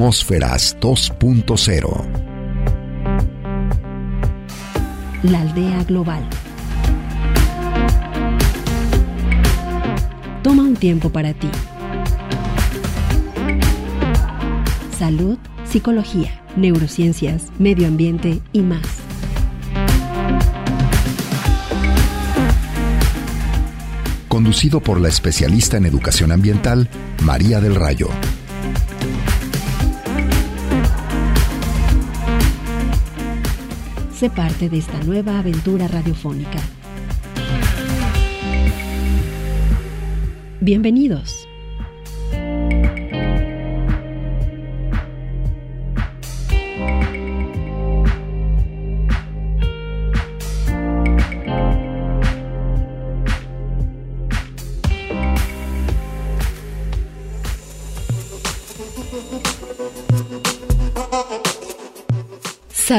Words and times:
Atmósferas 0.00 0.78
2.0. 0.80 2.06
La 5.24 5.42
aldea 5.42 5.84
global. 5.84 6.26
Toma 10.42 10.62
un 10.62 10.74
tiempo 10.76 11.10
para 11.10 11.34
ti. 11.34 11.50
Salud, 14.98 15.36
psicología, 15.64 16.40
neurociencias, 16.56 17.48
medio 17.58 17.86
ambiente 17.86 18.40
y 18.54 18.62
más. 18.62 18.80
Conducido 24.28 24.80
por 24.80 24.98
la 24.98 25.08
especialista 25.10 25.76
en 25.76 25.84
educación 25.84 26.32
ambiental, 26.32 26.88
María 27.22 27.60
del 27.60 27.74
Rayo. 27.74 28.08
Sé 34.20 34.28
parte 34.28 34.68
de 34.68 34.76
esta 34.76 35.02
nueva 35.04 35.38
aventura 35.38 35.88
radiofónica. 35.88 36.58
Bienvenidos. 40.60 41.49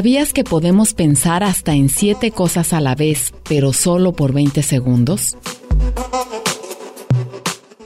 ¿Sabías 0.02 0.34
que 0.34 0.44
podemos 0.44 0.96
pensar 0.96 1.44
hasta 1.44 1.76
en 1.76 1.88
siete 1.88 2.32
cosas 2.32 2.74
a 2.74 2.82
la 2.82 2.96
vez, 2.96 3.32
pero 3.48 3.72
solo 3.72 4.14
por 4.14 4.34
20 4.34 4.64
segundos? 4.64 5.38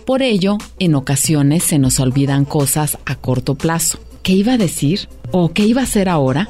Por 0.06 0.22
ello, 0.22 0.58
en 0.80 0.96
ocasiones 0.96 1.66
se 1.66 1.78
nos 1.78 2.00
olvidan 2.00 2.46
cosas 2.46 2.98
a 3.06 3.18
corto 3.18 3.56
plazo. 3.56 4.00
¿Qué 4.24 4.32
iba 4.32 4.54
a 4.54 4.58
decir? 4.58 5.10
¿O 5.32 5.52
qué 5.52 5.64
iba 5.64 5.82
a 5.82 5.84
hacer 5.84 6.08
ahora? 6.08 6.48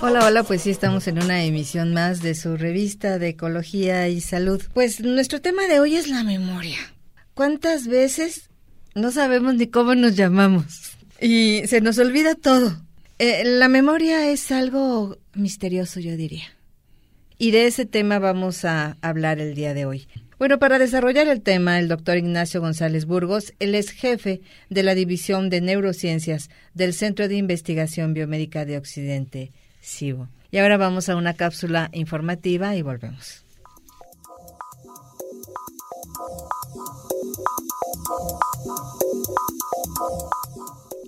Hola, 0.00 0.24
hola, 0.24 0.44
pues 0.44 0.62
sí 0.62 0.70
estamos 0.70 1.06
en 1.08 1.22
una 1.22 1.44
emisión 1.44 1.92
más 1.92 2.22
de 2.22 2.34
su 2.34 2.56
revista 2.56 3.18
de 3.18 3.28
Ecología 3.28 4.08
y 4.08 4.22
Salud. 4.22 4.62
Pues 4.72 5.00
nuestro 5.00 5.42
tema 5.42 5.66
de 5.66 5.80
hoy 5.80 5.96
es 5.96 6.08
la 6.08 6.24
memoria. 6.24 6.78
¿Cuántas 7.34 7.86
veces 7.86 8.48
no 8.94 9.10
sabemos 9.10 9.56
ni 9.56 9.66
cómo 9.66 9.94
nos 9.94 10.16
llamamos? 10.16 10.95
Y 11.20 11.66
se 11.66 11.80
nos 11.80 11.98
olvida 11.98 12.34
todo. 12.34 12.76
Eh, 13.18 13.42
la 13.44 13.68
memoria 13.68 14.30
es 14.30 14.52
algo 14.52 15.16
misterioso, 15.34 16.00
yo 16.00 16.16
diría. 16.16 16.46
Y 17.38 17.50
de 17.50 17.66
ese 17.66 17.86
tema 17.86 18.18
vamos 18.18 18.64
a 18.64 18.96
hablar 19.00 19.40
el 19.40 19.54
día 19.54 19.74
de 19.74 19.86
hoy. 19.86 20.06
Bueno, 20.38 20.58
para 20.58 20.78
desarrollar 20.78 21.28
el 21.28 21.40
tema, 21.40 21.78
el 21.78 21.88
doctor 21.88 22.18
Ignacio 22.18 22.60
González 22.60 23.06
Burgos, 23.06 23.54
él 23.58 23.74
es 23.74 23.90
jefe 23.90 24.42
de 24.68 24.82
la 24.82 24.94
División 24.94 25.48
de 25.48 25.62
Neurociencias 25.62 26.50
del 26.74 26.92
Centro 26.92 27.26
de 27.26 27.36
Investigación 27.36 28.12
Biomédica 28.12 28.66
de 28.66 28.76
Occidente, 28.76 29.50
CIBO. 29.82 30.28
Y 30.50 30.58
ahora 30.58 30.76
vamos 30.76 31.08
a 31.08 31.16
una 31.16 31.34
cápsula 31.34 31.88
informativa 31.92 32.76
y 32.76 32.82
volvemos. 32.82 33.46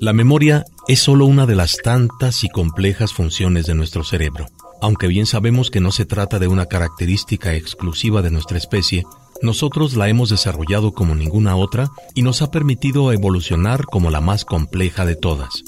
La 0.00 0.12
memoria 0.12 0.64
es 0.86 1.00
solo 1.00 1.26
una 1.26 1.44
de 1.44 1.56
las 1.56 1.76
tantas 1.78 2.44
y 2.44 2.48
complejas 2.48 3.12
funciones 3.12 3.66
de 3.66 3.74
nuestro 3.74 4.04
cerebro. 4.04 4.46
Aunque 4.80 5.08
bien 5.08 5.26
sabemos 5.26 5.70
que 5.70 5.80
no 5.80 5.90
se 5.90 6.06
trata 6.06 6.38
de 6.38 6.46
una 6.46 6.66
característica 6.66 7.54
exclusiva 7.54 8.22
de 8.22 8.30
nuestra 8.30 8.58
especie, 8.58 9.04
nosotros 9.42 9.96
la 9.96 10.08
hemos 10.08 10.30
desarrollado 10.30 10.92
como 10.92 11.16
ninguna 11.16 11.56
otra 11.56 11.90
y 12.14 12.22
nos 12.22 12.42
ha 12.42 12.50
permitido 12.52 13.12
evolucionar 13.12 13.86
como 13.86 14.10
la 14.10 14.20
más 14.20 14.44
compleja 14.44 15.04
de 15.04 15.16
todas. 15.16 15.64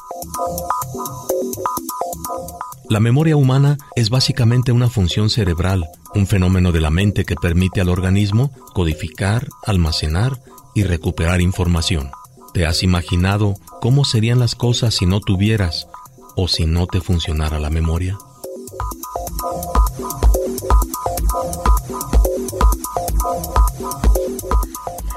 La 2.88 3.00
memoria 3.00 3.36
humana 3.36 3.78
es 3.96 4.10
básicamente 4.10 4.70
una 4.70 4.88
función 4.88 5.28
cerebral, 5.28 5.88
un 6.14 6.28
fenómeno 6.28 6.70
de 6.70 6.80
la 6.80 6.90
mente 6.90 7.24
que 7.24 7.34
permite 7.34 7.80
al 7.80 7.88
organismo 7.88 8.52
codificar, 8.74 9.48
almacenar 9.66 10.40
y 10.74 10.84
recuperar 10.84 11.40
información. 11.40 12.12
¿Te 12.52 12.66
has 12.66 12.82
imaginado 12.82 13.54
cómo 13.80 14.04
serían 14.04 14.38
las 14.38 14.54
cosas 14.54 14.94
si 14.94 15.06
no 15.06 15.20
tuvieras 15.20 15.88
o 16.36 16.48
si 16.48 16.66
no 16.66 16.86
te 16.86 17.00
funcionara 17.00 17.58
la 17.58 17.70
memoria? 17.70 18.16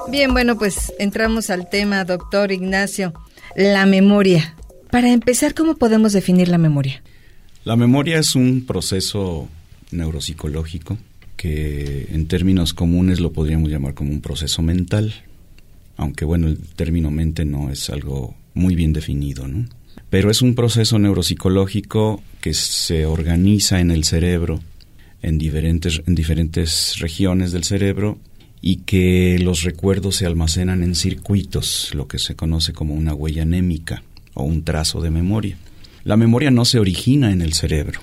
Bien, 0.10 0.32
bueno, 0.32 0.58
pues 0.58 0.94
entramos 1.00 1.50
al 1.50 1.70
tema, 1.70 2.06
doctor 2.06 2.52
Ignacio, 2.52 3.14
la 3.56 3.86
memoria. 3.86 4.56
Para 4.92 5.12
empezar, 5.12 5.54
¿cómo 5.54 5.76
podemos 5.76 6.14
definir 6.14 6.48
la 6.48 6.58
memoria? 6.58 7.02
La 7.66 7.76
memoria 7.76 8.20
es 8.20 8.36
un 8.36 8.66
proceso 8.66 9.48
neuropsicológico 9.92 10.98
que 11.36 12.08
en 12.12 12.28
términos 12.28 12.74
comunes 12.74 13.20
lo 13.20 13.32
podríamos 13.32 13.70
llamar 13.70 13.94
como 13.94 14.12
un 14.12 14.22
proceso 14.22 14.62
mental 14.62 15.14
aunque 15.98 16.26
bueno, 16.26 16.48
el 16.48 16.60
término 16.60 17.12
mente 17.12 17.46
no 17.46 17.70
es 17.70 17.90
algo 17.90 18.36
muy 18.54 18.76
bien 18.76 18.94
definido, 18.94 19.48
¿no? 19.48 19.66
Pero 20.10 20.30
es 20.30 20.42
un 20.42 20.56
proceso 20.56 21.00
neuropsicológico 21.00 22.22
que 22.40 22.54
se 22.54 23.06
organiza 23.06 23.80
en 23.80 23.92
el 23.92 24.04
cerebro, 24.04 24.60
en 25.22 25.38
diferentes, 25.38 26.02
en 26.06 26.16
diferentes 26.16 27.00
regiones 27.00 27.52
del 27.52 27.64
cerebro, 27.64 28.20
y 28.62 28.78
que 28.78 29.40
los 29.40 29.64
recuerdos 29.64 30.18
se 30.18 30.26
almacenan 30.26 30.84
en 30.84 30.96
circuitos, 30.96 31.92
lo 31.94 32.08
que 32.08 32.20
se 32.20 32.36
conoce 32.36 32.74
como 32.74 32.94
una 32.94 33.14
huella 33.14 33.42
anémica 33.42 34.04
o 34.34 34.44
un 34.44 34.64
trazo 34.64 35.02
de 35.02 35.10
memoria. 35.10 35.58
La 36.04 36.16
memoria 36.16 36.52
no 36.52 36.64
se 36.64 36.80
origina 36.80 37.32
en 37.32 37.42
el 37.42 37.54
cerebro. 37.54 38.00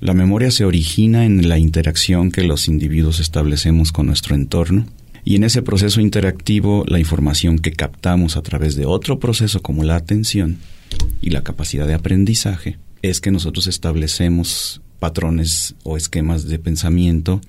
La 0.00 0.14
memoria 0.14 0.50
se 0.50 0.64
origina 0.64 1.24
en 1.24 1.48
la 1.48 1.58
interacción 1.58 2.30
que 2.30 2.44
los 2.44 2.68
individuos 2.68 3.20
establecemos 3.20 3.90
con 3.90 4.06
nuestro 4.06 4.34
entorno 4.34 4.86
y 5.24 5.36
en 5.36 5.44
ese 5.44 5.62
proceso 5.62 6.00
interactivo, 6.00 6.84
la 6.86 6.98
información 6.98 7.58
que 7.58 7.72
captamos 7.72 8.36
a 8.36 8.42
través 8.42 8.76
de 8.76 8.84
otro 8.84 9.18
proceso 9.18 9.62
como 9.62 9.82
la 9.82 9.96
atención 9.96 10.58
y 11.22 11.30
la 11.30 11.42
capacidad 11.42 11.86
de 11.86 11.94
aprendizaje, 11.94 12.78
es 13.00 13.20
que 13.20 13.30
nosotros 13.30 13.66
establecemos 13.66 14.82
patrones 14.98 15.74
o 15.82 15.96
esquemas 15.96 16.46
de 16.46 16.58
pensamiento 16.58 17.40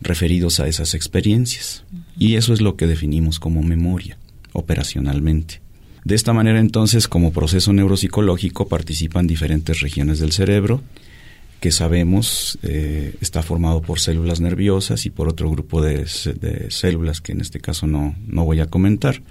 referidos 0.00 0.60
a 0.60 0.68
esas 0.68 0.94
experiencias. 0.94 1.84
Y 2.18 2.36
eso 2.36 2.52
es 2.52 2.60
lo 2.60 2.76
que 2.76 2.86
definimos 2.86 3.40
como 3.40 3.62
memoria, 3.62 4.18
operacionalmente. 4.52 5.60
De 6.04 6.14
esta 6.14 6.34
manera 6.34 6.60
entonces, 6.60 7.08
como 7.08 7.32
proceso 7.32 7.72
neuropsicológico, 7.72 8.68
participan 8.68 9.26
diferentes 9.26 9.80
regiones 9.80 10.18
del 10.18 10.32
cerebro 10.32 10.82
que 11.64 11.72
sabemos 11.72 12.58
eh, 12.62 13.14
está 13.22 13.42
formado 13.42 13.80
por 13.80 13.98
células 13.98 14.38
nerviosas 14.38 15.06
y 15.06 15.08
por 15.08 15.30
otro 15.30 15.50
grupo 15.50 15.80
de, 15.80 16.04
células 16.68 17.22
que 17.22 17.32
en 17.32 17.40
este 17.40 17.58
caso 17.58 17.86
no, 17.86 18.14
no 18.26 18.44
voy 18.44 18.60
a 18.60 18.66
comentar, 18.66 19.22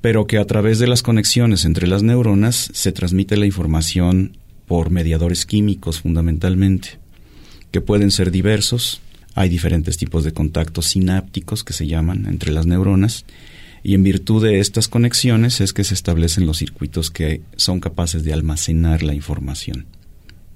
pero 0.00 0.26
que 0.26 0.38
a 0.38 0.44
través 0.44 0.80
de 0.80 0.88
las 0.88 1.04
conexiones 1.04 1.64
entre 1.64 1.86
las 1.86 2.02
neuronas 2.02 2.68
se 2.72 2.90
transmite 2.90 3.36
la 3.36 3.46
información 3.46 4.38
por 4.66 4.90
mediadores 4.90 5.46
químicos 5.46 6.00
fundamentalmente, 6.00 6.98
que 7.70 7.80
pueden 7.80 8.10
ser 8.10 8.32
diversos. 8.32 9.00
Hay 9.36 9.48
diferentes 9.48 9.98
tipos 9.98 10.24
de 10.24 10.32
contactos 10.32 10.86
sinápticos 10.86 11.62
que 11.62 11.74
se 11.74 11.86
llaman 11.86 12.26
entre 12.26 12.50
las 12.50 12.66
neuronas 12.66 13.24
y 13.84 13.94
en 13.94 14.02
virtud 14.02 14.42
de 14.42 14.58
estas 14.58 14.88
conexiones 14.88 15.60
es 15.60 15.72
que 15.72 15.84
se 15.84 15.94
establecen 15.94 16.44
los 16.44 16.58
circuitos 16.58 17.12
que 17.12 17.42
son 17.54 17.78
capaces 17.78 18.24
de 18.24 18.32
almacenar 18.32 19.04
la 19.04 19.14
información. 19.14 19.86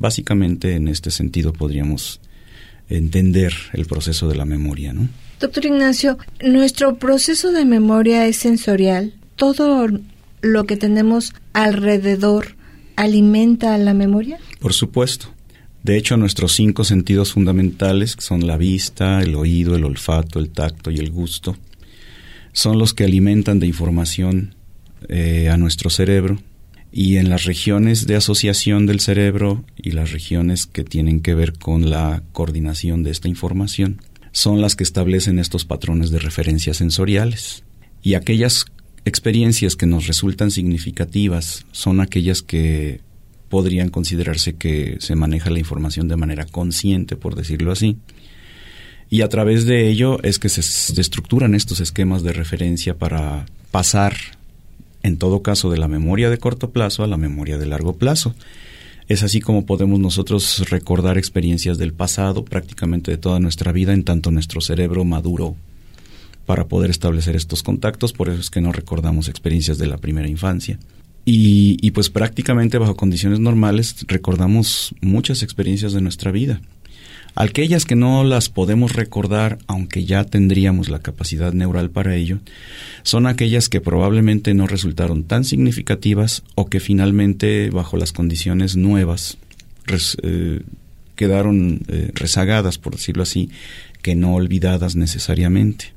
Básicamente 0.01 0.75
en 0.75 0.89
este 0.89 1.11
sentido 1.11 1.53
podríamos 1.53 2.21
entender 2.89 3.53
el 3.75 3.87
proceso 3.87 4.29
de 4.29 4.35
la 4.35 4.47
memoria, 4.47 4.93
¿no? 4.93 5.09
Doctor 5.39 5.67
Ignacio, 5.67 6.19
nuestro 6.43 6.97
proceso 6.97 7.53
de 7.53 7.65
memoria 7.65 8.27
es 8.27 8.37
sensorial. 8.37 9.15
Todo 9.37 9.89
lo 10.41 10.65
que 10.65 10.77
tenemos 10.77 11.33
alrededor 11.53 12.57
alimenta 12.97 13.77
la 13.79 13.95
memoria? 13.95 14.39
Por 14.59 14.73
supuesto. 14.73 15.29
De 15.83 15.97
hecho, 15.97 16.17
nuestros 16.17 16.53
cinco 16.53 16.85
sentidos 16.85 17.33
fundamentales, 17.33 18.17
que 18.17 18.23
son 18.23 18.47
la 18.47 18.57
vista, 18.57 19.23
el 19.23 19.35
oído, 19.35 19.77
el 19.77 19.85
olfato, 19.85 20.39
el 20.39 20.51
tacto 20.51 20.91
y 20.91 20.97
el 20.97 21.11
gusto, 21.11 21.57
son 22.53 22.79
los 22.79 22.93
que 22.93 23.05
alimentan 23.05 23.61
de 23.61 23.67
información 23.67 24.55
eh, 25.09 25.49
a 25.51 25.57
nuestro 25.57 25.89
cerebro 25.89 26.39
y 26.93 27.17
en 27.17 27.29
las 27.29 27.45
regiones 27.45 28.07
de 28.07 28.17
asociación 28.17 28.87
del 28.87 29.01
cerebro 29.01 29.65
y 29.77 29.93
las 29.93 30.13
regiones 30.13 30.67
que 30.67 30.85
tienen 30.85 31.21
que 31.21 31.35
ver 31.35 31.53
con 31.53 31.91
la 31.91 32.23
coordinación 32.33 33.03
de 33.03 33.11
esta 33.11 33.29
información 33.29 34.03
son 34.33 34.61
las 34.61 34.77
que 34.77 34.85
establecen 34.85 35.39
estos 35.39 35.65
patrones 35.65 36.11
de 36.11 36.19
referencia 36.19 36.75
sensoriales 36.75 37.65
y 38.03 38.15
aquellas 38.15 38.67
experiencias 39.05 39.77
que 39.77 39.87
nos 39.87 40.07
resultan 40.07 40.51
significativas 40.51 41.67
son 41.73 42.01
aquellas 42.01 42.43
que 42.43 43.01
podrían 43.49 43.89
considerarse 43.89 44.55
que 44.55 44.97
se 45.01 45.17
maneja 45.17 45.51
la 45.51 45.59
información 45.59 46.07
de 46.09 46.17
manera 46.17 46.47
consciente, 46.47 47.17
por 47.17 47.35
decirlo 47.35 47.73
así. 47.73 47.97
Y 49.11 49.23
a 49.23 49.29
través 49.29 49.67
de 49.67 49.89
ello 49.89 50.23
es 50.23 50.39
que 50.39 50.49
se, 50.49 50.61
estructuran 51.01 51.57
estos 51.57 51.81
esquemas 51.81 52.23
de 52.23 52.33
referencia 52.33 52.97
para 52.97 53.47
pasar, 53.73 54.17
en 55.03 55.17
todo 55.17 55.43
caso, 55.43 55.71
de 55.71 55.79
la 55.79 55.89
memoria 55.89 56.31
de 56.31 56.39
corto 56.39 56.71
plazo 56.71 57.03
a 57.03 57.07
la 57.07 57.17
memoria 57.17 57.59
de 57.59 57.67
largo 57.67 57.95
plazo. 57.95 58.35
Es 59.09 59.23
así 59.23 59.41
como 59.41 59.67
podemos 59.67 59.99
nosotros 59.99 60.69
recordar 60.71 61.19
experiencias 61.19 61.79
del 61.79 61.93
pasado 61.93 62.45
prácticamente 62.45 63.11
de 63.11 63.19
toda 63.19 63.41
nuestra 63.41 63.73
vida 63.73 63.93
en 63.93 64.05
tanto 64.05 64.31
nuestro 64.31 64.61
cerebro 64.61 65.05
maduro 65.05 65.57
para 66.47 66.67
poder 66.69 66.91
establecer 66.91 67.37
estos 67.37 67.63
contactos, 67.63 68.13
por 68.13 68.29
eso 68.29 68.41
es 68.41 68.51
que 68.51 68.61
no 68.61 68.73
recordamos 68.73 69.29
experiencias 69.29 69.79
de 69.79 69.87
la 69.87 69.99
primera 69.99 70.29
infancia. 70.29 70.79
Y, 71.25 71.77
y, 71.81 71.91
pues 71.91 72.09
prácticamente 72.09 72.79
bajo 72.79 72.97
condiciones 72.97 73.41
normales 73.41 74.05
recordamos 74.09 74.95
muchas 75.01 75.43
experiencias 75.43 75.93
de 75.93 76.01
nuestra 76.01 76.31
vida. 76.31 76.61
Aquellas 77.35 77.85
que 77.85 77.97
no 77.97 78.25
las 78.25 78.49
podemos 78.49 78.93
recordar, 78.93 79.59
aunque 79.67 80.05
ya 80.05 80.25
tendríamos 80.25 80.89
la 80.89 80.99
capacidad 80.99 81.53
neural 81.53 81.91
para 81.91 82.15
ello, 82.17 82.39
son 83.03 83.27
aquellas 83.27 83.69
que 83.69 83.81
probablemente 83.81 84.55
no 84.55 84.67
resultaron 84.67 85.25
tan 85.25 85.45
significativas 85.45 86.43
o 86.55 86.67
que 86.67 86.81
finalmente, 86.81 87.71
bajo 87.71 87.97
las 87.97 88.13
condiciones 88.13 88.77
nuevas, 88.77 89.39
eh, 90.23 90.63
quedaron 91.17 91.83
eh, 91.89 92.11
rezagadas, 92.15 92.79
por 92.79 92.95
decirlo 92.95 93.23
así, 93.23 93.51
que 94.03 94.15
no 94.15 94.35
olvidadas 94.35 94.97
necesariamente. 94.97 95.93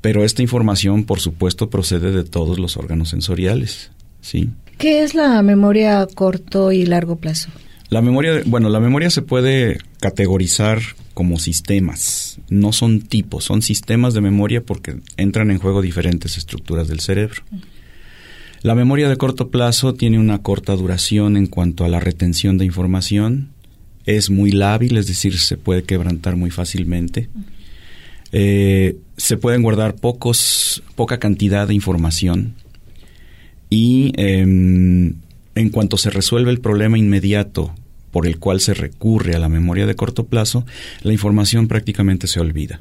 Pero 0.00 0.24
esta 0.24 0.42
información, 0.42 1.04
por 1.04 1.20
supuesto, 1.20 1.70
procede 1.70 2.12
de 2.12 2.24
todos 2.24 2.58
los 2.58 2.76
órganos 2.76 3.08
sensoriales, 3.08 3.90
¿sí? 4.20 4.50
¿Qué 4.78 5.02
es 5.02 5.14
la 5.14 5.40
memoria 5.42 6.00
a 6.00 6.06
corto 6.06 6.72
y 6.72 6.84
largo 6.84 7.16
plazo? 7.16 7.50
La 7.90 8.02
memoria, 8.02 8.42
bueno, 8.46 8.68
la 8.68 8.80
memoria 8.80 9.10
se 9.10 9.22
puede 9.22 9.78
categorizar 10.00 10.80
como 11.12 11.38
sistemas, 11.38 12.38
no 12.48 12.72
son 12.72 13.00
tipos, 13.02 13.44
son 13.44 13.62
sistemas 13.62 14.14
de 14.14 14.20
memoria 14.20 14.62
porque 14.62 14.96
entran 15.16 15.50
en 15.50 15.58
juego 15.58 15.80
diferentes 15.80 16.36
estructuras 16.36 16.88
del 16.88 17.00
cerebro. 17.00 17.42
La 18.62 18.74
memoria 18.74 19.08
de 19.08 19.16
corto 19.16 19.50
plazo 19.50 19.94
tiene 19.94 20.18
una 20.18 20.38
corta 20.42 20.74
duración 20.74 21.36
en 21.36 21.46
cuanto 21.46 21.84
a 21.84 21.88
la 21.88 22.00
retención 22.00 22.58
de 22.58 22.64
información, 22.64 23.50
es 24.06 24.30
muy 24.30 24.50
lábil, 24.52 24.96
es 24.96 25.06
decir, 25.06 25.38
se 25.38 25.56
puede 25.56 25.82
quebrantar 25.82 26.36
muy 26.36 26.50
fácilmente. 26.50 27.28
Eh, 28.32 28.96
se 29.16 29.36
pueden 29.36 29.62
guardar 29.62 29.94
pocos, 29.94 30.82
poca 30.96 31.18
cantidad 31.18 31.68
de 31.68 31.74
información 31.74 32.54
y 33.70 34.12
em, 34.16 35.14
en 35.54 35.70
cuanto 35.70 35.96
se 35.96 36.10
resuelve 36.10 36.50
el 36.50 36.60
problema 36.60 36.98
inmediato 36.98 37.74
por 38.10 38.26
el 38.26 38.38
cual 38.38 38.60
se 38.60 38.74
recurre 38.74 39.34
a 39.34 39.40
la 39.40 39.48
memoria 39.48 39.86
de 39.86 39.96
corto 39.96 40.26
plazo, 40.26 40.64
la 41.02 41.12
información 41.12 41.66
prácticamente 41.66 42.28
se 42.28 42.38
olvida. 42.38 42.80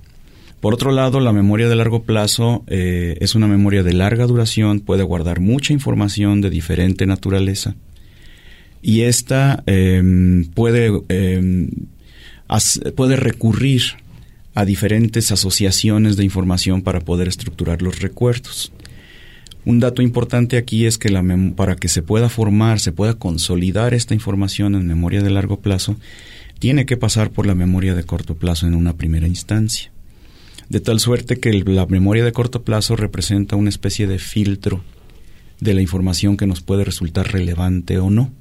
Por 0.59 0.75
otro 0.75 0.91
lado, 0.91 1.19
la 1.19 1.33
memoria 1.33 1.67
de 1.67 1.75
largo 1.75 2.03
plazo 2.03 2.63
eh, 2.67 3.17
es 3.19 3.35
una 3.35 3.47
memoria 3.47 3.83
de 3.83 3.93
larga 3.93 4.27
duración, 4.27 4.79
puede 4.79 5.03
guardar 5.03 5.39
mucha 5.39 5.73
información 5.73 6.39
de 6.39 6.49
diferente 6.49 7.05
naturaleza 7.05 7.75
y 8.81 9.01
esta 9.01 9.63
em, 9.65 10.45
puede, 10.45 10.91
em, 11.09 11.69
puede 12.95 13.15
recurrir 13.15 13.81
a 14.53 14.65
diferentes 14.65 15.31
asociaciones 15.31 16.15
de 16.15 16.25
información 16.25 16.81
para 16.81 16.99
poder 16.99 17.27
estructurar 17.27 17.81
los 17.81 17.99
recuerdos. 18.01 18.71
Un 19.65 19.79
dato 19.79 20.01
importante 20.01 20.57
aquí 20.57 20.85
es 20.85 20.97
que 20.97 21.09
para 21.55 21.75
que 21.75 21.87
se 21.87 22.01
pueda 22.01 22.27
formar, 22.27 22.79
se 22.79 22.91
pueda 22.91 23.13
consolidar 23.13 23.93
esta 23.93 24.13
información 24.13 24.75
en 24.75 24.87
memoria 24.87 25.21
de 25.21 25.29
largo 25.29 25.59
plazo, 25.59 25.95
tiene 26.59 26.85
que 26.85 26.97
pasar 26.97 27.31
por 27.31 27.45
la 27.45 27.55
memoria 27.55 27.95
de 27.95 28.03
corto 28.03 28.35
plazo 28.35 28.67
en 28.67 28.75
una 28.75 28.97
primera 28.97 29.27
instancia. 29.27 29.91
De 30.69 30.79
tal 30.79 30.99
suerte 30.99 31.39
que 31.39 31.53
la 31.53 31.85
memoria 31.85 32.25
de 32.25 32.31
corto 32.31 32.63
plazo 32.63 32.95
representa 32.95 33.55
una 33.55 33.69
especie 33.69 34.07
de 34.07 34.19
filtro 34.19 34.83
de 35.59 35.73
la 35.73 35.81
información 35.81 36.35
que 36.35 36.47
nos 36.47 36.61
puede 36.61 36.83
resultar 36.83 37.31
relevante 37.31 37.99
o 37.99 38.09
no. 38.09 38.31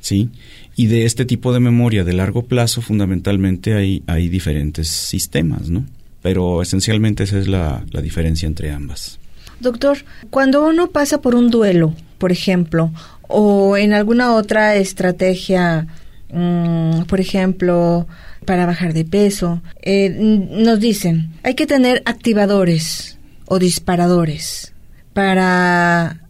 ¿Sí? 0.00 0.30
Y 0.76 0.86
de 0.86 1.04
este 1.04 1.24
tipo 1.24 1.52
de 1.52 1.58
memoria 1.60 2.04
de 2.04 2.12
largo 2.12 2.44
plazo, 2.46 2.80
fundamentalmente 2.80 3.74
hay, 3.74 4.02
hay 4.06 4.28
diferentes 4.28 4.88
sistemas, 4.88 5.68
¿no? 5.68 5.84
Pero 6.22 6.62
esencialmente 6.62 7.24
esa 7.24 7.38
es 7.38 7.48
la 7.48 7.84
diferencia 8.02 8.46
entre 8.46 8.70
ambas. 8.70 9.18
Doctor, 9.60 9.98
cuando 10.30 10.66
uno 10.66 10.90
pasa 10.90 11.20
por 11.20 11.34
un 11.34 11.50
duelo, 11.50 11.94
por 12.18 12.32
ejemplo, 12.32 12.92
o 13.22 13.76
en 13.76 13.92
alguna 13.92 14.34
otra 14.34 14.76
estrategia, 14.76 15.86
mm, 16.32 17.02
por 17.02 17.20
ejemplo, 17.20 18.06
para 18.44 18.66
bajar 18.66 18.92
de 18.92 19.04
peso, 19.04 19.62
eh, 19.82 20.10
nos 20.10 20.80
dicen, 20.80 21.32
hay 21.42 21.54
que 21.54 21.66
tener 21.66 22.02
activadores 22.04 23.18
o 23.46 23.58
disparadores 23.58 24.72
para 25.12 26.20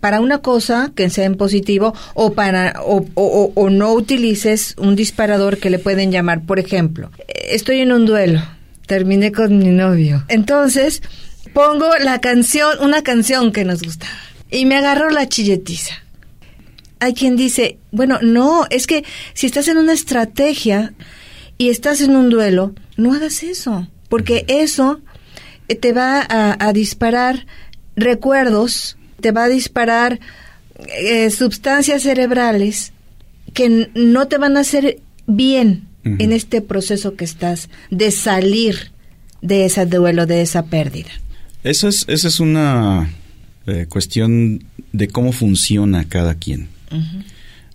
para 0.00 0.20
una 0.20 0.40
cosa 0.42 0.92
que 0.94 1.08
sea 1.08 1.24
en 1.24 1.34
positivo 1.34 1.94
o 2.12 2.34
para 2.34 2.74
o, 2.84 3.06
o, 3.14 3.70
no 3.70 3.94
utilices 3.94 4.74
un 4.76 4.96
disparador 4.96 5.56
que 5.56 5.70
le 5.70 5.78
pueden 5.78 6.12
llamar, 6.12 6.42
por 6.44 6.58
ejemplo, 6.58 7.10
estoy 7.26 7.80
en 7.80 7.90
un 7.90 8.04
duelo, 8.04 8.42
terminé 8.86 9.32
con 9.32 9.56
mi 9.56 9.70
novio. 9.70 10.22
Entonces, 10.28 11.00
pongo 11.54 11.88
la 11.98 12.20
canción, 12.20 12.76
una 12.82 13.02
canción 13.02 13.52
que 13.52 13.64
nos 13.64 13.82
gustaba. 13.82 14.12
Y 14.50 14.66
me 14.66 14.76
agarró 14.76 15.08
la 15.08 15.28
chilletiza. 15.28 15.94
Hay 17.00 17.14
quien 17.14 17.36
dice, 17.36 17.78
bueno, 17.92 18.18
no, 18.20 18.66
es 18.70 18.86
que 18.86 19.04
si 19.32 19.46
estás 19.46 19.68
en 19.68 19.78
una 19.78 19.92
estrategia 19.92 20.92
y 21.56 21.70
estás 21.70 22.00
en 22.00 22.16
un 22.16 22.28
duelo, 22.28 22.74
no 22.96 23.14
hagas 23.14 23.42
eso, 23.42 23.88
porque 24.08 24.44
eso 24.48 25.00
eh, 25.68 25.74
te 25.74 25.92
va 25.92 26.26
a, 26.28 26.72
disparar 26.72 27.46
recuerdos, 27.96 28.96
te 29.20 29.32
va 29.32 29.44
a 29.44 29.48
disparar 29.48 30.20
eh, 30.98 31.30
sustancias 31.30 32.02
cerebrales 32.02 32.92
que 33.52 33.90
no 33.94 34.26
te 34.28 34.38
van 34.38 34.56
a 34.56 34.60
hacer 34.60 35.00
bien 35.26 35.88
en 36.04 36.32
este 36.32 36.60
proceso 36.60 37.14
que 37.14 37.24
estás 37.24 37.70
de 37.90 38.10
salir 38.10 38.92
de 39.40 39.64
ese 39.64 39.86
duelo, 39.86 40.26
de 40.26 40.42
esa 40.42 40.66
pérdida. 40.66 41.10
Esa 41.64 41.88
es, 41.88 42.04
esa 42.08 42.28
es 42.28 42.40
una 42.40 43.10
eh, 43.66 43.86
cuestión 43.88 44.64
de 44.92 45.08
cómo 45.08 45.32
funciona 45.32 46.06
cada 46.06 46.34
quien. 46.34 46.68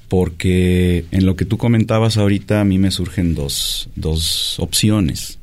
Porque 0.08 1.06
en 1.12 1.26
lo 1.26 1.36
que 1.36 1.46
tú 1.46 1.58
comentabas 1.58 2.18
ahorita 2.18 2.62
a 2.62 2.66
mí 2.66 2.80
me 2.80 2.92
surgen 2.92 3.36
dos, 3.36 3.90
dos 3.96 4.58
opciones. 4.60 5.40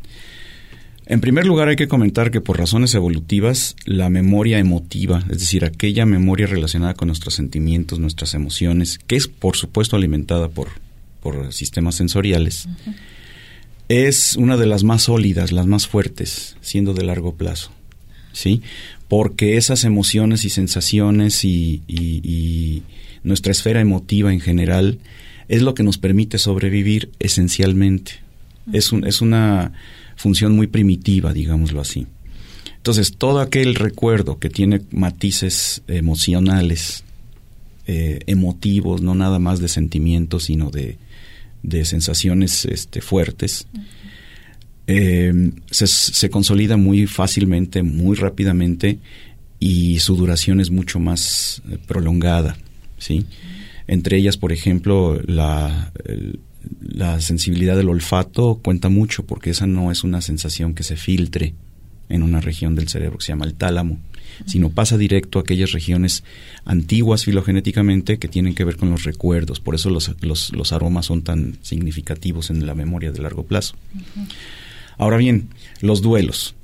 En 1.06 1.20
primer 1.20 1.44
lugar 1.46 1.68
hay 1.68 1.76
que 1.76 1.88
comentar 1.88 2.30
que 2.30 2.40
por 2.40 2.58
razones 2.58 2.94
evolutivas 2.94 3.76
la 3.84 4.10
memoria 4.10 4.58
emotiva, 4.58 5.24
es 5.30 5.38
decir, 5.38 5.64
aquella 5.64 6.06
memoria 6.06 6.46
relacionada 6.46 6.94
con 6.94 7.08
nuestros 7.08 7.34
sentimientos, 7.34 7.98
nuestras 7.98 8.34
emociones, 8.34 8.98
que 9.06 9.16
es 9.16 9.28
por 9.28 9.56
supuesto 9.56 9.96
alimentada 9.96 10.48
por, 10.48 10.68
por 11.20 11.52
sistemas 11.52 11.96
sensoriales, 11.96 12.68
es 13.88 14.36
una 14.36 14.56
de 14.56 14.66
las 14.66 14.82
más 14.82 15.02
sólidas, 15.02 15.52
las 15.52 15.66
más 15.66 15.86
fuertes, 15.86 16.56
siendo 16.60 16.92
de 16.92 17.04
largo 17.04 17.34
plazo. 17.34 17.75
¿Sí? 18.36 18.60
Porque 19.08 19.56
esas 19.56 19.84
emociones 19.84 20.44
y 20.44 20.50
sensaciones 20.50 21.44
y, 21.44 22.82
nuestra 23.24 23.50
esfera 23.50 23.80
emotiva 23.80 24.32
en 24.32 24.38
general 24.38 25.00
es 25.48 25.60
lo 25.62 25.74
que 25.74 25.82
nos 25.82 25.98
permite 25.98 26.38
sobrevivir 26.38 27.10
esencialmente. 27.18 28.12
Es, 28.72 28.92
un, 28.92 29.04
es 29.04 29.20
una 29.20 29.72
función 30.14 30.54
muy 30.54 30.68
primitiva, 30.68 31.32
digámoslo 31.32 31.80
así. 31.80 32.06
Entonces, 32.76 33.16
todo 33.16 33.40
aquel 33.40 33.74
recuerdo 33.74 34.38
que 34.38 34.48
tiene 34.48 34.82
matices 34.92 35.82
emocionales, 35.88 37.02
eh, 37.88 38.20
emotivos, 38.26 39.02
no 39.02 39.16
nada 39.16 39.40
más 39.40 39.58
de 39.58 39.66
sentimientos, 39.66 40.44
sino 40.44 40.70
de, 40.70 40.98
de 41.64 41.84
sensaciones 41.84 42.64
este, 42.64 43.00
fuertes, 43.00 43.66
eh, 44.86 45.52
se, 45.70 46.30
consolida 46.30 46.76
muy 46.76 47.06
fácilmente, 47.06 47.82
muy 47.82 48.16
rápidamente 48.16 48.98
y 49.58 49.98
su 49.98 50.16
duración 50.16 50.60
es 50.60 50.70
mucho 50.70 51.00
más 51.00 51.62
eh, 51.70 51.78
prolongada, 51.86 52.56
¿sí? 52.98 53.26
Entre 53.88 54.16
ellas, 54.16 54.36
por 54.36 54.52
ejemplo, 54.52 55.20
la, 55.26 55.92
la 56.80 57.20
sensibilidad 57.20 57.76
del 57.76 57.88
olfato 57.88 58.60
cuenta 58.62 58.88
mucho 58.88 59.24
porque 59.24 59.50
esa 59.50 59.66
no 59.66 59.90
es 59.90 60.04
una 60.04 60.20
sensación 60.20 60.74
que 60.74 60.82
se 60.82 60.96
filtre 60.96 61.54
en 62.08 62.22
una 62.22 62.40
región 62.40 62.74
del 62.74 62.88
cerebro 62.88 63.18
que 63.18 63.24
se 63.24 63.32
llama 63.32 63.46
el 63.46 63.54
tálamo, 63.54 63.98
sino 64.44 64.70
pasa 64.70 64.98
directo 64.98 65.38
a 65.38 65.42
aquellas 65.42 65.72
regiones 65.72 66.24
antiguas 66.64 67.24
filogenéticamente 67.24 68.18
que 68.18 68.28
tienen 68.28 68.54
que 68.54 68.64
ver 68.64 68.76
con 68.76 68.90
los 68.90 69.04
recuerdos. 69.04 69.60
Por 69.60 69.74
eso 69.74 69.90
los, 69.90 70.14
los, 70.20 70.72
aromas 70.72 71.06
son 71.06 71.22
tan 71.22 71.58
significativos 71.62 72.50
en 72.50 72.66
la 72.66 72.74
memoria 72.74 73.12
de 73.12 73.20
largo 73.20 73.44
plazo. 73.44 73.74
Ahora 74.98 75.16
bien, 75.16 75.48
los 75.80 76.02
duelos. 76.02 76.54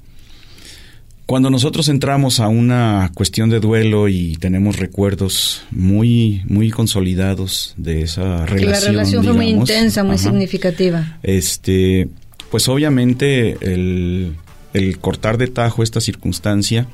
Cuando 1.27 1.51
nosotros 1.51 1.89
entramos 1.89 2.41
a 2.41 2.49
una 2.49 3.11
cuestión 3.15 3.49
de 3.49 3.61
duelo 3.61 4.09
y 4.09 4.37
tenemos 4.37 4.77
recuerdos 4.77 5.63
muy 5.71 6.43
muy 6.47 6.71
consolidados 6.71 7.75
de 7.77 8.03
esa 8.03 8.45
relación, 8.45 8.71
la 8.71 8.81
relación 8.81 9.25
fue 9.25 9.33
muy 9.33 9.49
intensa, 9.49 10.05
muy 10.05 10.19
significativa. 10.19 11.19
Este, 11.23 12.09
pues 12.51 12.69
obviamente 12.69 13.57
el, 13.63 14.35
el 14.75 14.99
cortar 14.99 15.39
de 15.39 15.47
tajo 15.47 15.83
esta 15.83 16.01
circunstancia 16.01 16.87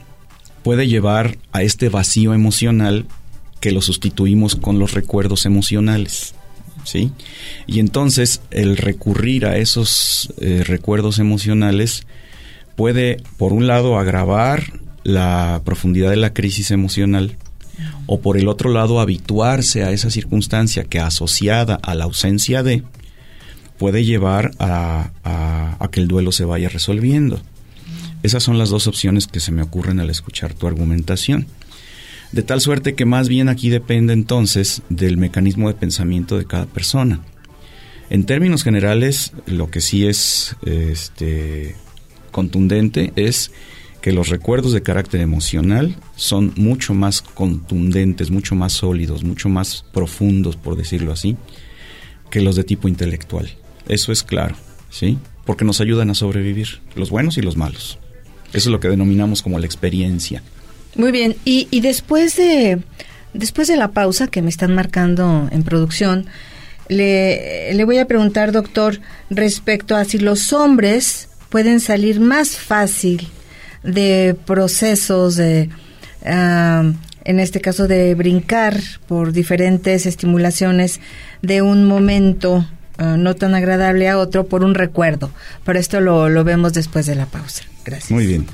puede 0.62 0.86
llevar 0.86 1.38
a 1.52 1.62
este 1.62 1.88
vacío 1.88 2.34
emocional 2.34 3.06
que 3.60 3.72
lo 3.72 3.82
sustituimos 3.82 4.54
con 4.54 4.78
los 4.78 4.92
recuerdos 4.92 5.46
emocionales. 5.46 6.34
¿Sí? 6.88 7.12
Y 7.66 7.80
entonces 7.80 8.40
el 8.50 8.78
recurrir 8.78 9.44
a 9.44 9.58
esos 9.58 10.32
eh, 10.40 10.64
recuerdos 10.66 11.18
emocionales 11.18 12.06
puede, 12.76 13.18
por 13.36 13.52
un 13.52 13.66
lado, 13.66 13.98
agravar 13.98 14.72
la 15.04 15.60
profundidad 15.66 16.08
de 16.08 16.16
la 16.16 16.32
crisis 16.32 16.70
emocional 16.70 17.36
o 18.06 18.20
por 18.20 18.38
el 18.38 18.48
otro 18.48 18.70
lado 18.70 19.00
habituarse 19.00 19.84
a 19.84 19.90
esa 19.90 20.10
circunstancia 20.10 20.84
que 20.84 20.98
asociada 20.98 21.74
a 21.74 21.94
la 21.94 22.04
ausencia 22.04 22.62
de 22.62 22.82
puede 23.76 24.04
llevar 24.06 24.52
a, 24.58 25.10
a, 25.24 25.88
que 25.90 26.00
el 26.00 26.08
duelo 26.08 26.32
se 26.32 26.44
vaya 26.44 26.68
resolviendo. 26.68 27.40
Esas 28.22 28.42
son 28.42 28.58
las 28.58 28.70
dos 28.70 28.86
opciones 28.86 29.26
que 29.26 29.40
se 29.40 29.52
me 29.52 29.62
ocurren 29.62 30.00
al 30.00 30.10
escuchar 30.10 30.54
tu 30.54 30.66
argumentación. 30.66 31.46
De 32.32 32.42
tal 32.42 32.60
suerte 32.60 32.94
que 32.94 33.06
más 33.06 33.28
bien 33.28 33.48
aquí 33.48 33.70
depende 33.70 34.12
entonces 34.12 34.82
del 34.90 35.16
mecanismo 35.16 35.68
de 35.68 35.74
pensamiento 35.74 36.36
de 36.36 36.44
cada 36.44 36.66
persona. 36.66 37.20
En 38.10 38.24
términos 38.24 38.64
generales, 38.64 39.32
lo 39.46 39.70
que 39.70 39.80
sí 39.80 40.06
es 40.06 40.56
este, 40.64 41.74
contundente 42.30 43.12
es 43.16 43.50
que 44.00 44.12
los 44.12 44.28
recuerdos 44.28 44.72
de 44.72 44.82
carácter 44.82 45.20
emocional 45.20 45.96
son 46.16 46.52
mucho 46.56 46.94
más 46.94 47.20
contundentes, 47.22 48.30
mucho 48.30 48.54
más 48.54 48.72
sólidos, 48.72 49.24
mucho 49.24 49.48
más 49.48 49.84
profundos, 49.92 50.56
por 50.56 50.76
decirlo 50.76 51.12
así, 51.12 51.36
que 52.30 52.40
los 52.40 52.56
de 52.56 52.64
tipo 52.64 52.88
intelectual. 52.88 53.50
Eso 53.88 54.12
es 54.12 54.22
claro, 54.22 54.54
¿sí? 54.90 55.18
Porque 55.44 55.64
nos 55.64 55.80
ayudan 55.80 56.10
a 56.10 56.14
sobrevivir, 56.14 56.80
los 56.94 57.10
buenos 57.10 57.38
y 57.38 57.42
los 57.42 57.56
malos. 57.56 57.98
Eso 58.50 58.68
es 58.68 58.72
lo 58.72 58.80
que 58.80 58.88
denominamos 58.88 59.42
como 59.42 59.58
la 59.58 59.66
experiencia. 59.66 60.42
Muy 60.94 61.12
bien, 61.12 61.36
y, 61.44 61.68
y 61.70 61.80
después 61.80 62.36
de 62.36 62.78
después 63.32 63.68
de 63.68 63.76
la 63.76 63.88
pausa 63.92 64.28
que 64.28 64.42
me 64.42 64.50
están 64.50 64.74
marcando 64.74 65.48
en 65.50 65.62
producción, 65.62 66.26
le, 66.88 67.72
le 67.74 67.84
voy 67.84 67.98
a 67.98 68.06
preguntar, 68.06 68.52
doctor, 68.52 69.00
respecto 69.30 69.96
a 69.96 70.04
si 70.04 70.18
los 70.18 70.52
hombres 70.52 71.28
pueden 71.48 71.80
salir 71.80 72.20
más 72.20 72.56
fácil 72.56 73.28
de 73.82 74.36
procesos 74.46 75.36
de, 75.36 75.70
ah, 76.24 76.90
en 77.24 77.40
este 77.40 77.60
caso, 77.60 77.86
de 77.86 78.14
brincar 78.14 78.80
por 79.06 79.32
diferentes 79.32 80.06
estimulaciones 80.06 81.00
de 81.42 81.62
un 81.62 81.84
momento 81.84 82.66
ah, 82.96 83.16
no 83.18 83.34
tan 83.34 83.54
agradable 83.54 84.08
a 84.08 84.18
otro 84.18 84.46
por 84.46 84.64
un 84.64 84.74
recuerdo. 84.74 85.30
Pero 85.64 85.78
esto 85.78 86.00
lo, 86.00 86.28
lo 86.28 86.42
vemos 86.44 86.72
después 86.72 87.06
de 87.06 87.14
la 87.14 87.26
pausa. 87.26 87.64
Gracias. 87.84 88.10
Muy 88.10 88.26
bien. 88.26 88.46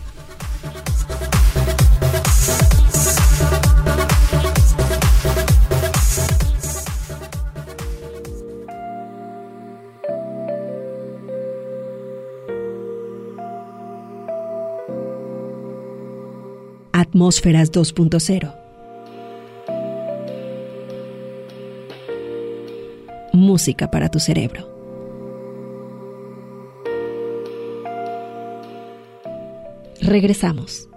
Atmósferas 16.97 17.73
2.0. 17.73 18.55
Música 23.33 23.91
para 23.91 24.09
tu 24.09 24.21
cerebro. 24.21 24.69
Regresamos. 30.01 30.89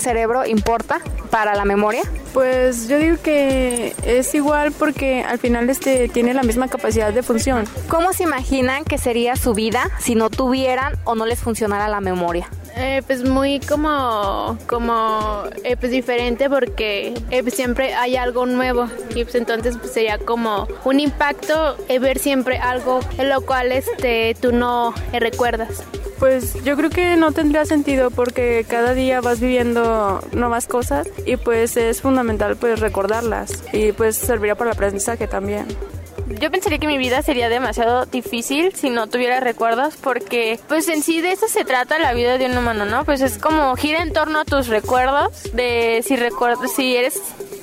Cerebro 0.00 0.46
importa 0.46 1.00
para 1.30 1.54
la 1.54 1.64
memoria? 1.64 2.02
Pues 2.32 2.88
yo 2.88 2.98
digo 2.98 3.16
que 3.22 3.94
es 4.04 4.34
igual 4.34 4.72
porque 4.72 5.22
al 5.22 5.38
final 5.38 5.68
este 5.68 6.08
tiene 6.08 6.34
la 6.34 6.42
misma 6.42 6.68
capacidad 6.68 7.12
de 7.12 7.22
función. 7.22 7.64
¿Cómo 7.88 8.12
se 8.12 8.22
imaginan 8.22 8.84
que 8.84 8.98
sería 8.98 9.36
su 9.36 9.52
vida 9.54 9.90
si 9.98 10.14
no 10.14 10.30
tuvieran 10.30 10.94
o 11.04 11.14
no 11.14 11.26
les 11.26 11.40
funcionara 11.40 11.88
la 11.88 12.00
memoria? 12.00 12.48
Eh, 12.76 13.02
pues 13.06 13.24
muy 13.24 13.58
como, 13.60 14.56
como 14.66 15.42
eh, 15.64 15.76
pues 15.76 15.90
diferente 15.90 16.48
porque 16.48 17.14
eh, 17.30 17.42
pues 17.42 17.54
siempre 17.54 17.94
hay 17.94 18.16
algo 18.16 18.46
nuevo 18.46 18.86
y 19.14 19.24
pues 19.24 19.34
entonces 19.34 19.76
pues 19.76 19.92
sería 19.92 20.18
como 20.18 20.68
un 20.84 21.00
impacto 21.00 21.76
ver 22.00 22.18
siempre 22.18 22.58
algo 22.58 23.00
en 23.18 23.28
lo 23.28 23.40
cual 23.40 23.72
este, 23.72 24.36
tú 24.40 24.52
no 24.52 24.94
recuerdas. 25.12 25.84
Pues 26.20 26.62
yo 26.64 26.76
creo 26.76 26.90
que 26.90 27.16
no 27.16 27.32
tendría 27.32 27.64
sentido 27.64 28.10
porque 28.10 28.66
cada 28.68 28.92
día 28.92 29.22
vas 29.22 29.40
viviendo 29.40 30.20
nuevas 30.32 30.66
cosas 30.66 31.08
y 31.24 31.38
pues 31.38 31.78
es 31.78 32.02
fundamental 32.02 32.56
pues 32.56 32.78
recordarlas 32.78 33.64
y 33.72 33.92
pues 33.92 34.16
serviría 34.16 34.54
para 34.54 34.70
el 34.70 34.76
aprendizaje 34.76 35.26
también. 35.26 35.66
Yo 36.38 36.50
pensaría 36.50 36.78
que 36.78 36.86
mi 36.86 36.98
vida 36.98 37.22
sería 37.22 37.48
demasiado 37.48 38.04
difícil 38.04 38.74
si 38.74 38.90
no 38.90 39.08
tuviera 39.08 39.40
recuerdos 39.40 39.96
porque 39.96 40.60
pues 40.68 40.88
en 40.88 41.02
sí 41.02 41.22
de 41.22 41.32
eso 41.32 41.48
se 41.48 41.64
trata 41.64 41.98
la 41.98 42.12
vida 42.12 42.38
de 42.38 42.46
un 42.46 42.56
humano, 42.56 42.84
¿no? 42.84 43.04
Pues 43.04 43.22
es 43.22 43.38
como 43.38 43.74
gira 43.74 44.02
en 44.02 44.12
torno 44.12 44.40
a 44.40 44.44
tus 44.44 44.68
recuerdos 44.68 45.50
de 45.54 46.04
si 46.06 46.16
recuerdas 46.16 46.70
si 46.72 46.96
eres 46.96 47.20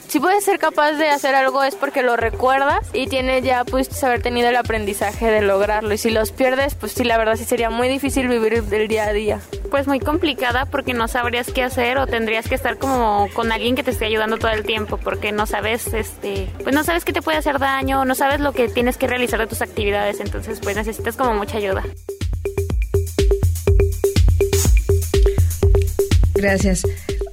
si 0.08 0.20
puedes 0.20 0.44
ser 0.44 0.58
capaz 0.58 0.94
de 0.94 1.10
hacer 1.10 1.36
algo 1.36 1.64
es 1.64 1.76
porque 1.76 2.02
lo 2.02 2.16
recuerdas 2.16 2.88
y 2.94 3.08
tienes 3.08 3.44
ya 3.44 3.66
pues 3.66 4.04
haber 4.04 4.22
tenido 4.22 4.50
el 4.50 4.56
aprendizaje 4.56 5.30
de 5.30 5.42
lograrlo 5.42 5.94
y 5.94 5.98
si 5.98 6.10
los 6.10 6.32
pierdes 6.32 6.76
pues 6.76 6.94
sí 6.94 7.04
la 7.04 7.18
verdad 7.18 7.36
sí 7.36 7.44
sería 7.44 7.70
muy 7.70 7.90
difícil 7.90 8.28
vivir 8.28 8.64
el 8.72 8.88
día 8.88 9.06
a 9.06 9.14
día. 9.14 9.42
Pues 9.70 9.86
muy 9.86 10.00
complicada 10.00 10.66
porque 10.66 10.94
no 10.94 11.08
sabrías 11.08 11.52
qué 11.52 11.64
hacer 11.64 11.98
o 11.98 12.08
tendrías 12.08 12.48
que 12.48 12.56
estar 12.56 12.78
como 12.78 13.28
con 13.34 13.52
alguien 13.52 13.76
que 13.76 13.84
te 13.84 13.92
esté 13.92 14.06
ayudando 14.06 14.38
todo 14.38 14.52
el 14.52 14.64
tiempo 14.64 14.98
porque 14.98 15.32
no 15.32 15.46
sabes 15.46 15.94
este 15.94 16.48
pues 16.64 16.74
no 16.74 16.84
sabes 16.84 17.04
qué 17.04 17.12
te 17.12 17.22
puede 17.22 17.38
hacer 17.38 17.60
daño, 17.60 18.06
no 18.06 18.16
sabes 18.16 18.40
lo 18.40 18.54
que 18.54 18.70
tienes 18.70 18.98
que 18.98 19.08
realizar 19.08 19.40
de 19.40 19.48
tus 19.48 19.62
actividades, 19.62 20.20
entonces 20.22 20.60
pues 20.62 20.76
necesitas 20.76 21.18
como 21.18 21.34
mucha 21.34 21.58
ayuda. 21.58 21.84
Gracias. 26.34 26.84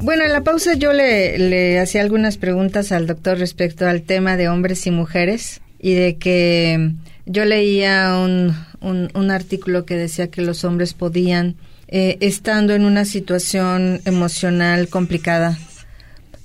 Bueno, 0.05 0.23
en 0.25 0.35
la 0.35 0.45
pausa 0.45 0.75
yo 0.75 0.93
le, 0.93 1.81
hacía 1.81 2.03
algunas 2.03 2.37
preguntas 2.37 2.93
al 2.93 3.07
doctor 3.07 3.39
respecto 3.39 3.87
al 3.87 4.03
tema 4.03 4.37
de 4.37 4.51
hombres 4.51 4.87
y 4.87 4.91
mujeres 4.91 5.63
y 5.79 5.95
de 5.95 6.19
que 6.19 6.93
yo 7.25 7.47
leía 7.47 8.19
un, 8.19 8.55
un, 8.83 9.31
artículo 9.31 9.87
que 9.87 9.97
decía 9.97 10.31
que 10.31 10.43
los 10.43 10.63
hombres 10.65 10.93
podían, 10.93 11.57
eh, 11.89 12.19
estando 12.21 12.75
en 12.75 12.85
una 12.85 13.07
situación 13.07 14.03
emocional 14.05 14.91
complicada, 14.91 15.57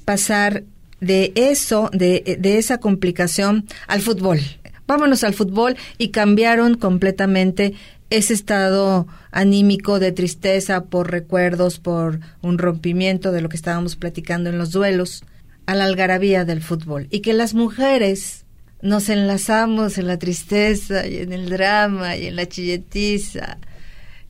pasar 0.06 0.64
de 1.02 1.34
eso, 1.36 1.90
de, 1.92 2.38
de 2.40 2.60
esa 2.60 2.78
complicación 2.78 3.66
al 3.88 4.00
fútbol. 4.00 4.40
Vámonos 4.88 5.26
al 5.26 5.34
fútbol 5.34 5.76
y 5.98 6.12
cambiaron 6.12 6.76
completamente 6.76 7.74
ese 8.10 8.34
estado 8.34 9.08
anímico 9.32 10.00
de 10.00 10.12
tristeza 10.12 10.86
por 10.86 11.12
recuerdos, 11.12 11.80
por 11.80 12.20
un 12.42 12.58
rompimiento 12.58 13.32
de 13.32 13.42
lo 13.42 13.50
que 13.50 13.56
estábamos 13.56 13.96
platicando 13.96 14.50
en 14.50 14.58
los 14.58 14.72
duelos, 14.72 15.24
a 15.66 15.76
la 15.76 15.86
algarabía 15.86 16.46
del 16.46 16.62
fútbol. 16.62 17.08
Y 17.12 17.20
que 17.20 17.34
las 17.34 17.54
mujeres 17.54 18.46
nos 18.82 19.10
enlazamos 19.10 19.98
en 19.98 20.08
la 20.08 20.18
tristeza 20.18 21.06
y 21.06 21.18
en 21.18 21.34
el 21.34 21.50
drama 21.50 22.16
y 22.16 22.28
en 22.28 22.36
la 22.36 22.48
chilletiza 22.48 23.60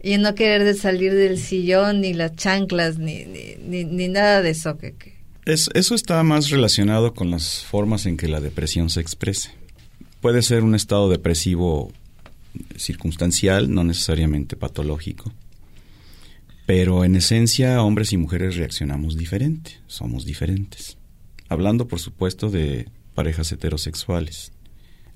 y 0.02 0.14
en 0.14 0.22
no 0.22 0.36
querer 0.36 0.76
salir 0.76 1.14
del 1.14 1.38
sillón 1.38 2.02
ni 2.02 2.14
las 2.14 2.36
chanclas 2.36 2.98
ni, 2.98 3.26
ni, 3.26 3.86
ni, 3.86 4.08
nada 4.08 4.42
de 4.42 4.52
eso. 4.52 4.78
Que, 4.78 4.96
Es, 5.46 5.70
eso 5.74 5.96
está 5.96 6.22
más 6.24 6.50
relacionado 6.50 7.14
con 7.14 7.32
las 7.32 7.64
formas 7.64 8.06
en 8.06 8.18
que 8.18 8.28
la 8.28 8.40
depresión 8.40 8.90
se 8.90 9.02
exprese. 9.02 9.52
Puede 10.22 10.42
ser 10.42 10.64
un 10.64 10.76
estado 10.76 11.10
depresivo 11.10 11.92
circunstancial, 12.76 13.74
no 13.74 13.84
necesariamente 13.84 14.56
patológico. 14.56 15.32
Pero 16.66 17.04
en 17.04 17.16
esencia, 17.16 17.82
hombres 17.82 18.14
y 18.14 18.18
mujeres 18.18 18.56
reaccionamos 18.56 19.18
diferente, 19.18 19.80
somos 19.88 20.26
diferentes. 20.26 20.98
Hablando, 21.48 21.88
por 21.88 22.00
supuesto, 22.00 22.50
de 22.50 22.88
parejas 23.16 23.52
heterosexuales. 23.52 24.52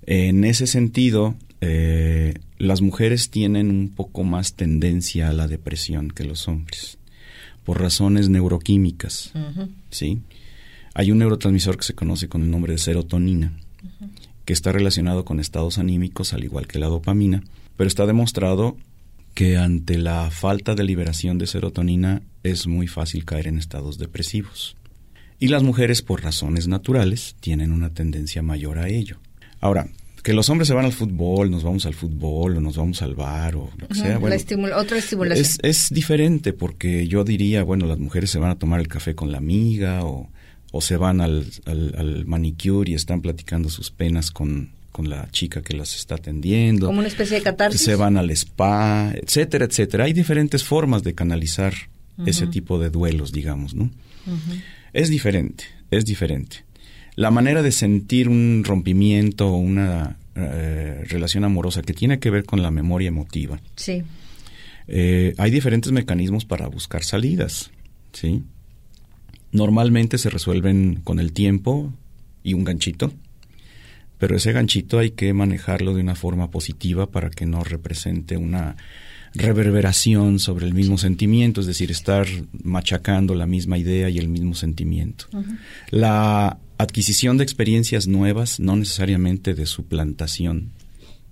En 0.06 0.44
ese 0.44 0.68
sentido, 0.68 1.36
eh, 1.62 2.34
las 2.58 2.82
mujeres 2.82 3.30
tienen 3.30 3.70
un 3.70 3.90
poco 3.90 4.24
más 4.24 4.56
tendencia 4.56 5.30
a 5.30 5.34
la 5.34 5.48
depresión 5.48 6.10
que 6.10 6.26
los 6.26 6.48
hombres, 6.48 6.98
por 7.64 7.80
razones 7.80 8.30
neuroquímicas, 8.30 9.32
¿sí? 9.90 10.22
Hay 10.94 11.12
un 11.12 11.20
neurotransmisor 11.20 11.78
que 11.78 11.86
se 11.86 11.96
conoce 11.96 12.28
con 12.28 12.42
el 12.44 12.52
nombre 12.52 12.74
de 12.74 12.80
serotonina, 12.80 13.54
que 14.46 14.54
está 14.54 14.72
relacionado 14.72 15.26
con 15.26 15.40
estados 15.40 15.78
anímicos, 15.78 16.34
al 16.34 16.44
igual 16.44 16.68
que 16.68 16.80
la 16.80 16.88
dopamina, 16.88 17.44
pero 17.78 17.88
está 17.88 18.06
demostrado 18.06 18.78
que 19.34 19.58
ante 19.58 19.98
la 19.98 20.30
falta 20.30 20.76
de 20.76 20.84
liberación 20.84 21.38
de 21.38 21.48
serotonina 21.48 22.22
es 22.44 22.68
muy 22.68 22.88
fácil 22.88 23.26
caer 23.26 23.48
en 23.48 23.58
estados 23.58 23.98
depresivos. 23.98 24.76
Y 25.40 25.48
las 25.48 25.64
mujeres, 25.64 26.02
por 26.02 26.24
razones 26.24 26.68
naturales, 26.68 27.36
tienen 27.40 27.72
una 27.72 27.90
tendencia 27.90 28.42
mayor 28.42 28.80
a 28.80 28.88
ello. 28.88 29.18
Ahora, 29.60 29.88
que 30.22 30.34
los 30.34 30.50
hombres 30.50 30.68
se 30.70 30.74
van 30.74 30.86
al 30.86 30.94
fútbol, 30.94 31.52
nos 31.52 31.64
vamos 31.64 31.86
al 31.86 31.96
fútbol 31.96 32.58
o 32.58 32.62
nos 32.62 32.78
vamos 32.78 33.02
al 33.02 33.16
bar 33.16 33.56
o 33.56 33.70
lo 33.78 33.88
que 33.88 33.96
sea. 33.96 34.18
Bueno, 34.20 34.38
otra 34.78 34.98
estimulación. 34.98 35.46
Es, 35.46 35.58
es, 35.62 35.90
diferente 35.90 36.54
porque 36.54 37.08
yo 37.08 37.26
diría, 37.26 37.64
bueno, 37.64 37.86
las 37.86 38.00
mujeres 38.00 38.30
se 38.30 38.40
van 38.40 38.52
a 38.52 38.56
tomar 38.56 38.80
el 38.80 38.88
café 38.88 39.16
con 39.16 39.32
la 39.32 39.40
amiga 39.40 40.06
o, 40.06 40.30
o 40.74 40.82
se 40.82 40.98
van 40.98 41.22
al, 41.22 41.46
al, 41.66 42.26
manicure 42.26 42.92
y 42.92 42.96
están 42.96 43.22
platicando 43.22 43.70
sus 43.70 43.92
penas 43.92 44.32
con, 44.32 44.72
con 44.92 45.10
la 45.10 45.30
chica 45.32 45.62
que 45.62 45.78
las 45.78 45.96
está 45.96 46.16
atendiendo. 46.16 46.88
Como 46.88 47.00
una 47.00 47.08
especie 47.08 47.38
de 47.38 47.44
catarsis. 47.44 47.80
Se 47.80 47.96
van 47.96 48.18
al 48.18 48.30
spa, 48.32 49.14
etcétera, 49.14 49.64
etcétera. 49.64 50.04
Hay 50.04 50.14
diferentes 50.14 50.66
formas 50.66 51.04
de 51.04 51.16
canalizar 51.16 51.74
ese 52.26 52.48
tipo 52.48 52.78
de 52.78 52.90
duelos, 52.90 53.32
digamos, 53.32 53.74
¿no? 53.74 53.90
Es 54.92 55.10
diferente, 55.10 55.64
es 55.90 56.06
diferente 56.06 56.66
la 57.16 57.32
manera 57.32 57.62
de 57.62 57.72
sentir 57.72 58.28
un 58.30 58.64
rompimiento 58.66 59.50
o 59.50 59.58
una 59.58 60.18
eh, 60.36 61.04
relación 61.08 61.44
amorosa 61.44 61.82
que 61.82 61.94
tiene 61.94 62.20
que 62.20 62.30
ver 62.30 62.46
con 62.46 62.62
la 62.62 62.72
memoria 62.72 63.10
emotiva. 63.10 63.60
Sí. 63.76 64.04
Eh, 64.88 65.34
hay 65.38 65.52
diferentes 65.52 65.92
mecanismos 65.92 66.46
para 66.46 66.68
buscar 66.68 67.04
salidas, 67.04 67.72
¿sí? 68.12 68.44
Normalmente 69.54 70.18
se 70.18 70.30
resuelven 70.30 71.00
con 71.04 71.20
el 71.20 71.32
tiempo 71.32 71.94
y 72.44 72.56
un 72.56 72.64
ganchito, 72.64 73.14
pero 74.18 74.36
ese 74.36 74.52
ganchito 74.52 75.00
hay 75.00 75.12
que 75.12 75.32
manejarlo 75.34 75.94
de 75.94 76.02
una 76.02 76.16
forma 76.16 76.50
positiva 76.50 77.12
para 77.12 77.30
que 77.30 77.46
no 77.46 77.64
represente 77.64 78.36
una 78.36 78.76
reverberación 79.36 80.40
sobre 80.40 80.66
el 80.66 80.74
mismo 80.74 80.98
sentimiento, 80.98 81.62
es 81.62 81.68
decir, 81.68 81.92
estar 81.92 82.28
machacando 82.64 83.36
la 83.36 83.46
misma 83.46 83.78
idea 83.78 84.10
y 84.10 84.18
el 84.18 84.28
mismo 84.28 84.56
sentimiento. 84.56 85.26
La 85.90 86.58
adquisición 86.78 87.38
de 87.38 87.44
experiencias 87.44 88.08
nuevas, 88.08 88.60
no 88.60 88.76
necesariamente 88.76 89.54
de 89.54 89.66
suplantación. 89.66 90.72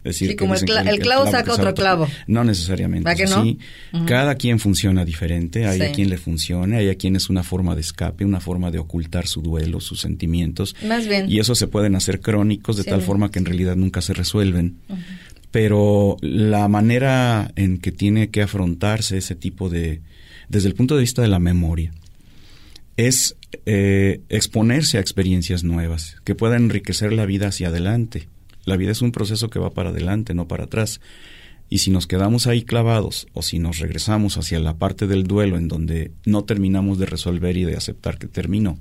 Es 0.03 0.20
decir, 0.20 0.36
como 0.36 0.55
el, 0.55 0.65
clavo 1.00 1.29
saca 1.29 1.53
otro 1.53 1.74
clavo. 1.75 2.08
No 2.25 2.43
necesariamente. 2.43 3.27
Sí, 3.27 3.60
cada 4.08 4.36
quien 4.36 4.60
funciona 4.60 5.05
diferente. 5.05 5.67
Hay 5.67 5.81
a 5.81 5.91
quien 5.91 6.10
le 6.10 6.17
funciona, 6.17 6.77
hay 6.77 6.89
a 6.89 6.96
quien 6.96 7.15
es 7.15 7.29
una 7.29 7.43
forma 7.43 7.75
de 7.75 7.81
escape, 7.81 8.25
una 8.25 8.39
forma 8.39 8.72
de 8.72 8.79
ocultar 8.79 9.27
su 9.27 9.41
duelo, 9.41 9.79
sus 9.79 10.01
sentimientos. 10.01 10.75
Más 10.88 11.08
bien. 11.08 11.29
Y 11.29 11.39
eso 11.39 11.53
se 11.53 11.67
pueden 11.67 11.96
hacer 11.96 12.20
crónicos 12.20 12.77
de 12.77 12.84
tal 12.84 13.01
forma 13.01 13.29
que 13.29 13.39
en 13.39 13.46
realidad 13.46 13.75
nunca 13.75 14.01
se 14.01 14.13
resuelven. 14.13 14.77
Pero 15.51 16.17
la 16.22 16.67
manera 16.67 17.51
en 17.55 17.77
que 17.77 17.91
tiene 17.91 18.29
que 18.29 18.41
afrontarse 18.41 19.17
ese 19.17 19.36
tipo 19.36 19.70
de, 19.70 20.01
desde 20.50 20.70
el 20.70 20.75
punto 20.75 20.96
de 20.96 21.01
vista 21.01 21.22
de 21.22 21.27
la 21.27 21.39
memoria, 21.39 21.91
es 22.98 23.36
eh, 23.65 24.22
exponerse 24.29 24.98
a 24.98 25.01
experiencias 25.01 25.63
nuevas 25.63 26.15
que 26.24 26.36
puedan 26.36 26.63
enriquecer 26.63 27.13
la 27.13 27.25
vida 27.25 27.48
hacia 27.48 27.67
adelante. 27.67 28.27
La 28.65 28.77
vida 28.77 28.91
es 28.91 29.01
un 29.01 29.12
proceso 29.12 29.50
que 29.50 29.60
va 29.60 29.71
para 29.71 29.89
adelante, 29.89 30.34
no 30.34 30.47
para 30.47 30.65
atrás. 30.65 31.02
Y 31.69 31.80
si 31.80 31.89
nos 31.89 32.06
quedamos 32.06 32.47
ahí 32.47 32.63
clavados 32.63 33.28
o 33.34 33.41
si 33.41 33.58
nos 33.58 33.80
regresamos 33.80 34.38
hacia 34.38 34.60
la 34.60 34.76
parte 34.76 35.08
del 35.08 35.24
duelo 35.24 35.58
en 35.58 35.67
donde 35.67 36.12
no 36.26 36.43
terminamos 36.43 37.00
de 37.00 37.06
resolver 37.06 37.56
y 37.56 37.63
de 37.63 37.78
aceptar 37.78 38.17
que 38.17 38.28
terminó, 38.28 38.78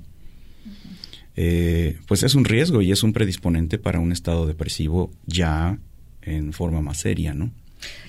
eh, 1.37 1.97
pues 2.07 2.23
es 2.23 2.35
un 2.35 2.43
riesgo 2.43 2.81
y 2.81 2.91
es 2.91 3.03
un 3.03 3.13
predisponente 3.13 3.77
para 3.77 3.99
un 3.99 4.11
estado 4.11 4.45
depresivo 4.45 5.11
ya 5.25 5.79
en 6.21 6.51
forma 6.51 6.81
más 6.81 6.97
seria, 6.97 7.33
¿no? 7.33 7.51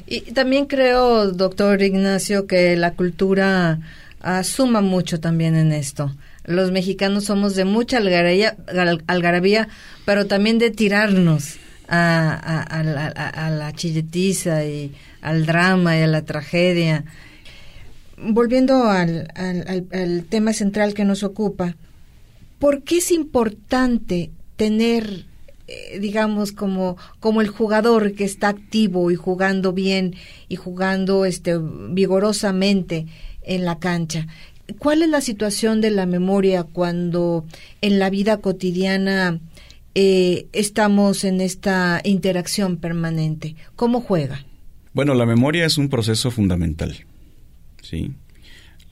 Y 0.06 0.32
también 0.32 0.66
creo, 0.66 1.32
doctor 1.32 1.80
Ignacio, 1.80 2.46
que 2.46 2.76
la 2.76 2.94
cultura 2.94 3.80
asuma 4.20 4.80
mucho 4.80 5.20
también 5.20 5.54
en 5.54 5.72
esto. 5.72 6.14
Los 6.44 6.72
mexicanos 6.72 7.24
somos 7.24 7.54
de 7.54 7.64
mucha 7.64 7.98
algarabía, 7.98 9.68
pero 10.04 10.26
también 10.26 10.58
de 10.58 10.70
tirarnos 10.70 11.56
a, 11.88 13.50
la 13.50 13.72
chilletiza 13.72 14.64
y 14.64 14.92
al 15.20 15.46
drama 15.46 15.96
y 15.98 16.02
a 16.02 16.06
la 16.06 16.22
tragedia. 16.22 17.04
Volviendo 18.16 18.84
al, 18.88 19.28
al 19.34 20.24
tema 20.28 20.52
central 20.52 20.94
que 20.94 21.04
nos 21.04 21.22
ocupa, 21.22 21.76
¿por 22.58 22.82
qué 22.82 22.98
es 22.98 23.10
importante 23.10 24.30
tener 24.56 25.26
eh, 25.68 26.00
digamos 26.00 26.52
como 26.52 26.96
como 27.20 27.40
el 27.40 27.48
jugador 27.48 28.14
que 28.14 28.24
está 28.24 28.48
activo 28.48 29.10
y 29.10 29.14
jugando 29.14 29.72
bien 29.72 30.16
y 30.48 30.56
jugando 30.56 31.24
este 31.24 31.56
vigorosamente 31.58 33.06
en 33.42 33.64
la 33.64 33.78
cancha. 33.78 34.26
¿Cuál 34.78 35.02
es 35.02 35.08
la 35.08 35.20
situación 35.20 35.80
de 35.80 35.90
la 35.90 36.06
memoria 36.06 36.62
cuando 36.62 37.44
en 37.80 37.98
la 37.98 38.10
vida 38.10 38.38
cotidiana 38.38 39.40
eh, 39.94 40.46
estamos 40.52 41.24
en 41.24 41.40
esta 41.40 42.00
interacción 42.04 42.76
permanente? 42.76 43.56
¿Cómo 43.76 44.00
juega? 44.00 44.44
Bueno, 44.94 45.14
la 45.14 45.26
memoria 45.26 45.66
es 45.66 45.78
un 45.78 45.88
proceso 45.88 46.30
fundamental. 46.30 47.04
¿sí? 47.82 48.12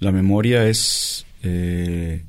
La 0.01 0.13
memoria 0.13 0.67
es 0.67 1.27
eh, 1.43 2.25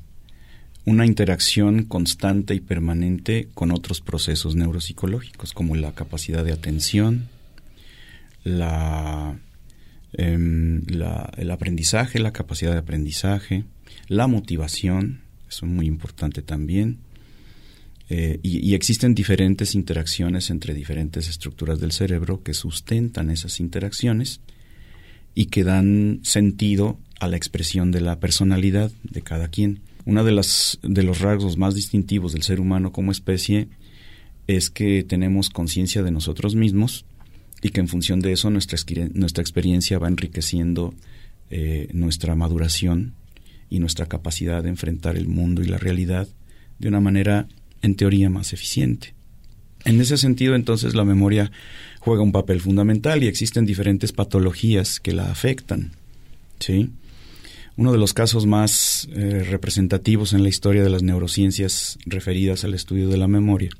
una 0.84 1.06
interacción 1.06 1.84
constante 1.84 2.54
y 2.54 2.60
permanente 2.60 3.48
con 3.54 3.72
otros 3.72 4.00
procesos 4.00 4.56
neuropsicológicos, 4.56 5.52
como 5.52 5.74
la 5.74 5.92
capacidad 5.92 6.44
de 6.44 6.52
atención, 6.52 7.28
la 8.44 9.36
Em, 10.14 10.82
el 10.88 11.50
aprendizaje, 11.50 12.18
la 12.18 12.32
capacidad 12.32 12.72
de 12.72 12.78
aprendizaje, 12.78 13.64
la 14.08 14.26
motivación, 14.26 15.22
eso 15.48 15.66
es 15.66 15.72
muy 15.72 15.86
importante 15.86 16.42
también. 16.42 16.98
Eh, 18.10 18.40
y, 18.42 18.74
existen 18.74 19.14
diferentes 19.14 19.74
interacciones 19.74 20.50
entre 20.50 20.74
diferentes 20.74 21.30
estructuras 21.30 21.80
del 21.80 21.92
cerebro 21.92 22.42
que 22.42 22.52
sustentan 22.52 23.30
esas 23.30 23.58
interacciones 23.58 24.40
y 25.34 25.46
que 25.46 25.64
dan 25.64 26.20
sentido 26.22 26.98
a 27.20 27.28
la 27.28 27.38
expresión 27.38 27.90
de 27.90 28.02
la 28.02 28.20
personalidad 28.20 28.92
de 29.02 29.22
cada 29.22 29.48
quien. 29.48 29.80
Uno 30.04 30.24
de, 30.24 30.38
de 30.82 31.02
los 31.04 31.20
rasgos 31.20 31.56
más 31.56 31.74
distintivos 31.74 32.34
del 32.34 32.42
ser 32.42 32.60
humano 32.60 32.92
como 32.92 33.12
especie 33.12 33.68
es 34.46 34.68
que 34.68 35.04
tenemos 35.04 35.48
conciencia 35.48 36.02
de 36.02 36.10
nosotros 36.10 36.54
mismos 36.54 37.06
y 37.62 37.70
que 37.70 37.80
en 37.80 37.88
función 37.88 38.20
de 38.20 38.32
eso 38.32 38.50
nuestra, 38.50 38.76
nuestra 39.14 39.40
experiencia 39.40 39.98
va 39.98 40.08
enriqueciendo 40.08 40.94
eh, 41.50 41.88
nuestra 41.92 42.34
maduración 42.34 43.14
y 43.70 43.78
nuestra 43.78 44.06
capacidad 44.06 44.62
de 44.62 44.68
enfrentar 44.68 45.16
el 45.16 45.28
mundo 45.28 45.62
y 45.62 45.66
la 45.66 45.78
realidad 45.78 46.28
de 46.80 46.88
una 46.88 47.00
manera, 47.00 47.46
en 47.80 47.94
teoría, 47.94 48.28
más 48.28 48.52
eficiente. 48.52 49.14
En 49.84 50.00
ese 50.00 50.16
sentido, 50.16 50.56
entonces, 50.56 50.94
la 50.94 51.04
memoria 51.04 51.52
juega 52.00 52.22
un 52.22 52.32
papel 52.32 52.60
fundamental 52.60 53.22
y 53.22 53.28
existen 53.28 53.64
diferentes 53.64 54.12
patologías 54.12 54.98
que 55.00 55.12
la 55.12 55.30
afectan. 55.30 55.92
¿sí? 56.58 56.90
Uno 57.76 57.92
de 57.92 57.98
los 57.98 58.12
casos 58.12 58.44
más 58.44 59.08
eh, 59.12 59.44
representativos 59.48 60.32
en 60.32 60.42
la 60.42 60.48
historia 60.48 60.82
de 60.82 60.90
las 60.90 61.02
neurociencias 61.02 61.98
referidas 62.06 62.64
al 62.64 62.74
estudio 62.74 63.08
de 63.08 63.16
la 63.16 63.28
memoria 63.28 63.70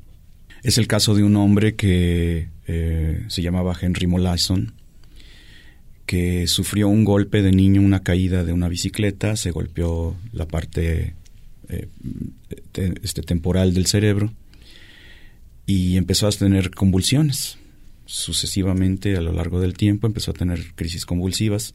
es 0.63 0.79
el 0.79 0.87
caso 0.87 1.15
de 1.15 1.25
un 1.25 1.37
hombre 1.37 1.75
que 1.75 2.49
eh, 2.67 3.25
se 3.29 3.43
llamaba 3.43 3.77
Henry 3.81 4.07
Molaison, 4.07 4.73
que 6.07 6.47
sufrió 6.47 6.89
un 6.89 7.05
golpe 7.05 7.43
de 7.43 7.53
niño, 7.53 7.81
una 7.81 8.03
caída 8.03 8.45
de 8.45 8.53
una 8.53 8.69
bicicleta, 8.69 9.37
se 9.37 9.51
golpeó 9.51 10.17
la 10.33 10.47
parte 10.47 11.15
eh, 11.69 11.89
este, 13.03 13.23
temporal 13.23 13.75
del 13.75 13.87
cerebro 13.87 14.33
y 15.67 15.97
empezó 15.97 16.27
a 16.27 16.31
tener 16.33 16.71
convulsiones. 16.71 17.59
Sucesivamente, 18.05 19.17
a 19.17 19.21
lo 19.21 19.33
largo 19.33 19.61
del 19.61 19.75
tiempo, 19.75 20.07
empezó 20.07 20.33
a 20.33 20.35
tener 20.35 20.75
crisis 20.75 21.07
convulsivas. 21.07 21.75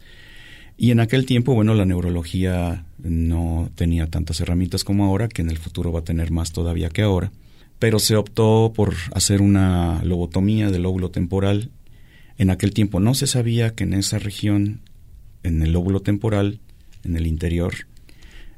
Y 0.77 0.91
en 0.91 0.99
aquel 0.99 1.25
tiempo, 1.25 1.55
bueno, 1.55 1.73
la 1.73 1.85
neurología 1.85 2.85
no 2.99 3.71
tenía 3.75 4.07
tantas 4.07 4.39
herramientas 4.39 4.83
como 4.83 5.05
ahora, 5.05 5.29
que 5.29 5.41
en 5.41 5.49
el 5.49 5.57
futuro 5.57 5.91
va 5.91 6.01
a 6.01 6.03
tener 6.03 6.31
más 6.31 6.51
todavía 6.51 6.89
que 6.89 7.01
ahora 7.01 7.31
pero 7.79 7.99
se 7.99 8.15
optó 8.15 8.73
por 8.75 8.95
hacer 9.13 9.41
una 9.41 10.03
lobotomía 10.03 10.71
del 10.71 10.83
lóbulo 10.83 11.11
temporal. 11.11 11.69
En 12.37 12.49
aquel 12.49 12.73
tiempo 12.73 12.99
no 12.99 13.13
se 13.13 13.27
sabía 13.27 13.75
que 13.75 13.83
en 13.83 13.93
esa 13.93 14.19
región, 14.19 14.81
en 15.43 15.61
el 15.61 15.73
lóbulo 15.73 16.01
temporal, 16.01 16.59
en 17.03 17.15
el 17.15 17.27
interior, 17.27 17.73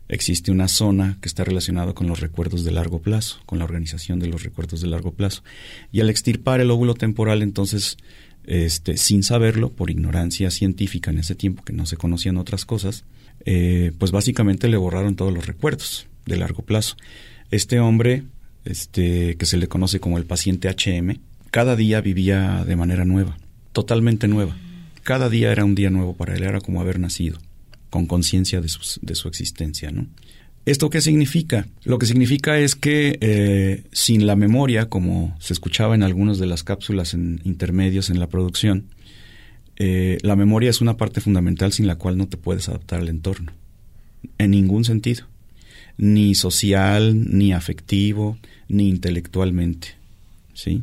existe 0.10 0.52
una 0.52 0.68
zona 0.68 1.18
que 1.22 1.30
está 1.30 1.44
relacionada 1.44 1.94
con 1.94 2.08
los 2.08 2.20
recuerdos 2.20 2.64
de 2.64 2.72
largo 2.72 3.02
plazo, 3.02 3.40
con 3.46 3.60
la 3.60 3.66
organización 3.66 4.20
de 4.20 4.28
los 4.28 4.44
recuerdos 4.44 4.82
de 4.82 4.88
largo 4.88 5.14
plazo. 5.14 5.44
Y 5.92 6.02
al 6.02 6.10
extirpar 6.10 6.62
el 6.62 6.72
óvulo 6.72 6.96
temporal, 6.96 7.42
entonces, 7.42 7.98
este, 8.46 8.98
sin 8.98 9.24
saberlo, 9.24 9.70
por 9.70 9.92
ignorancia 9.92 10.50
científica 10.50 11.12
en 11.12 11.20
ese 11.20 11.36
tiempo 11.36 11.64
que 11.64 11.74
no 11.74 11.86
se 11.86 11.98
conocían 11.98 12.38
otras 12.38 12.66
cosas, 12.66 13.06
eh, 13.46 13.92
pues 13.98 14.12
básicamente 14.12 14.68
le 14.68 14.78
borraron 14.78 15.16
todos 15.16 15.34
los 15.34 15.46
recuerdos 15.46 16.08
de 16.26 16.38
largo 16.38 16.64
plazo. 16.64 16.98
Este 17.52 17.80
hombre, 17.80 18.24
este, 18.66 19.36
que 19.38 19.46
se 19.46 19.58
le 19.58 19.68
conoce 19.68 20.00
como 20.00 20.18
el 20.18 20.26
paciente 20.26 20.70
HM, 20.70 21.20
cada 21.52 21.76
día 21.76 22.02
vivía 22.02 22.64
de 22.66 22.76
manera 22.76 23.06
nueva, 23.06 23.38
totalmente 23.72 24.28
nueva. 24.28 24.58
Cada 25.04 25.30
día 25.30 25.52
era 25.52 25.66
un 25.66 25.76
día 25.76 25.90
nuevo 25.90 26.16
para 26.16 26.36
él, 26.36 26.44
era 26.44 26.62
como 26.62 26.82
haber 26.82 27.00
nacido 27.00 27.40
con 27.90 28.06
conciencia 28.06 28.62
de, 28.62 28.70
de, 29.02 29.16
su 29.16 29.28
existencia. 29.28 29.92
¿no? 29.92 30.08
¿Esto 30.66 30.90
qué 30.90 31.02
significa? 31.02 31.68
Lo 31.84 31.98
que 31.98 32.06
significa 32.06 32.60
es 32.60 32.76
que 32.76 33.18
eh, 33.22 33.84
sin 33.92 34.28
la 34.28 34.36
memoria, 34.36 34.88
como 34.88 35.36
se 35.40 35.54
escuchaba 35.54 35.96
en 35.96 36.04
algunas 36.04 36.38
de 36.38 36.46
las 36.46 36.64
cápsulas 36.64 37.14
en 37.14 37.42
intermedios 37.44 38.10
en 38.10 38.20
la 38.20 38.28
producción, 38.28 38.86
eh, 39.78 40.18
la 40.22 40.36
memoria 40.36 40.70
es 40.70 40.82
una 40.82 40.98
parte 40.98 41.22
fundamental 41.22 41.72
sin 41.72 41.88
la 41.88 41.96
cual 41.96 42.18
no 42.18 42.28
te 42.28 42.38
puedes 42.38 42.70
adaptar 42.70 43.00
al 43.00 43.10
entorno, 43.10 43.54
en 44.38 44.52
ningún 44.52 44.84
sentido, 44.84 45.26
ni 46.00 46.34
social, 46.34 47.30
ni 47.30 47.52
afectivo, 47.52 48.38
ni 48.70 48.88
intelectualmente, 48.88 49.90
¿sí? 50.54 50.82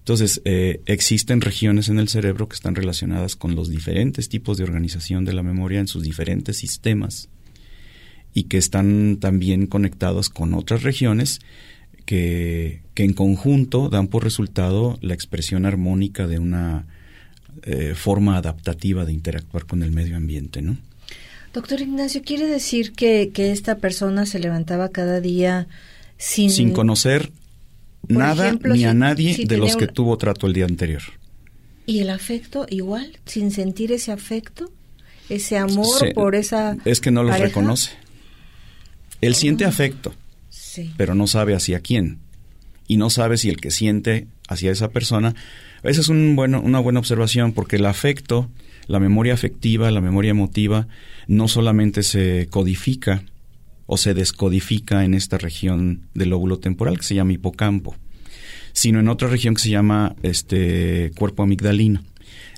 Entonces, 0.00 0.42
eh, 0.44 0.82
existen 0.84 1.40
regiones 1.40 1.88
en 1.88 1.98
el 1.98 2.10
cerebro 2.10 2.46
que 2.46 2.54
están 2.54 2.74
relacionadas 2.74 3.36
con 3.36 3.54
los 3.54 3.70
diferentes 3.70 4.28
tipos 4.28 4.58
de 4.58 4.64
organización 4.64 5.24
de 5.24 5.32
la 5.32 5.42
memoria 5.42 5.80
en 5.80 5.88
sus 5.88 6.02
diferentes 6.02 6.58
sistemas 6.58 7.30
y 8.34 8.44
que 8.44 8.58
están 8.58 9.16
también 9.18 9.66
conectados 9.66 10.28
con 10.28 10.52
otras 10.52 10.82
regiones 10.82 11.40
que, 12.04 12.82
en 12.96 13.14
conjunto 13.14 13.88
dan 13.88 14.08
por 14.08 14.24
resultado 14.24 14.98
la 15.00 15.14
expresión 15.14 15.64
armónica 15.64 16.26
de 16.26 16.38
una 16.38 16.84
eh, 17.62 17.94
forma 17.96 18.36
adaptativa 18.36 19.06
de 19.06 19.14
interactuar 19.14 19.64
con 19.64 19.82
el 19.82 19.90
medio 19.90 20.18
ambiente, 20.18 20.60
¿no? 20.60 20.76
Doctor 21.54 21.80
Ignacio, 21.80 22.22
¿quiere 22.24 22.48
decir 22.48 22.94
que, 22.94 23.30
que 23.32 23.52
esta 23.52 23.78
persona 23.78 24.26
se 24.26 24.40
levantaba 24.40 24.88
cada 24.88 25.20
día 25.20 25.68
sin... 26.18 26.50
Sin 26.50 26.72
conocer 26.72 27.30
nada 28.08 28.58
ni 28.64 28.84
a 28.84 28.92
nadie 28.92 29.46
de 29.46 29.56
los 29.56 29.76
que 29.76 29.86
tuvo 29.86 30.18
trato 30.18 30.48
el 30.48 30.52
día 30.52 30.64
anterior. 30.64 31.02
¿Y 31.86 32.00
el 32.00 32.10
afecto 32.10 32.66
igual? 32.70 33.20
¿Sin 33.24 33.52
sentir 33.52 33.92
ese 33.92 34.10
afecto? 34.10 34.72
¿Ese 35.28 35.56
amor 35.56 36.12
por 36.12 36.34
esa... 36.34 36.76
Es 36.84 37.00
que 37.00 37.12
no 37.12 37.22
los 37.22 37.38
reconoce. 37.38 37.92
Él 39.20 39.36
siente 39.36 39.64
ah. 39.64 39.68
afecto, 39.68 40.12
pero 40.96 41.14
no 41.14 41.28
sabe 41.28 41.54
hacia 41.54 41.78
quién. 41.78 42.18
Y 42.88 42.96
no 42.96 43.10
sabe 43.10 43.38
si 43.38 43.48
el 43.48 43.60
que 43.60 43.70
siente 43.70 44.26
hacia 44.48 44.70
esa 44.70 44.90
persona... 44.90 45.34
Esa 45.82 46.00
es 46.00 46.08
un 46.08 46.34
bueno, 46.34 46.62
una 46.62 46.78
buena 46.78 46.98
observación 46.98 47.52
porque 47.52 47.76
el 47.76 47.84
afecto, 47.84 48.48
la 48.86 49.00
memoria 49.00 49.34
afectiva, 49.34 49.90
la 49.90 50.00
memoria 50.00 50.30
emotiva, 50.30 50.88
no 51.26 51.46
solamente 51.46 52.02
se 52.02 52.46
codifica 52.48 53.22
o 53.86 53.98
se 53.98 54.14
descodifica 54.14 55.04
en 55.04 55.12
esta 55.12 55.36
región 55.36 56.08
del 56.14 56.30
lóbulo 56.30 56.58
temporal 56.58 56.96
que 56.96 57.04
se 57.04 57.14
llama 57.14 57.34
hipocampo, 57.34 57.96
sino 58.72 58.98
en 58.98 59.08
otra 59.08 59.28
región 59.28 59.54
que 59.54 59.60
se 59.60 59.68
llama 59.68 60.16
este 60.22 61.12
cuerpo 61.18 61.42
amigdalino. 61.42 62.02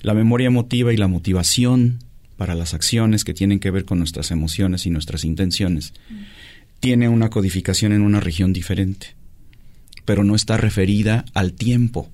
La 0.03 0.14
memoria 0.14 0.46
emotiva 0.46 0.92
y 0.92 0.96
la 0.96 1.09
motivación 1.09 1.99
para 2.37 2.55
las 2.55 2.75
acciones 2.75 3.25
que 3.25 3.35
tienen 3.35 3.59
que 3.59 3.72
ver 3.72 3.85
con 3.85 3.99
nuestras 3.99 4.31
emociones 4.31 4.87
y 4.87 4.90
nuestras 4.90 5.25
intenciones 5.25 5.94
tiene 6.79 7.09
una 7.09 7.31
codificación 7.31 7.92
en 7.92 8.03
una 8.03 8.20
región 8.20 8.53
diferente, 8.53 9.16
pero 10.07 10.25
no 10.25 10.35
está 10.35 10.57
referida 10.57 11.27
al 11.35 11.53
tiempo, 11.53 12.09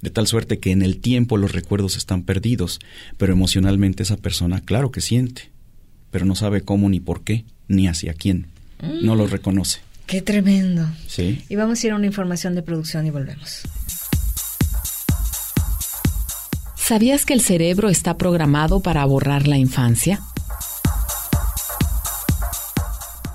de 0.00 0.08
tal 0.08 0.26
suerte 0.26 0.58
que 0.58 0.70
en 0.70 0.80
el 0.80 0.98
tiempo 0.98 1.36
los 1.36 1.52
recuerdos 1.52 1.96
están 1.96 2.22
perdidos, 2.22 2.78
pero 3.18 3.34
emocionalmente 3.34 4.04
esa 4.04 4.16
persona 4.16 4.62
claro 4.62 4.90
que 4.90 5.02
siente, 5.02 5.50
pero 6.10 6.24
no 6.24 6.34
sabe 6.34 6.62
cómo 6.62 6.88
ni 6.88 7.00
por 7.00 7.22
qué 7.22 7.44
ni 7.66 7.86
hacia 7.88 8.14
quién. 8.14 8.46
No 9.02 9.16
lo 9.16 9.26
reconoce. 9.26 9.80
Qué 10.06 10.22
tremendo. 10.22 10.88
Sí. 11.06 11.44
Y 11.48 11.56
vamos 11.56 11.82
a 11.82 11.86
ir 11.86 11.92
a 11.92 11.96
una 11.96 12.06
información 12.06 12.54
de 12.54 12.62
producción 12.62 13.06
y 13.06 13.10
volvemos. 13.10 13.62
¿Sabías 16.76 17.26
que 17.26 17.34
el 17.34 17.42
cerebro 17.42 17.90
está 17.90 18.16
programado 18.16 18.80
para 18.80 19.04
borrar 19.04 19.46
la 19.46 19.58
infancia? 19.58 20.22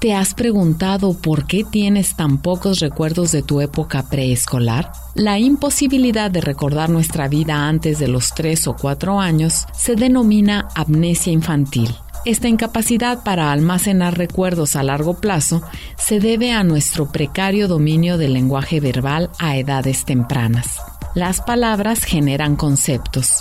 ¿Te 0.04 0.14
has 0.14 0.34
preguntado 0.34 1.14
por 1.14 1.48
qué 1.48 1.64
tienes 1.64 2.18
tan 2.18 2.38
pocos 2.40 2.82
recuerdos 2.82 3.32
de 3.32 3.42
tu 3.42 3.62
época 3.62 4.04
preescolar? 4.10 4.92
La 5.16 5.40
imposibilidad 5.40 6.30
de 6.30 6.42
recordar 6.42 6.90
nuestra 6.90 7.30
vida 7.30 7.70
antes 7.70 8.00
de 8.00 8.10
los 8.10 8.34
3 8.36 8.68
o 8.68 8.76
4 8.76 9.22
años 9.22 9.66
se 9.72 9.96
denomina 9.96 10.68
amnesia 10.76 11.32
infantil 11.32 11.96
esta 12.26 12.48
incapacidad 12.48 13.22
para 13.24 13.52
almacenar 13.52 14.18
recuerdos 14.18 14.78
a 14.78 14.84
largo 14.84 15.16
plazo 15.16 15.62
se 15.98 16.22
debe 16.22 16.54
a 16.54 16.64
nuestro 16.64 17.12
precario 17.12 17.68
dominio 17.68 18.18
del 18.18 18.32
lenguaje 18.32 18.80
verbal 18.80 19.30
a 19.40 19.58
edades 19.58 20.06
tempranas. 20.06 20.78
Las 21.16 21.42
palabras 21.42 22.06
generan 22.06 22.56
conceptos. 22.56 23.40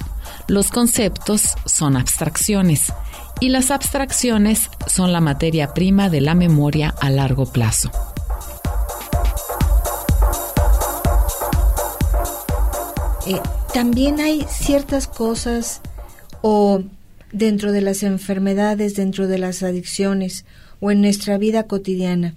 Los 0.49 0.73
conceptos 0.73 1.55
son 1.65 1.97
abstracciones 1.97 2.93
y 3.43 3.49
las 3.49 3.73
abstracciones 3.73 4.71
son 4.87 5.13
la 5.13 5.21
materia 5.21 5.75
prima 5.75 6.09
de 6.09 6.21
la 6.21 6.37
memoria 6.37 6.95
a 7.01 7.11
largo 7.11 7.45
plazo. 7.45 7.91
Eh, 13.27 13.41
también 13.75 14.21
hay 14.21 14.47
ciertas 14.49 15.09
cosas 15.09 15.81
o 16.41 16.85
dentro 17.33 17.73
de 17.73 17.81
las 17.81 18.05
enfermedades, 18.05 18.95
dentro 18.95 19.27
de 19.27 19.39
las 19.39 19.65
adicciones 19.65 20.45
o 20.79 20.93
en 20.93 21.01
nuestra 21.01 21.37
vida 21.37 21.65
cotidiana, 21.65 22.35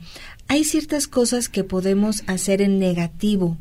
hay 0.48 0.64
ciertas 0.64 1.08
cosas 1.08 1.50
que 1.50 1.64
podemos 1.64 2.24
hacer 2.26 2.64
en 2.64 2.80
negativo 2.80 3.58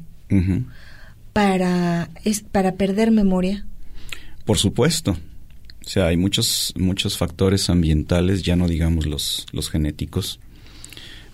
para, 1.35 2.09
es, 2.25 2.41
para 2.41 2.73
perder 2.77 3.11
memoria. 3.11 3.67
Por 4.47 4.57
supuesto. 4.57 5.19
O 5.85 5.89
sea, 5.89 6.07
hay 6.07 6.17
muchos, 6.17 6.73
muchos 6.77 7.19
factores 7.19 7.69
ambientales, 7.69 8.43
ya 8.43 8.57
no 8.57 8.69
digamos 8.69 9.07
los, 9.07 9.47
los 9.53 9.71
genéticos, 9.71 10.41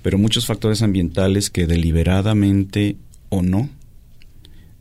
pero 0.02 0.18
muchos 0.18 0.46
factores 0.46 0.82
ambientales 0.82 1.50
que 1.50 1.66
deliberadamente 1.66 2.96
o 3.28 3.42
no 3.42 3.68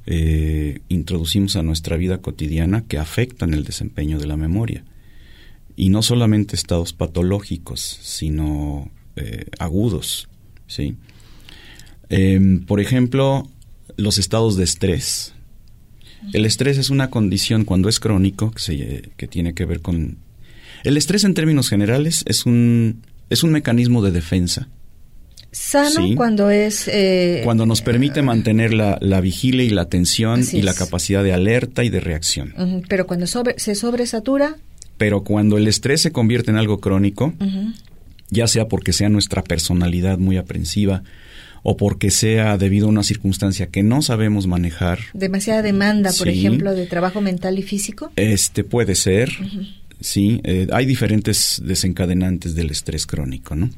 eh, 0.06 0.80
introducimos 0.90 1.56
a 1.56 1.62
nuestra 1.62 1.98
vida 1.98 2.18
cotidiana 2.20 2.84
que 2.88 2.98
afectan 2.98 3.54
el 3.54 3.64
desempeño 3.64 4.18
de 4.18 4.26
la 4.26 4.38
memoria 4.38 4.84
y 5.76 5.90
no 5.90 6.02
solamente 6.02 6.56
estados 6.56 6.94
patológicos, 6.94 8.00
sino 8.02 8.90
eh, 9.16 9.46
agudos, 9.60 10.28
¿sí? 10.68 10.98
Em, 12.10 12.66
por 12.66 12.80
ejemplo, 12.80 13.48
los 13.98 14.18
estados 14.18 14.58
de 14.58 14.64
estrés. 14.64 15.34
El 16.34 16.46
estrés 16.46 16.78
es 16.78 16.90
una 16.90 17.10
condición 17.10 17.66
cuando 17.66 17.90
es 17.90 18.00
crónico 18.00 18.52
que, 18.52 19.10
que 19.16 19.28
tiene 19.28 19.54
que 19.54 19.66
ver 19.66 19.82
con... 19.82 20.18
El 20.84 20.98
estrés 20.98 21.24
en 21.24 21.34
términos 21.34 21.70
generales 21.70 22.24
es 22.26 22.46
un, 22.46 23.02
es 23.30 23.44
un 23.44 23.52
mecanismo 23.52 24.02
de 24.02 24.12
defensa. 24.12 24.68
Sano 25.52 26.16
cuando 26.16 26.50
es... 26.50 26.88
Eh, 26.88 27.42
cuando 27.44 27.66
nos 27.66 27.82
permite 27.82 28.22
mantener 28.22 28.74
la, 28.74 28.98
la 29.02 29.20
vigilia 29.20 29.64
y 29.64 29.70
la 29.70 29.82
atención 29.82 30.44
y 30.52 30.62
la 30.62 30.74
capacidad 30.74 31.24
de 31.24 31.34
alerta 31.34 31.84
y 31.84 31.90
de 31.90 32.00
reacción. 32.00 32.84
pero 32.88 33.08
cuando 33.08 33.26
se 33.28 33.76
sobresatura, 33.76 34.58
pero 34.98 35.24
cuando 35.24 35.58
el 35.58 35.68
estrés 35.68 36.02
se 36.02 36.12
convierte 36.12 36.52
en 36.52 36.58
algo 36.58 36.80
crónico, 36.80 37.34
ya 38.30 38.48
sea 38.48 38.68
porque 38.68 38.94
sea 38.94 39.10
nuestra 39.10 39.44
personalidad 39.44 40.20
muy 40.20 40.38
aprensiva 40.38 41.04
o 41.64 41.78
porque 41.78 42.12
sea 42.12 42.58
debido 42.58 42.88
a 42.88 42.90
una 42.90 43.04
circunstancia 43.04 43.68
que 43.68 43.84
no 43.84 44.02
sabemos 44.02 44.48
manejar. 44.48 45.00
Demasiada 45.14 45.62
demanda, 45.62 46.12
por 46.18 46.30
ejemplo, 46.30 46.74
de 46.74 46.86
trabajo 46.86 47.22
mental 47.22 47.60
y 47.60 47.64
físico. 47.64 48.12
Este 48.16 48.64
puede 48.64 48.96
ser. 48.96 49.32
Sí, 50.02 50.40
eh, 50.44 50.68
hay 50.72 50.86
diferentes 50.86 51.62
desencadenantes 51.64 52.56
del 52.56 52.72
estrés 52.72 53.06
crónico, 53.06 53.56
¿no? 53.56 53.70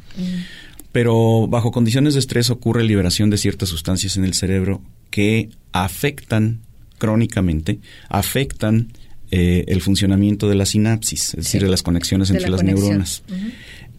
Pero 0.91 1.47
bajo 1.47 1.71
condiciones 1.71 2.13
de 2.13 2.19
estrés 2.19 2.49
ocurre 2.49 2.83
liberación 2.83 3.29
de 3.29 3.37
ciertas 3.37 3.69
sustancias 3.69 4.17
en 4.17 4.25
el 4.25 4.33
cerebro 4.33 4.81
que 5.09 5.49
afectan 5.71 6.59
crónicamente, 6.97 7.79
afectan 8.09 8.91
eh, 9.31 9.63
el 9.67 9.81
funcionamiento 9.81 10.49
de 10.49 10.55
la 10.55 10.65
sinapsis, 10.65 11.29
es 11.29 11.45
decir, 11.45 11.63
de 11.63 11.69
las 11.69 11.83
conexiones 11.83 12.29
entre 12.29 12.49
las 12.49 12.63
neuronas. 12.63 13.23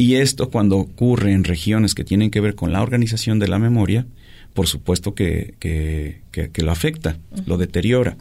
Y 0.02 0.16
esto 0.16 0.50
cuando 0.50 0.78
ocurre 0.78 1.32
en 1.32 1.44
regiones 1.44 1.94
que 1.94 2.02
tienen 2.02 2.32
que 2.32 2.40
ver 2.40 2.56
con 2.56 2.72
la 2.72 2.82
organización 2.82 3.38
de 3.38 3.46
la 3.46 3.60
memoria, 3.60 4.04
por 4.52 4.66
supuesto 4.66 5.14
que, 5.14 5.54
que, 5.60 6.50
lo 6.60 6.72
afecta, 6.72 7.18
lo 7.46 7.56
deteriora. 7.56 8.16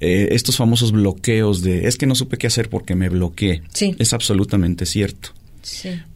Eh, 0.00 0.28
estos 0.32 0.58
famosos 0.58 0.92
bloqueos 0.92 1.62
de 1.62 1.88
es 1.88 1.96
que 1.96 2.04
no 2.04 2.14
supe 2.14 2.36
qué 2.36 2.46
hacer 2.46 2.68
porque 2.68 2.94
me 2.94 3.08
bloqueé, 3.08 3.62
es 3.98 4.12
absolutamente 4.12 4.84
cierto. 4.84 5.30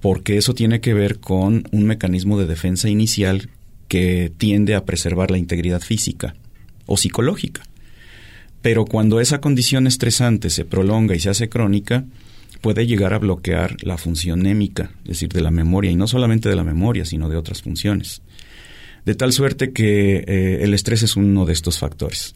porque 0.03 0.37
eso 0.37 0.53
tiene 0.53 0.83
que 0.83 0.93
ver 0.93 1.21
con 1.21 1.67
un 1.73 1.85
mecanismo 1.85 2.39
de 2.39 2.45
defensa 2.45 2.91
inicial 2.91 3.49
que 3.89 4.31
tiende 4.37 4.75
a 4.75 4.85
preservar 4.85 5.31
la 5.31 5.39
integridad 5.39 5.81
física 5.81 6.37
o 6.85 6.99
psicológica. 6.99 7.63
Pero 8.61 8.85
cuando 8.85 9.21
esa 9.21 9.41
condición 9.41 9.87
estresante 9.87 10.51
se 10.51 10.67
prolonga 10.67 11.15
y 11.15 11.21
se 11.21 11.31
hace 11.31 11.49
crónica, 11.49 12.05
puede 12.67 12.85
llegar 12.85 13.15
a 13.15 13.21
bloquear 13.21 13.77
la 13.85 13.97
función 13.97 14.41
némica, 14.41 14.91
es 15.05 15.11
decir, 15.11 15.29
de 15.29 15.41
la 15.41 15.53
memoria, 15.53 15.93
y 15.93 15.95
no 15.95 16.09
solamente 16.09 16.49
de 16.49 16.57
la 16.57 16.65
memoria, 16.65 17.05
sino 17.05 17.29
de 17.29 17.37
otras 17.37 17.63
funciones. 17.63 18.23
De 19.05 19.15
tal 19.15 19.33
suerte 19.33 19.73
que 19.73 20.17
eh, 20.27 20.65
el 20.65 20.75
estrés 20.75 21.05
es 21.05 21.15
uno 21.15 21.47
de 21.47 21.53
estos 21.53 21.79
factores. 21.79 22.35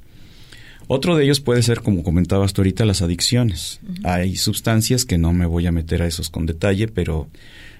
Otro 0.86 1.16
de 1.16 1.24
ellos 1.24 1.40
puede 1.40 1.64
ser, 1.64 1.80
como 1.80 2.04
comentabas 2.04 2.54
ahorita, 2.56 2.84
las 2.84 3.02
adicciones. 3.02 3.80
Hay 4.04 4.36
sustancias 4.36 5.04
que 5.04 5.18
no 5.18 5.32
me 5.32 5.46
voy 5.46 5.66
a 5.66 5.72
meter 5.72 6.00
a 6.00 6.06
esos 6.06 6.30
con 6.30 6.46
detalle, 6.46 6.86
pero 6.86 7.28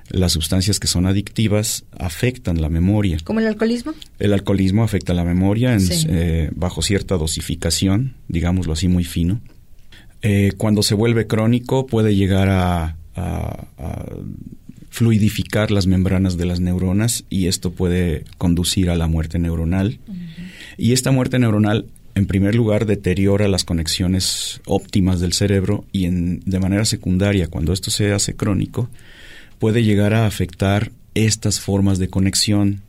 las 0.08 0.32
sustancias 0.32 0.80
que 0.80 0.88
son 0.88 1.06
adictivas 1.06 1.84
afectan 2.00 2.60
la 2.60 2.68
memoria. 2.68 3.18
¿Como 3.22 3.38
el 3.38 3.46
alcoholismo? 3.46 3.94
El 4.18 4.32
alcoholismo 4.32 4.82
afecta 4.82 5.14
la 5.14 5.22
memoria 5.22 5.76
eh, 5.78 6.50
bajo 6.56 6.82
cierta 6.82 7.16
dosificación, 7.16 8.16
digámoslo 8.26 8.72
así, 8.72 8.88
muy 8.88 9.04
fino. 9.04 9.40
Eh, 10.22 10.52
cuando 10.56 10.82
se 10.82 10.94
vuelve 10.94 11.26
crónico 11.26 11.86
puede 11.86 12.14
llegar 12.14 12.48
a, 12.50 12.96
fluidificar 14.88 15.70
las 15.70 15.86
membranas 15.86 16.36
de 16.36 16.46
las 16.46 16.58
neuronas 16.58 17.24
y 17.30 17.46
esto 17.46 17.70
puede 17.70 18.24
conducir 18.38 18.90
a 18.90 18.96
la 18.96 19.06
muerte 19.06 19.38
neuronal. 19.38 19.98
Y 20.76 20.92
esta 20.92 21.10
muerte 21.10 21.38
neuronal, 21.38 21.86
en 22.14 22.26
primer 22.26 22.54
lugar, 22.54 22.86
deteriora 22.86 23.46
las 23.46 23.64
conexiones 23.64 24.60
óptimas 24.66 25.20
del 25.20 25.32
cerebro 25.32 25.84
y 25.92 26.06
en, 26.06 26.40
de 26.44 26.58
manera 26.58 26.84
secundaria, 26.84 27.48
cuando 27.48 27.72
esto 27.72 27.90
se 27.90 28.12
hace 28.12 28.34
crónico, 28.34 28.88
puede 29.58 29.84
llegar 29.84 30.12
a 30.14 30.26
afectar 30.26 30.90
estas 31.14 31.60
formas 31.60 31.98
de 31.98 32.08
conexión. 32.08 32.82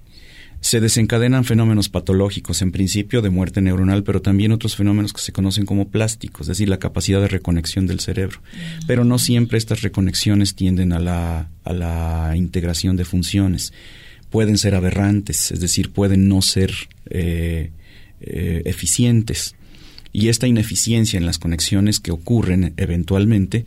Se 0.61 0.79
desencadenan 0.79 1.43
fenómenos 1.43 1.89
patológicos, 1.89 2.61
en 2.61 2.71
principio 2.71 3.23
de 3.23 3.31
muerte 3.31 3.61
neuronal, 3.61 4.03
pero 4.03 4.21
también 4.21 4.51
otros 4.51 4.75
fenómenos 4.75 5.11
que 5.11 5.21
se 5.21 5.31
conocen 5.31 5.65
como 5.65 5.89
plásticos, 5.89 6.41
es 6.41 6.47
decir, 6.49 6.69
la 6.69 6.77
capacidad 6.77 7.19
de 7.19 7.27
reconexión 7.27 7.87
del 7.87 7.99
cerebro. 7.99 8.39
Mm. 8.39 8.85
Pero 8.85 9.03
no 9.03 9.17
siempre 9.17 9.57
estas 9.57 9.81
reconexiones 9.81 10.53
tienden 10.53 10.93
a 10.93 10.99
la, 10.99 11.49
a 11.63 11.73
la 11.73 12.33
integración 12.35 12.95
de 12.95 13.05
funciones. 13.05 13.73
Pueden 14.29 14.59
ser 14.59 14.75
aberrantes, 14.75 15.51
es 15.51 15.59
decir, 15.59 15.91
pueden 15.91 16.27
no 16.27 16.43
ser 16.43 16.71
eh, 17.09 17.71
eh, 18.21 18.61
eficientes. 18.65 19.55
Y 20.13 20.27
esta 20.27 20.45
ineficiencia 20.45 21.17
en 21.17 21.25
las 21.25 21.39
conexiones 21.39 21.99
que 21.99 22.11
ocurren 22.11 22.75
eventualmente 22.77 23.65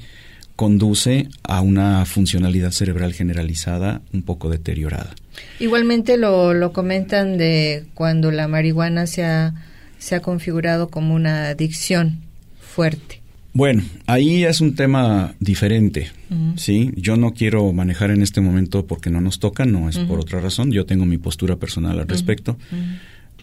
conduce 0.57 1.29
a 1.43 1.61
una 1.61 2.05
funcionalidad 2.05 2.71
cerebral 2.71 3.13
generalizada 3.13 4.03
un 4.13 4.23
poco 4.23 4.51
deteriorada. 4.51 5.15
Igualmente 5.59 6.17
lo, 6.17 6.55
lo 6.55 6.73
comentan 6.73 7.39
de 7.39 7.85
cuando 7.95 8.31
la 8.31 8.47
marihuana 8.47 9.07
se 9.07 9.25
ha, 9.25 9.55
se 9.99 10.15
ha 10.15 10.21
configurado 10.21 10.89
como 10.89 11.15
una 11.15 11.49
adicción 11.49 12.21
fuerte. 12.61 13.21
Bueno, 13.53 13.85
ahí 14.07 14.45
es 14.45 14.61
un 14.61 14.75
tema 14.75 15.35
diferente, 15.39 16.11
¿sí? 16.57 16.91
Yo 16.97 17.17
no 17.17 17.35
quiero 17.35 17.73
manejar 17.73 18.11
en 18.11 18.21
este 18.21 18.41
momento 18.41 18.85
porque 18.85 19.11
no 19.11 19.21
nos 19.21 19.39
toca, 19.39 19.65
no 19.65 19.89
es 19.89 19.97
por 19.97 20.19
otra 20.19 20.41
razón, 20.41 20.73
yo 20.73 20.87
tengo 20.87 21.07
mi 21.07 21.19
postura 21.19 21.55
personal 21.55 22.01
al 22.01 22.09
respecto, 22.09 22.59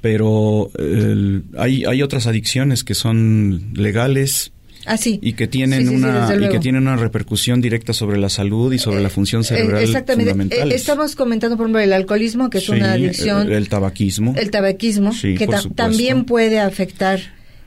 pero 0.02 0.69
hay, 1.58 1.86
hay 1.86 2.02
otras 2.02 2.28
adicciones 2.28 2.84
que 2.84 2.93
son 2.93 3.69
legales, 3.74 4.52
Ah, 4.86 4.98
y 5.04 5.34
que 5.34 5.48
tienen 5.48 5.89
una 5.89 6.34
y 6.36 6.50
que 6.50 6.60
tienen 6.60 6.84
una 6.84 6.96
repercusión 6.96 7.62
directa 7.62 7.94
sobre 7.94 8.17
la 8.17 8.30
salud 8.30 8.74
y 8.74 8.80
sobre 8.80 9.02
la 9.02 9.10
eh, 9.10 9.12
función 9.12 9.44
cerebral 9.44 9.84
exactamente. 9.84 10.32
Eh, 10.56 10.74
estamos 10.74 11.15
comentando 11.15 11.56
por 11.56 11.65
ejemplo 11.65 11.82
el 11.82 11.94
alcoholismo 11.94 12.50
que 12.50 12.58
es 12.58 12.70
una 12.70 12.94
adicción. 12.94 13.52
el, 13.52 13.70
tabaquismo. 13.70 14.34
El 14.36 14.50
tabaquismo 14.50 15.12
que 15.22 15.48
también 15.76 16.26
puede 16.26 16.60
afectar 16.60 17.20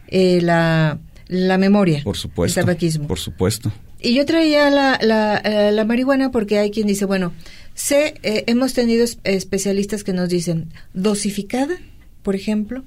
eh, 0.08 0.40
la, 0.42 0.98
la 1.28 1.58
memoria 1.58 2.02
por 2.02 2.16
supuesto 2.16 2.60
el 2.60 2.66
tabaquismo. 2.66 3.06
por 3.06 3.18
supuesto. 3.18 3.72
Y 4.00 4.14
yo 4.14 4.26
traía 4.26 4.68
la, 4.68 4.98
la, 5.00 5.70
la 5.70 5.84
marihuana 5.84 6.30
porque 6.30 6.58
hay 6.58 6.70
quien 6.70 6.86
dice 6.86 7.04
bueno 7.04 7.32
sé 7.74 8.14
hemos 8.22 8.74
tenido 8.74 9.06
especialistas 9.22 10.02
que 10.02 10.12
nos 10.12 10.28
dicen 10.28 10.72
dosificada 10.94 11.76
por 12.22 12.34
ejemplo 12.34 12.82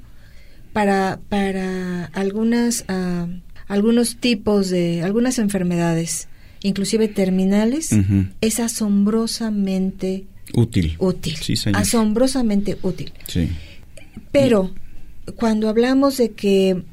para 0.73 1.19
para 1.29 2.05
algunas 2.13 2.85
uh, 2.89 3.27
algunos 3.67 4.17
tipos 4.17 4.69
de, 4.69 5.03
algunas 5.03 5.39
enfermedades, 5.39 6.27
inclusive 6.63 7.07
terminales, 7.07 7.89
es 8.41 8.59
asombrosamente 8.59 10.25
útil. 10.53 10.95
Útil. 10.99 11.35
asombrosamente 11.73 12.77
útil. 12.81 13.11
Sí. 13.27 13.49
Pero 14.31 14.73
cuando 15.35 15.69
hablamos 15.69 16.17
de 16.17 16.31
que 16.31 16.83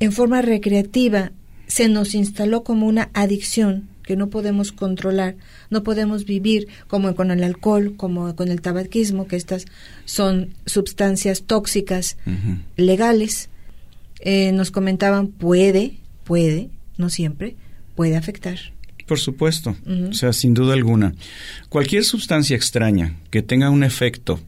en 0.00 0.12
forma 0.12 0.42
recreativa 0.42 1.32
se 1.66 1.88
nos 1.88 2.14
instaló 2.14 2.62
como 2.62 2.86
una 2.86 3.10
adicción 3.14 3.88
que 4.02 4.16
no 4.16 4.30
podemos 4.30 4.72
controlar, 4.72 5.36
no 5.68 5.82
podemos 5.82 6.24
vivir 6.24 6.68
como 6.86 7.14
con 7.14 7.30
el 7.30 7.44
alcohol, 7.44 7.94
como 7.96 8.34
con 8.36 8.48
el 8.48 8.62
tabaquismo, 8.62 9.26
que 9.26 9.36
estas 9.36 9.66
son 10.06 10.54
sustancias 10.64 11.42
tóxicas 11.42 12.16
legales, 12.76 13.50
eh, 14.20 14.52
nos 14.52 14.70
comentaban 14.70 15.28
puede 15.28 15.98
puede, 16.28 16.68
no 16.98 17.08
siempre, 17.08 17.56
puede 17.96 18.16
afectar. 18.16 18.58
Por 19.06 19.18
supuesto, 19.18 19.74
o 20.10 20.12
sea, 20.12 20.34
sin 20.34 20.52
duda 20.52 20.74
alguna. 20.74 21.14
Cualquier 21.70 22.04
sustancia 22.04 22.54
extraña 22.54 23.16
que 23.30 23.40
tenga 23.42 23.70
un 23.70 23.82
efecto 23.82 24.38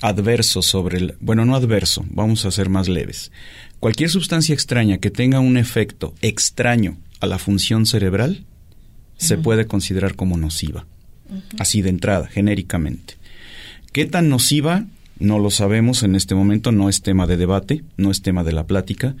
adverso 0.00 0.62
sobre 0.62 0.96
el, 0.96 1.14
bueno, 1.20 1.44
no 1.44 1.54
adverso, 1.54 2.06
vamos 2.08 2.46
a 2.46 2.50
ser 2.50 2.70
más 2.70 2.88
leves. 2.88 3.30
Cualquier 3.78 4.08
sustancia 4.08 4.54
extraña 4.54 4.96
que 4.96 5.10
tenga 5.10 5.40
un 5.40 5.58
efecto 5.58 6.14
extraño 6.22 6.96
a 7.20 7.26
la 7.26 7.38
función 7.38 7.84
cerebral 7.84 8.46
se 9.18 9.36
puede 9.36 9.66
considerar 9.66 10.16
como 10.16 10.38
nociva. 10.38 10.86
Así 11.58 11.82
de 11.82 11.90
entrada, 11.90 12.26
genéricamente. 12.26 13.18
¿Qué 13.92 14.06
tan 14.06 14.30
nociva? 14.30 14.86
No 15.20 15.38
lo 15.38 15.50
sabemos 15.50 16.02
en 16.02 16.16
este 16.16 16.34
momento, 16.34 16.72
no 16.72 16.88
es 16.88 17.02
tema 17.02 17.26
de 17.26 17.36
debate, 17.36 17.84
no 17.96 18.10
es 18.10 18.22
tema 18.22 18.42
de 18.42 18.52
la 18.52 18.66
plática. 18.66 19.14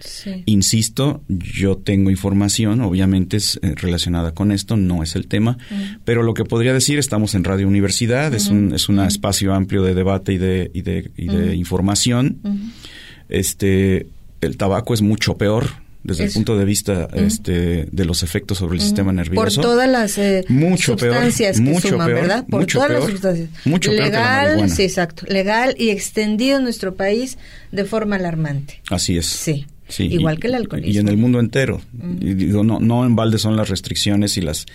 Insisto, 0.46 1.22
yo 1.28 1.76
tengo 1.76 2.10
información, 2.10 2.80
obviamente 2.80 3.36
es 3.36 3.60
eh, 3.62 3.74
relacionada 3.76 4.32
con 4.32 4.50
esto, 4.50 4.76
no 4.76 5.02
es 5.02 5.14
el 5.14 5.26
tema, 5.28 5.58
pero 6.04 6.22
lo 6.22 6.34
que 6.34 6.44
podría 6.44 6.72
decir, 6.72 6.98
estamos 6.98 7.34
en 7.34 7.44
Radio 7.44 7.68
Universidad, 7.68 8.34
es 8.34 8.48
un 8.48 8.74
es 8.74 8.88
un 8.88 8.98
espacio 9.00 9.54
amplio 9.54 9.82
de 9.82 9.94
debate 9.94 10.32
y 10.32 10.38
de, 10.38 10.70
y 10.72 10.82
de, 10.82 11.10
y 11.16 11.26
de 11.26 11.54
información. 11.54 12.38
Este, 13.28 14.06
el 14.40 14.56
tabaco 14.56 14.94
es 14.94 15.02
mucho 15.02 15.36
peor 15.36 15.68
desde 16.10 16.24
el 16.24 16.32
punto 16.32 16.58
de 16.58 16.64
vista 16.64 17.08
este, 17.14 17.88
de 17.90 18.04
los 18.04 18.22
efectos 18.22 18.58
sobre 18.58 18.76
el 18.76 18.82
sistema 18.82 19.12
nervioso. 19.12 19.42
Por 19.42 19.52
todas 19.52 19.88
las 19.88 20.18
eh, 20.18 20.44
sustancias 20.78 21.56
que 21.56 21.62
mucho 21.62 21.88
suman, 21.88 22.08
¿verdad? 22.08 22.46
Por 22.48 22.66
todas 22.66 22.90
las 22.90 23.04
sustancias. 23.04 23.48
Mucho 23.64 23.92
legal, 23.92 24.68
sí, 24.70 24.82
exacto. 24.82 25.24
Legal 25.28 25.74
y 25.78 25.90
extendido 25.90 26.58
en 26.58 26.64
nuestro 26.64 26.94
país 26.94 27.38
de 27.72 27.84
forma 27.84 28.16
alarmante. 28.16 28.80
Así 28.90 29.16
es. 29.16 29.26
Sí. 29.26 29.66
Sí, 29.88 30.04
Igual 30.04 30.38
que 30.38 30.46
el 30.46 30.54
alcoholismo. 30.54 30.92
Y 30.92 30.98
en 30.98 31.08
el 31.08 31.16
mundo 31.16 31.40
entero. 31.40 31.80
y 32.20 32.34
digo, 32.34 32.62
no, 32.62 32.78
no 32.78 33.04
en 33.04 33.16
balde 33.16 33.38
son 33.38 33.56
las 33.56 33.68
restricciones 33.68 34.36
y 34.36 34.40
las 34.40 34.66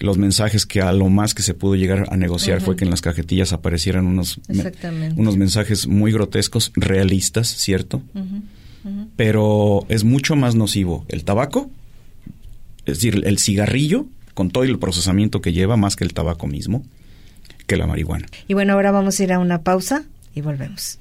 los 0.00 0.18
mensajes 0.18 0.66
que 0.66 0.80
a 0.80 0.92
lo 0.92 1.08
más 1.08 1.34
que 1.34 1.42
se 1.42 1.54
pudo 1.54 1.74
llegar 1.74 2.06
a 2.10 2.16
negociar 2.16 2.60
fue 2.60 2.76
que 2.76 2.84
en 2.84 2.90
las 2.90 3.00
cajetillas 3.00 3.52
aparecieran 3.52 4.06
unos, 4.06 4.40
unos 5.16 5.36
mensajes 5.36 5.86
muy 5.86 6.12
grotescos, 6.12 6.72
realistas, 6.74 7.48
¿cierto? 7.48 8.02
Pero 9.16 9.86
es 9.88 10.04
mucho 10.04 10.36
más 10.36 10.54
nocivo 10.54 11.04
el 11.08 11.24
tabaco, 11.24 11.70
es 12.86 12.96
decir, 12.96 13.22
el 13.24 13.38
cigarrillo, 13.38 14.06
con 14.34 14.50
todo 14.50 14.64
el 14.64 14.78
procesamiento 14.78 15.40
que 15.40 15.52
lleva, 15.52 15.76
más 15.76 15.96
que 15.96 16.04
el 16.04 16.12
tabaco 16.12 16.46
mismo, 16.46 16.84
que 17.66 17.76
la 17.76 17.86
marihuana. 17.86 18.26
Y 18.48 18.54
bueno, 18.54 18.74
ahora 18.74 18.90
vamos 18.90 19.18
a 19.18 19.24
ir 19.24 19.32
a 19.32 19.38
una 19.38 19.62
pausa 19.62 20.04
y 20.34 20.40
volvemos. 20.40 20.98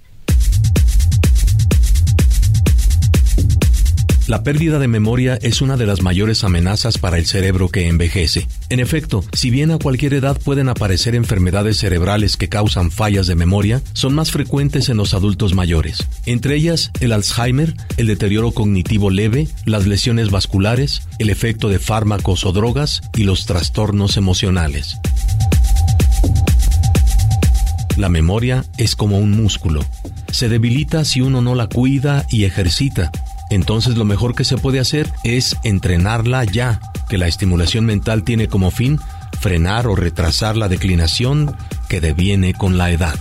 La 4.26 4.42
pérdida 4.42 4.80
de 4.80 4.88
memoria 4.88 5.38
es 5.42 5.62
una 5.62 5.76
de 5.76 5.86
las 5.86 6.02
mayores 6.02 6.46
amenazas 6.46 6.98
para 6.98 7.18
el 7.18 7.26
cerebro 7.26 7.68
que 7.68 7.90
envejece. 7.90 8.48
En 8.70 8.80
efecto, 8.80 9.26
si 9.34 9.50
bien 9.50 9.70
a 9.72 9.80
cualquier 9.80 10.14
edad 10.14 10.40
pueden 10.40 10.70
aparecer 10.70 11.14
enfermedades 11.14 11.78
cerebrales 11.78 12.38
que 12.38 12.48
causan 12.48 12.90
fallas 12.90 13.28
de 13.28 13.36
memoria, 13.36 13.82
son 13.92 14.16
más 14.16 14.32
frecuentes 14.32 14.88
en 14.88 14.96
los 14.96 15.14
adultos 15.14 15.54
mayores. 15.56 16.08
Entre 16.26 16.56
ellas, 16.56 16.92
el 17.02 17.12
Alzheimer, 17.12 17.74
el 17.98 18.08
deterioro 18.08 18.52
cognitivo 18.52 19.10
leve, 19.10 19.50
las 19.66 19.88
lesiones 19.88 20.32
vasculares, 20.32 21.02
el 21.20 21.30
efecto 21.30 21.68
de 21.68 21.80
fármacos 21.80 22.46
o 22.46 22.54
drogas 22.54 23.02
y 23.18 23.24
los 23.24 23.46
trastornos 23.46 24.16
emocionales. 24.16 24.96
La 27.98 28.08
memoria 28.08 28.64
es 28.78 28.96
como 28.96 29.20
un 29.20 29.32
músculo. 29.32 29.86
Se 30.32 30.48
debilita 30.48 31.04
si 31.04 31.20
uno 31.20 31.42
no 31.42 31.56
la 31.56 31.68
cuida 31.68 32.26
y 32.30 32.46
ejercita 32.46 33.12
entonces 33.54 33.98
lo 33.98 34.06
mejor 34.06 34.36
que 34.36 34.44
se 34.44 34.58
puede 34.58 34.80
hacer 34.80 35.12
es 35.24 35.58
entrenarla 35.64 36.44
ya, 36.44 36.80
que 37.10 37.18
la 37.18 37.28
estimulación 37.28 37.86
mental 37.86 38.24
tiene 38.24 38.48
como 38.48 38.72
fin 38.72 39.00
frenar 39.40 39.88
o 39.88 39.96
retrasar 39.96 40.58
la 40.58 40.70
declinación 40.70 41.56
que 41.90 42.02
deviene 42.02 42.54
con 42.54 42.78
la 42.78 42.92
edad. 42.92 43.16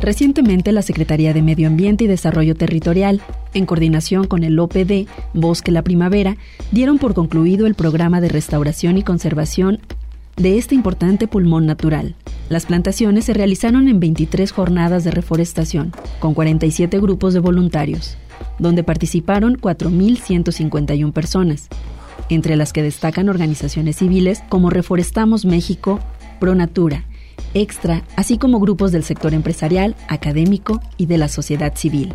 Recientemente 0.00 0.72
la 0.72 0.82
Secretaría 0.82 1.34
de 1.34 1.42
Medio 1.42 1.68
Ambiente 1.68 2.04
y 2.04 2.06
Desarrollo 2.06 2.54
Territorial, 2.54 3.22
en 3.54 3.66
coordinación 3.66 4.26
con 4.26 4.44
el 4.44 4.58
OPD 4.58 5.06
Bosque 5.34 5.70
la 5.70 5.82
Primavera, 5.82 6.36
dieron 6.70 6.98
por 6.98 7.14
concluido 7.14 7.66
el 7.66 7.74
programa 7.74 8.20
de 8.20 8.28
restauración 8.28 8.98
y 8.98 9.02
conservación 9.02 9.80
de 10.36 10.58
este 10.58 10.74
importante 10.74 11.28
pulmón 11.28 11.66
natural. 11.66 12.14
Las 12.48 12.66
plantaciones 12.66 13.26
se 13.26 13.34
realizaron 13.34 13.88
en 13.88 14.00
23 14.00 14.50
jornadas 14.52 15.04
de 15.04 15.10
reforestación, 15.10 15.92
con 16.18 16.34
47 16.34 16.98
grupos 17.00 17.34
de 17.34 17.40
voluntarios, 17.40 18.16
donde 18.58 18.82
participaron 18.82 19.56
4.151 19.58 21.12
personas, 21.12 21.68
entre 22.28 22.56
las 22.56 22.72
que 22.72 22.82
destacan 22.82 23.28
organizaciones 23.28 23.96
civiles 23.96 24.42
como 24.48 24.70
Reforestamos 24.70 25.44
México, 25.44 26.00
Pro 26.38 26.54
Natura, 26.54 27.04
Extra, 27.54 28.04
así 28.16 28.38
como 28.38 28.60
grupos 28.60 28.92
del 28.92 29.02
sector 29.02 29.34
empresarial, 29.34 29.96
académico 30.08 30.80
y 30.96 31.06
de 31.06 31.18
la 31.18 31.28
sociedad 31.28 31.74
civil. 31.76 32.14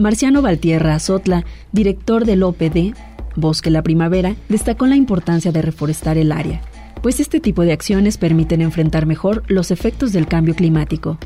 Marciano 0.00 0.40
Valtierra 0.40 0.94
Azotla, 0.94 1.44
director 1.72 2.24
del 2.24 2.42
OPD, 2.42 2.94
Bosque 3.36 3.68
la 3.68 3.82
Primavera, 3.82 4.34
destacó 4.48 4.86
la 4.86 4.96
importancia 4.96 5.52
de 5.52 5.60
reforestar 5.60 6.16
el 6.16 6.32
área, 6.32 6.62
pues 7.02 7.20
este 7.20 7.38
tipo 7.38 7.64
de 7.64 7.72
acciones 7.72 8.16
permiten 8.16 8.62
enfrentar 8.62 9.04
mejor 9.04 9.42
los 9.46 9.70
efectos 9.70 10.12
del 10.12 10.26
cambio 10.26 10.54
climático. 10.54 11.18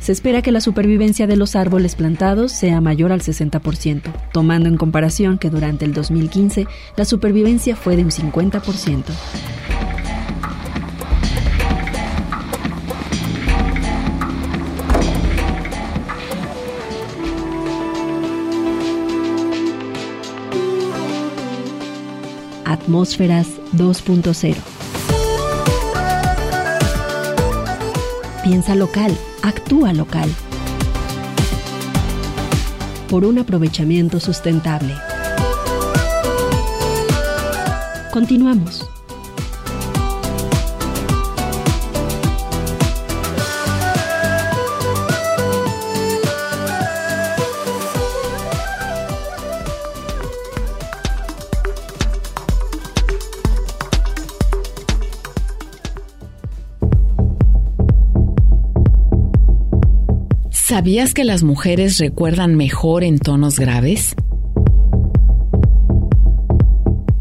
Se 0.00 0.12
espera 0.12 0.42
que 0.42 0.52
la 0.52 0.60
supervivencia 0.60 1.26
de 1.26 1.36
los 1.36 1.56
árboles 1.56 1.94
plantados 1.94 2.52
sea 2.52 2.82
mayor 2.82 3.10
al 3.10 3.22
60%, 3.22 4.02
tomando 4.34 4.68
en 4.68 4.76
comparación 4.76 5.38
que 5.38 5.48
durante 5.48 5.86
el 5.86 5.94
2015 5.94 6.66
la 6.98 7.06
supervivencia 7.06 7.74
fue 7.74 7.96
de 7.96 8.04
un 8.04 8.10
50%. 8.10 9.02
Atmósferas 22.70 23.48
2.0. 23.72 24.54
Piensa 28.44 28.76
local, 28.76 29.16
actúa 29.42 29.92
local. 29.92 30.30
Por 33.08 33.24
un 33.24 33.40
aprovechamiento 33.40 34.20
sustentable. 34.20 34.94
Continuamos. 38.12 38.88
¿Sabías 60.70 61.14
que 61.14 61.24
las 61.24 61.42
mujeres 61.42 61.98
recuerdan 61.98 62.54
mejor 62.54 63.02
en 63.02 63.18
tonos 63.18 63.58
graves? 63.58 64.14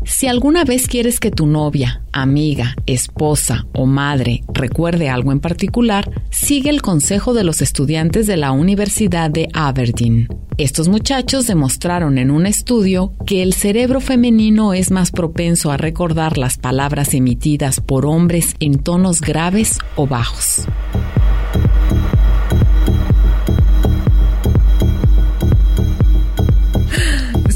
Si 0.05 0.27
alguna 0.27 0.65
vez 0.65 0.87
quieres 0.87 1.19
que 1.19 1.31
tu 1.31 1.47
novia, 1.47 2.03
amiga, 2.13 2.75
esposa 2.85 3.65
o 3.73 3.87
madre 3.87 4.43
recuerde 4.53 5.09
algo 5.09 5.31
en 5.31 5.39
particular, 5.39 6.11
sigue 6.29 6.69
el 6.69 6.83
consejo 6.83 7.33
de 7.33 7.43
los 7.43 7.63
estudiantes 7.63 8.27
de 8.27 8.37
la 8.37 8.51
Universidad 8.51 9.31
de 9.31 9.49
Aberdeen. 9.51 10.27
Estos 10.59 10.87
muchachos 10.87 11.47
demostraron 11.47 12.19
en 12.19 12.29
un 12.29 12.45
estudio 12.45 13.13
que 13.25 13.41
el 13.41 13.53
cerebro 13.53 13.99
femenino 13.99 14.75
es 14.75 14.91
más 14.91 15.09
propenso 15.09 15.71
a 15.71 15.77
recordar 15.77 16.37
las 16.37 16.59
palabras 16.59 17.15
emitidas 17.15 17.79
por 17.79 18.05
hombres 18.05 18.53
en 18.59 18.77
tonos 18.77 19.21
graves 19.21 19.79
o 19.95 20.05
bajos. 20.05 20.67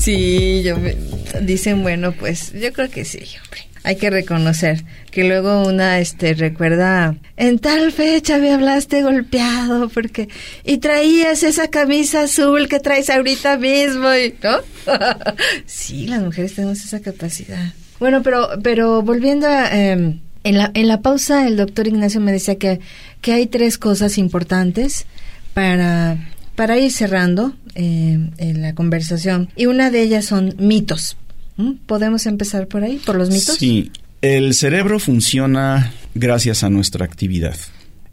Sí, 0.04 0.64
yo 0.66 0.76
me, 0.78 0.98
dicen, 1.44 1.82
bueno, 1.82 2.12
pues 2.12 2.52
yo 2.52 2.74
creo 2.74 2.90
que 2.90 3.06
sí, 3.06 3.20
hombre. 3.20 3.62
Hay 3.86 3.96
que 3.96 4.10
reconocer 4.10 4.84
que 5.12 5.24
luego 5.24 5.66
una 5.66 6.00
este 6.00 6.34
recuerda 6.34 7.16
en 7.38 7.58
tal 7.60 7.94
fecha 7.94 8.38
me 8.38 8.52
hablaste 8.52 9.02
golpeado 9.02 9.88
porque 9.88 10.28
y 10.66 10.80
traías 10.80 11.44
esa 11.44 11.70
camisa 11.70 12.24
azul 12.24 12.68
que 12.68 12.82
traes 12.82 13.10
ahorita 13.10 13.58
mismo, 13.58 14.14
y, 14.14 14.36
¿no? 14.44 14.58
sí, 15.66 16.08
las 16.08 16.22
mujeres 16.22 16.56
tenemos 16.56 16.84
esa 16.84 17.00
capacidad. 17.00 17.74
Bueno, 17.98 18.24
pero 18.24 18.50
pero 18.62 19.04
volviendo 19.04 19.48
a 19.48 19.70
em, 19.74 20.20
en 20.44 20.58
la 20.58 20.70
en 20.74 20.90
la 20.90 21.00
pausa 21.00 21.48
el 21.48 21.56
doctor 21.56 21.88
Ignacio 21.88 22.20
me 22.20 22.34
decía 22.34 22.58
que 22.58 22.82
que 23.22 23.32
hay 23.32 23.48
tres 23.48 23.78
cosas 23.78 24.18
importantes 24.18 25.06
para 25.54 26.18
para 26.56 26.78
ir 26.78 26.92
cerrando 26.92 27.54
eh, 27.76 28.30
en 28.38 28.62
la 28.62 28.76
conversación, 28.76 29.50
y 29.56 29.66
una 29.66 29.92
de 29.92 30.02
ellas 30.02 30.26
son 30.26 30.56
mitos. 30.58 31.18
¿Mm? 31.58 31.74
¿Podemos 31.86 32.26
empezar 32.26 32.68
por 32.68 32.84
ahí, 32.84 33.00
por 33.06 33.16
los 33.16 33.30
mitos? 33.30 33.58
Sí, 33.58 33.92
el 34.22 34.54
cerebro 34.54 35.00
funciona 35.00 35.94
gracias 36.16 36.64
a 36.64 36.70
nuestra 36.70 37.06
actividad. 37.06 37.58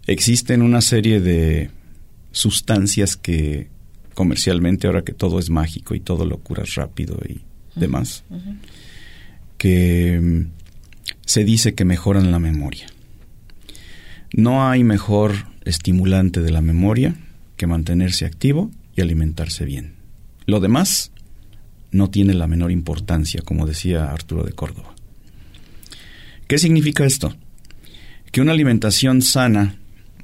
Existen 0.07 0.63
una 0.63 0.81
serie 0.81 1.21
de 1.21 1.71
sustancias 2.33 3.17
que 3.17 3.69
comercialmente, 4.15 4.87
ahora 4.87 5.03
que 5.03 5.13
todo 5.13 5.39
es 5.39 5.51
mágico 5.51 5.95
y 5.95 6.01
todo 6.01 6.27
lo 6.27 6.39
curas 6.39 6.75
rápido 6.75 7.19
y 7.27 7.41
demás, 7.75 8.25
que 9.57 10.21
mm, 10.21 10.51
se 11.25 11.45
dice 11.45 11.75
que 11.75 11.85
mejoran 11.85 12.31
la 12.31 12.39
memoria. 12.39 12.87
No 14.33 14.69
hay 14.69 14.85
mejor 14.85 15.33
estimulante 15.65 16.41
de 16.41 16.51
la 16.51 16.61
memoria 16.61 17.15
que 17.57 17.67
mantenerse 17.67 18.27
activo 18.27 18.71
y 19.01 19.03
alimentarse 19.03 19.65
bien. 19.65 19.95
Lo 20.45 20.61
demás 20.61 21.11
no 21.91 22.11
tiene 22.11 22.35
la 22.35 22.47
menor 22.47 22.71
importancia, 22.71 23.41
como 23.43 23.67
decía 23.67 24.11
Arturo 24.13 24.45
de 24.45 24.53
Córdoba. 24.53 24.95
¿Qué 26.47 26.59
significa 26.59 27.05
esto? 27.05 27.35
Que 28.31 28.43
una 28.43 28.53
alimentación 28.53 29.23
sana, 29.23 29.77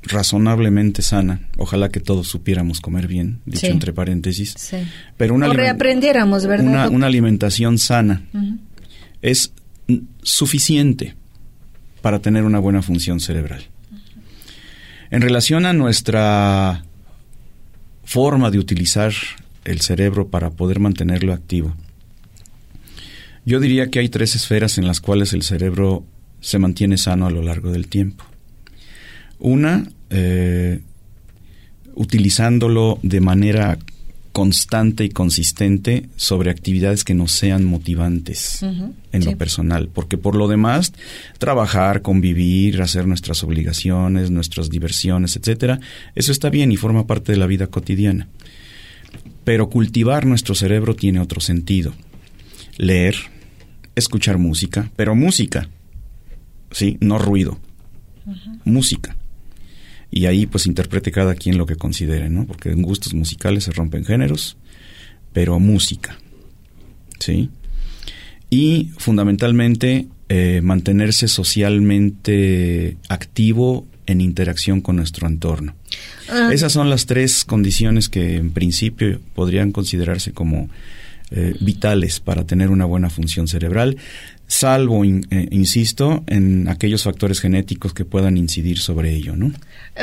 razonablemente 0.03 1.01
sana, 1.01 1.41
ojalá 1.57 1.89
que 1.89 2.01
todos 2.01 2.29
supiéramos 2.29 2.81
comer 2.81 3.07
bien, 3.07 3.41
dicho 3.47 3.67
entre 3.67 3.95
paréntesis, 3.95 4.55
pero 5.17 5.35
una, 5.35 5.49
o 5.49 5.53
reaprendiéramos, 5.55 6.47
¿verdad? 6.47 6.91
Una, 6.91 7.07
alimentación 7.07 7.79
sana 7.79 8.23
es 9.23 9.53
suficiente 10.23 11.15
para 12.03 12.21
tener 12.21 12.45
una 12.45 12.59
buena 12.59 12.83
función 12.83 13.21
cerebral. 13.21 13.65
En 15.11 15.23
relación 15.23 15.65
a 15.65 15.73
nuestra 15.73 16.86
forma 18.07 18.51
de 18.51 18.59
utilizar 18.59 19.13
el 19.65 19.81
cerebro 19.83 20.29
para 20.29 20.51
poder 20.51 20.79
mantenerlo 20.79 21.35
activo. 21.35 21.75
Yo 23.45 23.61
diría 23.61 23.91
que 23.91 23.99
hay 23.99 24.09
tres 24.09 24.35
esferas 24.35 24.79
en 24.79 24.87
las 24.87 25.01
cuales 25.01 25.33
el 25.33 25.43
cerebro 25.43 26.05
se 26.41 26.59
mantiene 26.59 26.97
sano 26.97 27.27
a 27.27 27.31
lo 27.31 27.43
largo 27.43 27.73
del 27.73 27.89
tiempo. 27.89 28.25
Una, 29.39 29.89
eh, 30.11 30.81
utilizándolo 31.95 33.01
de 33.03 33.21
manera 33.21 33.77
constante 34.37 35.03
y 35.03 35.09
consistente 35.09 36.11
sobre 36.17 36.51
actividades 36.51 37.05
que 37.05 37.15
no 37.15 37.27
sean 37.27 37.65
motivantes 37.65 38.63
en 38.63 39.25
lo 39.25 39.35
personal, 39.39 39.89
porque 39.89 40.19
por 40.19 40.37
lo 40.37 40.47
demás, 40.47 40.93
trabajar, 41.39 42.03
convivir, 42.03 42.83
hacer 42.83 43.07
nuestras 43.07 43.43
obligaciones, 43.43 44.31
nuestras 44.31 44.69
diversiones, 44.69 45.37
etcétera, 45.37 45.81
eso 46.15 46.33
está 46.33 46.51
bien 46.51 46.71
y 46.71 46.77
forma 46.77 47.07
parte 47.07 47.33
de 47.33 47.39
la 47.39 47.47
vida 47.47 47.69
cotidiana. 47.69 48.29
Pero 49.45 49.71
cultivar 49.71 50.27
nuestro 50.27 50.55
cerebro 50.55 50.95
tiene 50.95 51.21
otro 51.21 51.41
sentido. 51.41 51.95
Leer, 52.77 53.17
escuchar 53.95 54.37
música, 54.37 54.91
pero 54.97 55.15
música, 55.15 55.71
sí, 56.73 56.99
no 57.01 57.17
ruido. 57.17 57.59
Música 58.67 59.17
y 60.11 60.27
ahí 60.27 60.47
pues 60.47 60.67
interprete 60.67 61.11
cada 61.11 61.35
quien 61.35 61.59
lo 61.59 61.67
que 61.67 61.77
considere, 61.77 62.29
¿no? 62.29 62.47
Porque 62.47 62.71
en 62.71 62.83
gustos 62.83 63.15
musicales 63.15 63.65
se 63.65 63.73
rompen 63.73 64.05
géneros, 64.05 64.57
pero 65.33 65.59
música, 65.59 66.19
¿sí? 67.19 67.51
Y 68.49 68.91
fundamentalmente 68.97 70.07
eh, 70.29 70.61
mantenerse 70.63 71.29
socialmente 71.29 72.97
activo 73.09 73.87
en 74.07 74.21
interacción 74.21 74.81
con 74.81 74.97
nuestro 74.97 75.27
entorno. 75.27 75.75
Ah. 76.29 76.51
Esas 76.53 76.73
son 76.73 76.91
las 76.91 77.07
tres 77.07 77.45
condiciones 77.45 78.09
que 78.09 78.37
en 78.37 78.53
principio 78.53 79.21
podrían 79.35 79.73
considerarse 79.73 80.33
como 80.33 80.69
eh, 81.33 81.55
vitales 81.61 82.21
para 82.21 82.45
tener 82.45 82.71
una 82.71 82.85
buena 82.85 83.11
función 83.11 83.49
cerebral, 83.49 83.97
salvo, 84.47 85.05
eh, 85.05 85.49
insisto, 85.51 86.23
en 86.27 86.69
aquellos 86.69 87.03
factores 87.03 87.41
genéticos 87.41 87.93
que 87.93 88.05
puedan 88.05 88.37
incidir 88.37 88.79
sobre 88.79 89.15
ello, 89.15 89.37
¿no? 89.37 89.53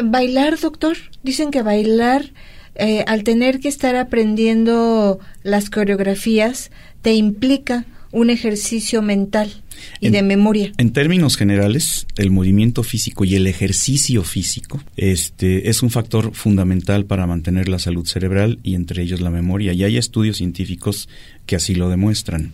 Bailar, 0.04 0.60
doctor. 0.60 0.98
Dicen 1.24 1.52
que 1.52 1.62
bailar, 1.62 2.32
eh, 2.76 3.04
al 3.08 3.24
tener 3.24 3.60
que 3.60 3.70
estar 3.70 3.96
aprendiendo 3.96 5.20
las 5.44 5.70
coreografías, 5.70 6.72
te 7.02 7.14
implica 7.14 7.86
un 8.12 8.30
ejercicio 8.30 9.02
mental 9.02 9.64
y 10.00 10.10
de 10.10 10.22
memoria. 10.22 10.72
En 10.78 10.94
términos 10.94 11.36
generales, 11.36 12.06
el 12.16 12.30
movimiento 12.30 12.84
físico 12.84 13.26
y 13.26 13.36
el 13.36 13.48
ejercicio 13.48 14.24
físico 14.24 14.82
este, 14.96 15.70
es 15.70 15.82
un 15.82 15.90
factor 15.90 16.34
fundamental 16.34 17.06
para 17.06 17.28
mantener 17.28 17.68
la 17.70 17.80
salud 17.80 18.06
cerebral 18.06 18.60
y 18.64 18.76
entre 18.76 19.02
ellos 19.02 19.20
la 19.20 19.32
memoria. 19.32 19.74
Y 19.74 19.84
hay 19.84 19.98
estudios 19.98 20.38
científicos 20.38 21.10
que 21.46 21.56
así 21.56 21.76
lo 21.76 21.90
demuestran. 21.90 22.52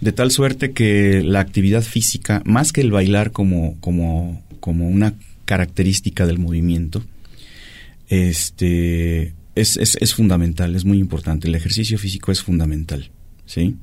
De 0.00 0.12
tal 0.12 0.30
suerte 0.30 0.72
que 0.72 1.22
la 1.24 1.40
actividad 1.40 1.82
física, 1.82 2.42
más 2.44 2.72
que 2.72 2.80
el 2.80 2.92
bailar 2.92 3.32
como, 3.32 3.76
como, 3.80 4.42
como 4.60 4.88
una 4.88 5.14
característica 5.44 6.26
del 6.26 6.38
movimiento, 6.38 7.02
este, 8.08 9.34
es, 9.54 9.76
es, 9.76 9.96
es 10.00 10.14
fundamental, 10.14 10.76
es 10.76 10.84
muy 10.84 10.98
importante. 10.98 11.48
El 11.48 11.54
ejercicio 11.54 11.98
físico 11.98 12.30
es 12.30 12.42
fundamental. 12.42 13.10
¿sí? 13.44 13.76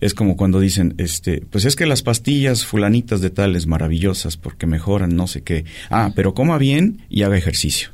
es 0.00 0.14
como 0.14 0.36
cuando 0.36 0.60
dicen, 0.60 0.94
este, 0.98 1.42
pues 1.50 1.64
es 1.64 1.74
que 1.74 1.86
las 1.86 2.02
pastillas 2.02 2.64
fulanitas 2.64 3.20
de 3.20 3.30
tales 3.30 3.66
maravillosas 3.66 4.36
porque 4.36 4.66
mejoran 4.66 5.16
no 5.16 5.26
sé 5.26 5.42
qué. 5.42 5.64
Ah, 5.90 6.12
pero 6.14 6.34
coma 6.34 6.58
bien 6.58 7.02
y 7.08 7.22
haga 7.22 7.36
ejercicio. 7.36 7.88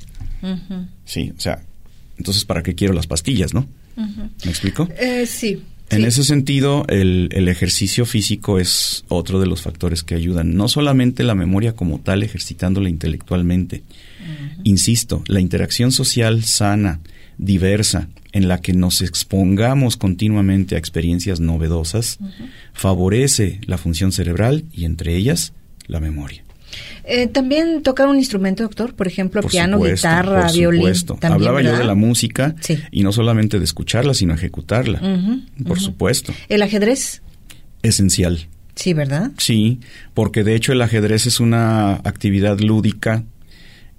Sí, 1.07 1.32
o 1.36 1.40
sea, 1.40 1.62
entonces 2.18 2.45
¿para 2.45 2.62
qué 2.62 2.74
quiero 2.74 2.92
las 2.92 3.07
pastillas, 3.07 3.55
no? 3.55 3.66
¿Me 3.97 4.51
explico? 4.51 4.88
Eh, 4.99 5.24
sí. 5.26 5.62
En 5.91 6.05
ese 6.05 6.24
sentido, 6.24 6.85
el, 6.89 7.28
el, 7.32 7.49
ejercicio 7.49 8.07
físico 8.07 8.59
es 8.59 9.05
otro 9.09 9.39
de 9.39 9.47
los 9.47 9.62
factores 9.62 10.03
que 10.03 10.14
ayudan, 10.14 10.57
no 10.57 10.68
solamente 10.68 11.22
la 11.24 11.35
memoria 11.35 11.76
como 11.76 12.01
tal, 12.01 12.22
ejercitándola 12.22 12.89
intelectualmente. 12.89 13.82
Insisto, 14.64 15.22
la 15.26 15.41
interacción 15.41 15.93
social 15.93 16.43
sana, 16.43 17.01
diversa, 17.39 18.09
en 18.32 18.49
la 18.49 18.61
que 18.61 18.72
nos 18.72 19.03
expongamos 19.03 19.97
continuamente 19.97 20.74
a 20.74 20.78
experiencias 20.78 21.39
novedosas, 21.39 22.18
favorece 22.72 23.61
la 23.66 23.78
función 23.78 24.11
cerebral 24.11 24.64
y 24.72 24.87
entre 24.87 25.14
ellas 25.14 25.53
la 25.87 26.01
memoria. 26.01 26.43
Eh, 27.05 27.27
también 27.27 27.83
tocar 27.83 28.09
un 28.09 28.16
instrumento, 28.16 28.62
doctor, 28.62 28.95
por 28.95 29.07
ejemplo, 29.07 29.43
piano, 29.43 29.81
guitarra, 29.81 30.51
violín. 30.53 30.93
Hablaba 31.22 31.62
yo 31.62 31.77
de 31.77 31.85
la 31.85 31.95
música 31.95 32.55
y 32.91 33.03
no 33.03 33.12
solamente 33.12 33.59
de 33.59 33.64
escucharla, 33.64 34.14
sino 34.14 34.35
ejecutarla. 34.35 35.01
por 35.66 35.81
supuesto. 35.81 36.33
¿El 36.49 36.62
ajedrez? 36.62 37.22
Esencial. 37.83 38.49
Sí, 38.75 38.93
¿verdad? 38.93 39.31
Sí, 39.39 39.81
porque 40.14 40.43
de 40.43 40.57
hecho 40.57 40.72
el 40.72 40.83
ajedrez 40.83 41.27
es 41.27 41.41
una 41.41 41.95
actividad 41.95 42.59
lúdica 42.59 43.22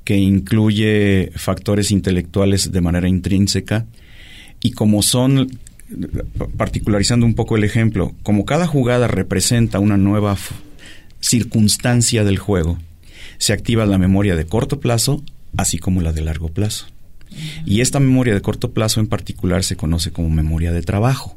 que 0.04 0.18
incluye 0.18 1.32
factores 1.36 1.92
intelectuales 1.92 2.72
de 2.72 2.82
manera 2.82 3.08
intrínseca 3.08 3.86
y 4.62 4.72
como 4.72 5.02
son, 5.02 5.60
particularizando 6.58 7.26
un 7.26 7.34
poco 7.36 7.56
el 7.56 7.64
ejemplo, 7.64 8.14
como 8.24 8.46
cada 8.46 8.68
jugada 8.68 9.08
representa 9.08 9.80
una 9.80 9.98
nueva 9.98 10.38
circunstancia 11.26 12.24
del 12.24 12.38
juego, 12.38 12.78
se 13.40 13.54
activa 13.54 13.88
la 13.88 13.98
memoria 13.98 14.36
de 14.36 14.46
corto 14.46 14.80
plazo, 14.80 15.24
así 15.58 15.80
como 15.80 16.02
la 16.02 16.14
de 16.14 16.22
largo 16.22 16.50
plazo. 16.50 16.86
Y 17.66 17.82
esta 17.82 18.00
memoria 18.00 18.36
de 18.36 18.42
corto 18.42 18.72
plazo 18.72 19.00
en 19.00 19.08
particular 19.08 19.64
se 19.64 19.76
conoce 19.76 20.12
como 20.12 20.30
memoria 20.30 20.72
de 20.72 20.84
trabajo. 20.84 21.36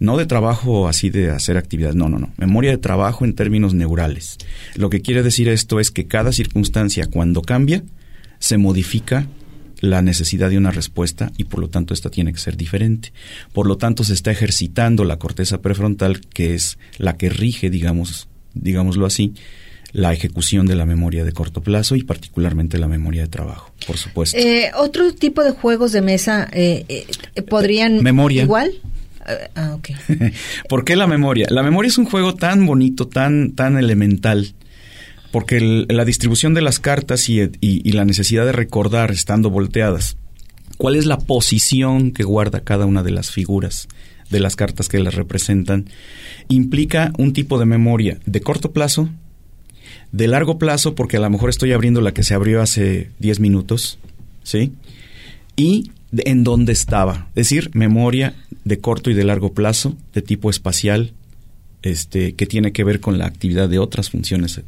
No 0.00 0.16
de 0.16 0.26
trabajo 0.26 0.88
así 0.88 1.10
de 1.10 1.30
hacer 1.30 1.56
actividades, 1.56 1.94
no, 1.94 2.08
no, 2.08 2.18
no. 2.18 2.32
Memoria 2.36 2.72
de 2.72 2.78
trabajo 2.78 3.24
en 3.24 3.34
términos 3.34 3.72
neurales. 3.72 4.36
Lo 4.74 4.90
que 4.90 5.00
quiere 5.00 5.22
decir 5.22 5.48
esto 5.48 5.78
es 5.78 5.92
que 5.92 6.08
cada 6.08 6.32
circunstancia 6.32 7.06
cuando 7.06 7.42
cambia 7.42 7.84
se 8.40 8.58
modifica 8.58 9.28
la 9.78 10.02
necesidad 10.02 10.50
de 10.50 10.58
una 10.58 10.72
respuesta 10.72 11.30
y 11.36 11.44
por 11.44 11.60
lo 11.60 11.68
tanto 11.68 11.94
esta 11.94 12.10
tiene 12.10 12.32
que 12.32 12.40
ser 12.40 12.56
diferente. 12.56 13.12
Por 13.52 13.68
lo 13.68 13.78
tanto 13.78 14.02
se 14.02 14.14
está 14.14 14.32
ejercitando 14.32 15.04
la 15.04 15.18
corteza 15.18 15.62
prefrontal 15.62 16.20
que 16.20 16.54
es 16.54 16.78
la 16.98 17.16
que 17.16 17.28
rige, 17.28 17.70
digamos, 17.70 18.28
digámoslo 18.54 19.06
así, 19.06 19.34
la 19.94 20.12
ejecución 20.12 20.66
de 20.66 20.74
la 20.74 20.86
memoria 20.86 21.24
de 21.24 21.32
corto 21.32 21.62
plazo 21.62 21.94
y 21.94 22.02
particularmente 22.02 22.78
la 22.78 22.88
memoria 22.88 23.22
de 23.22 23.28
trabajo, 23.28 23.72
por 23.86 23.96
supuesto. 23.96 24.36
Eh, 24.36 24.72
¿Otro 24.76 25.14
tipo 25.14 25.44
de 25.44 25.52
juegos 25.52 25.92
de 25.92 26.02
mesa 26.02 26.48
eh, 26.52 26.84
eh, 26.88 27.42
podrían 27.42 28.02
memoria. 28.02 28.42
igual? 28.42 28.72
Ah, 29.54 29.74
ok. 29.76 29.90
¿Por 30.68 30.84
qué 30.84 30.96
la 30.96 31.06
memoria? 31.06 31.46
La 31.48 31.62
memoria 31.62 31.88
es 31.88 31.96
un 31.96 32.06
juego 32.06 32.34
tan 32.34 32.66
bonito, 32.66 33.06
tan, 33.06 33.52
tan 33.52 33.78
elemental, 33.78 34.54
porque 35.30 35.60
la 35.60 36.04
distribución 36.04 36.54
de 36.54 36.62
las 36.62 36.80
cartas 36.80 37.28
y, 37.28 37.92
la 37.92 38.04
necesidad 38.04 38.44
de 38.44 38.52
recordar 38.52 39.12
estando 39.12 39.48
volteadas, 39.48 40.16
cuál 40.76 40.96
es 40.96 41.06
la 41.06 41.18
posición 41.18 42.10
que 42.10 42.24
guarda 42.24 42.60
cada 42.60 42.84
una 42.84 43.04
de 43.04 43.12
las 43.12 43.30
figuras 43.30 43.88
de 44.34 44.40
las 44.40 44.56
cartas 44.56 44.88
que 44.88 44.98
las 44.98 45.14
representan, 45.14 45.86
implica 46.48 47.12
un 47.16 47.32
tipo 47.32 47.58
de 47.58 47.66
memoria 47.66 48.18
de 48.26 48.40
corto 48.40 48.72
plazo, 48.72 49.08
de 50.10 50.26
largo 50.26 50.58
plazo, 50.58 50.96
porque 50.96 51.18
a 51.18 51.20
lo 51.20 51.30
mejor 51.30 51.50
estoy 51.50 51.72
abriendo 51.72 52.00
la 52.00 52.12
que 52.12 52.24
se 52.24 52.34
abrió 52.34 52.60
hace 52.60 53.10
10 53.20 53.38
minutos, 53.38 53.98
¿sí? 54.42 54.72
Y 55.56 55.92
en 56.12 56.42
dónde 56.42 56.72
estaba, 56.72 57.28
es 57.30 57.48
decir, 57.48 57.70
memoria 57.74 58.34
de 58.64 58.78
corto 58.80 59.08
y 59.10 59.14
de 59.14 59.24
largo 59.24 59.54
plazo, 59.54 59.96
de 60.12 60.22
tipo 60.22 60.50
espacial, 60.50 61.12
este, 61.82 62.32
que 62.34 62.46
tiene 62.46 62.72
que 62.72 62.82
ver 62.82 62.98
con 62.98 63.18
la 63.18 63.26
actividad 63.26 63.68
de 63.68 63.78
otras 63.78 64.10
funciones, 64.10 64.60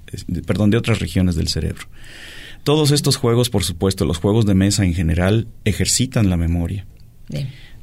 perdón, 0.46 0.70
de 0.70 0.76
otras 0.76 1.00
regiones 1.00 1.34
del 1.34 1.48
cerebro. 1.48 1.86
Todos 2.62 2.92
estos 2.92 3.16
juegos, 3.16 3.50
por 3.50 3.64
supuesto, 3.64 4.04
los 4.04 4.18
juegos 4.18 4.46
de 4.46 4.54
mesa 4.54 4.84
en 4.84 4.94
general, 4.94 5.48
ejercitan 5.64 6.30
la 6.30 6.36
memoria. 6.36 6.86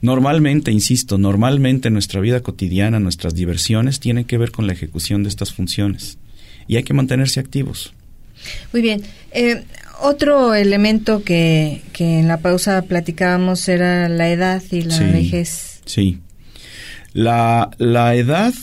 Normalmente, 0.04 0.70
insisto, 0.70 1.18
normalmente 1.18 1.90
nuestra 1.90 2.20
vida 2.20 2.42
cotidiana, 2.42 3.00
nuestras 3.00 3.34
diversiones 3.36 4.02
tienen 4.02 4.26
que 4.26 4.38
ver 4.38 4.52
con 4.52 4.68
la 4.68 4.74
ejecución 4.74 5.24
de 5.24 5.30
estas 5.30 5.54
funciones 5.54 6.18
y 6.68 6.76
hay 6.76 6.84
que 6.84 6.94
mantenerse 6.94 7.40
activos. 7.40 7.94
Muy 8.74 8.82
bien. 8.82 9.02
Eh, 9.32 9.64
otro 10.02 10.56
elemento 10.56 11.24
que, 11.24 11.82
que, 11.94 12.20
en 12.20 12.28
la 12.28 12.42
pausa 12.42 12.82
platicábamos 12.82 13.70
era 13.70 14.10
la 14.10 14.30
edad 14.30 14.62
y 14.72 14.82
la 14.82 15.00
vejez. 15.00 15.82
Sí. 15.86 16.20
La, 17.14 17.72
la 17.78 18.14
edad 18.16 18.54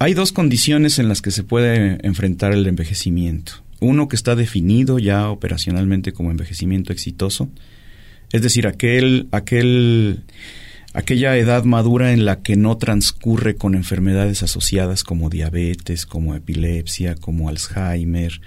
hay 0.00 0.14
dos 0.14 0.32
condiciones 0.32 0.98
en 0.98 1.06
las 1.06 1.22
que 1.22 1.30
se 1.30 1.44
puede 1.44 2.04
enfrentar 2.04 2.50
el 2.50 2.66
envejecimiento. 2.66 3.52
Uno 3.78 4.08
que 4.08 4.16
está 4.16 4.34
definido 4.34 4.98
ya 4.98 5.30
operacionalmente 5.30 6.12
como 6.12 6.32
envejecimiento 6.32 6.92
exitoso, 6.92 7.50
es 8.32 8.42
decir, 8.42 8.66
aquel, 8.66 9.28
aquel, 9.30 10.24
aquella 10.92 11.36
edad 11.36 11.64
madura 11.64 12.12
en 12.12 12.24
la 12.24 12.42
que 12.42 12.56
no 12.56 12.76
transcurre 12.76 13.56
con 13.56 13.74
enfermedades 13.74 14.42
asociadas 14.42 15.04
como 15.04 15.30
diabetes, 15.30 16.06
como 16.06 16.34
epilepsia, 16.34 17.14
como 17.14 17.48
Alzheimer, 17.48 18.40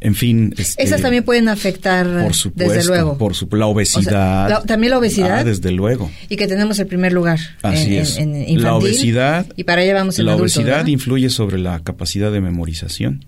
en 0.00 0.14
fin. 0.14 0.54
Este, 0.56 0.82
Esas 0.82 1.00
también 1.00 1.24
pueden 1.24 1.48
afectar, 1.48 2.06
por 2.22 2.34
supuesto, 2.34 2.72
desde 2.72 2.88
luego. 2.88 3.16
Por 3.16 3.34
su, 3.34 3.48
la 3.52 3.66
obesidad. 3.66 4.64
también 4.64 4.90
la 4.90 4.98
obesidad. 4.98 5.38
Ah, 5.38 5.44
desde 5.44 5.70
luego. 5.70 6.10
Y 6.28 6.36
que 6.36 6.46
tenemos 6.46 6.78
el 6.78 6.86
primer 6.86 7.12
lugar. 7.12 7.40
Así 7.62 7.96
es. 7.96 8.18
la 8.20 8.74
obesidad. 8.74 9.46
Y 9.56 9.64
para 9.64 9.82
allá 9.82 9.94
vamos 9.94 10.18
La 10.18 10.36
obesidad 10.36 10.86
influye 10.86 11.30
sobre 11.30 11.58
la 11.58 11.80
capacidad 11.80 12.30
de 12.30 12.40
memorización. 12.40 13.24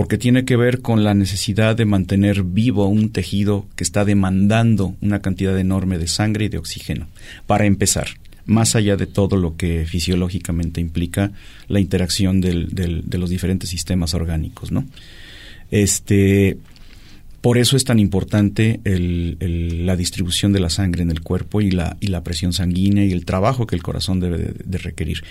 Porque 0.00 0.16
tiene 0.16 0.46
que 0.46 0.56
ver 0.56 0.80
con 0.80 1.04
la 1.04 1.12
necesidad 1.12 1.76
de 1.76 1.84
mantener 1.84 2.42
vivo 2.42 2.86
un 2.86 3.12
tejido 3.12 3.66
que 3.76 3.84
está 3.84 4.06
demandando 4.06 4.96
una 5.02 5.20
cantidad 5.20 5.58
enorme 5.58 5.98
de 5.98 6.08
sangre 6.08 6.46
y 6.46 6.48
de 6.48 6.56
oxígeno. 6.56 7.06
Para 7.46 7.66
empezar 7.66 8.06
más 8.46 8.76
allá 8.76 8.96
de 8.96 9.06
todo 9.06 9.36
lo 9.36 9.58
que 9.58 9.84
fisiológicamente 9.84 10.80
implica 10.80 11.32
la 11.68 11.80
interacción 11.80 12.40
de 12.40 13.18
los 13.18 13.28
diferentes 13.28 13.68
sistemas 13.68 14.14
orgánicos, 14.14 14.72
¿no? 14.72 14.86
Este, 15.70 16.56
por 17.40 17.56
eso 17.56 17.76
es 17.76 17.84
tan 17.84 17.98
importante 17.98 18.80
la 18.84 19.96
distribución 19.96 20.52
de 20.52 20.60
la 20.60 20.68
sangre 20.68 21.02
en 21.02 21.10
el 21.10 21.22
cuerpo 21.22 21.60
y 21.60 21.70
la, 21.70 21.96
presión 22.22 22.52
sanguínea 22.52 23.04
y 23.04 23.12
el 23.12 23.24
trabajo 23.24 23.66
que 23.66 23.76
el 23.76 23.82
corazón 23.82 24.20
debe 24.20 24.52
de, 24.62 24.78
requerir. 24.78 25.22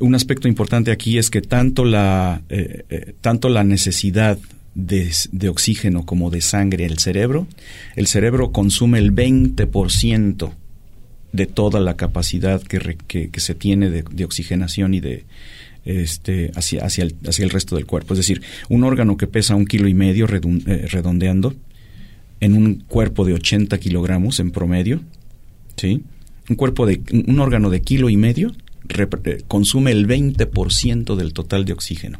Un 0.00 0.14
aspecto 0.14 0.48
importante 0.48 0.90
aquí 0.90 1.16
es 1.16 1.30
que 1.30 1.42
tanto 1.42 1.84
la, 1.84 2.42
eh, 2.48 2.84
eh, 2.90 3.14
tanto 3.20 3.48
la 3.48 3.62
necesidad 3.62 4.38
de, 4.74 5.48
oxígeno 5.48 6.04
como 6.04 6.30
de 6.30 6.40
sangre 6.40 6.86
el 6.86 6.98
cerebro, 6.98 7.46
el 7.94 8.08
cerebro 8.08 8.50
consume 8.50 8.98
el 8.98 9.14
20% 9.14 10.52
de 11.32 11.46
toda 11.46 11.80
la 11.80 11.96
capacidad 11.96 12.62
que, 12.62 12.96
que, 13.06 13.40
se 13.40 13.54
tiene 13.54 13.90
de, 13.90 14.24
oxigenación 14.24 14.94
y 14.94 15.00
de, 15.00 15.24
este, 15.84 16.50
hacia, 16.54 16.84
hacia, 16.84 17.04
el, 17.04 17.16
hacia 17.26 17.44
el 17.44 17.50
resto 17.50 17.76
del 17.76 17.86
cuerpo. 17.86 18.14
Es 18.14 18.18
decir, 18.18 18.42
un 18.68 18.84
órgano 18.84 19.16
que 19.16 19.26
pesa 19.26 19.54
un 19.54 19.66
kilo 19.66 19.88
y 19.88 19.94
medio 19.94 20.26
eh, 20.26 20.86
redondeando 20.88 21.54
en 22.40 22.54
un 22.54 22.76
cuerpo 22.86 23.24
de 23.24 23.34
80 23.34 23.78
kilogramos 23.78 24.40
en 24.40 24.50
promedio, 24.50 25.00
¿sí? 25.76 26.02
Un 26.48 26.56
cuerpo 26.56 26.86
de 26.86 27.00
un 27.26 27.38
órgano 27.40 27.70
de 27.70 27.80
kilo 27.80 28.10
y 28.10 28.16
medio 28.16 28.52
eh, 28.88 29.42
consume 29.48 29.92
el 29.92 30.06
20% 30.06 31.16
del 31.16 31.32
total 31.32 31.64
de 31.64 31.72
oxígeno. 31.72 32.18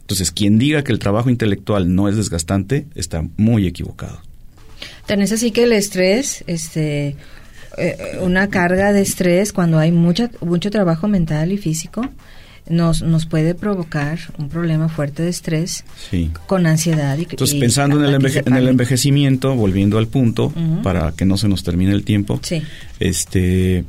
Entonces, 0.00 0.30
quien 0.30 0.58
diga 0.58 0.82
que 0.82 0.92
el 0.92 0.98
trabajo 0.98 1.28
intelectual 1.28 1.94
no 1.94 2.08
es 2.08 2.16
desgastante 2.16 2.86
está 2.94 3.24
muy 3.36 3.66
equivocado. 3.66 4.22
Tan 5.06 5.20
así 5.20 5.50
que 5.50 5.64
el 5.64 5.72
estrés, 5.72 6.44
este, 6.46 7.16
eh, 7.76 8.18
una 8.20 8.48
carga 8.48 8.92
de 8.92 9.02
estrés 9.02 9.52
cuando 9.52 9.78
hay 9.78 9.92
mucha, 9.92 10.30
mucho 10.40 10.70
trabajo 10.70 11.08
mental 11.08 11.52
y 11.52 11.58
físico, 11.58 12.02
nos, 12.70 13.02
nos 13.02 13.26
puede 13.26 13.54
provocar 13.54 14.18
un 14.38 14.48
problema 14.48 14.88
fuerte 14.88 15.22
de 15.22 15.30
estrés 15.30 15.84
con 16.46 16.66
ansiedad. 16.66 17.16
Y, 17.18 17.22
Entonces, 17.22 17.58
pensando 17.58 17.96
en 17.98 18.14
el, 18.14 18.36
en 18.46 18.54
el, 18.54 18.68
envejecimiento, 18.68 19.54
volviendo 19.54 19.98
al 19.98 20.08
punto, 20.08 20.52
para 20.82 21.12
que 21.12 21.24
no 21.24 21.36
se 21.36 21.48
nos 21.48 21.62
termine 21.62 21.92
el 21.92 22.04
tiempo, 22.04 22.40
este, 23.00 23.84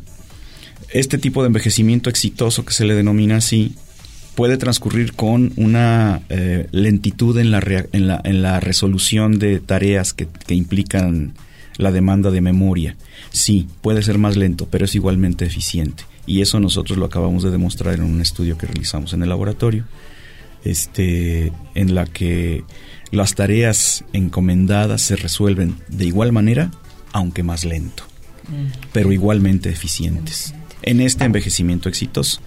este 0.89 1.17
tipo 1.17 1.41
de 1.41 1.47
envejecimiento 1.47 2.09
exitoso 2.09 2.65
que 2.65 2.73
se 2.73 2.85
le 2.85 2.95
denomina 2.95 3.37
así, 3.37 3.75
puede 4.35 4.57
transcurrir 4.57 5.13
con 5.13 5.51
una 5.57 6.21
eh, 6.29 6.67
lentitud 6.71 7.37
en 7.37 7.51
la, 7.51 7.61
en, 7.91 8.07
la, 8.07 8.21
en 8.23 8.41
la 8.41 8.59
resolución 8.59 9.37
de 9.37 9.59
tareas 9.59 10.13
que, 10.13 10.27
que 10.47 10.55
implican 10.55 11.33
la 11.77 11.91
demanda 11.91 12.31
de 12.31 12.41
memoria. 12.41 12.95
Sí, 13.31 13.67
puede 13.81 14.01
ser 14.01 14.17
más 14.17 14.37
lento, 14.37 14.67
pero 14.69 14.85
es 14.85 14.95
igualmente 14.95 15.45
eficiente 15.45 16.03
y 16.29 16.41
eso 16.41 16.59
nosotros 16.59 16.99
lo 16.99 17.07
acabamos 17.07 17.41
de 17.41 17.49
demostrar 17.49 17.95
en 17.95 18.03
un 18.03 18.21
estudio 18.21 18.55
que 18.55 18.67
realizamos 18.67 19.13
en 19.13 19.23
el 19.23 19.29
laboratorio, 19.29 19.85
este, 20.63 21.51
en 21.73 21.95
la 21.95 22.05
que 22.05 22.63
las 23.09 23.33
tareas 23.33 24.05
encomendadas 24.13 25.01
se 25.01 25.15
resuelven 25.15 25.77
de 25.87 26.05
igual 26.05 26.31
manera, 26.31 26.69
aunque 27.13 27.41
más 27.41 27.65
lento, 27.65 28.03
mm. 28.47 28.91
pero 28.93 29.11
igualmente 29.11 29.71
eficientes. 29.71 30.53
En 30.83 31.01
este 31.01 31.25
envejecimiento 31.25 31.89
exitoso. 31.89 32.41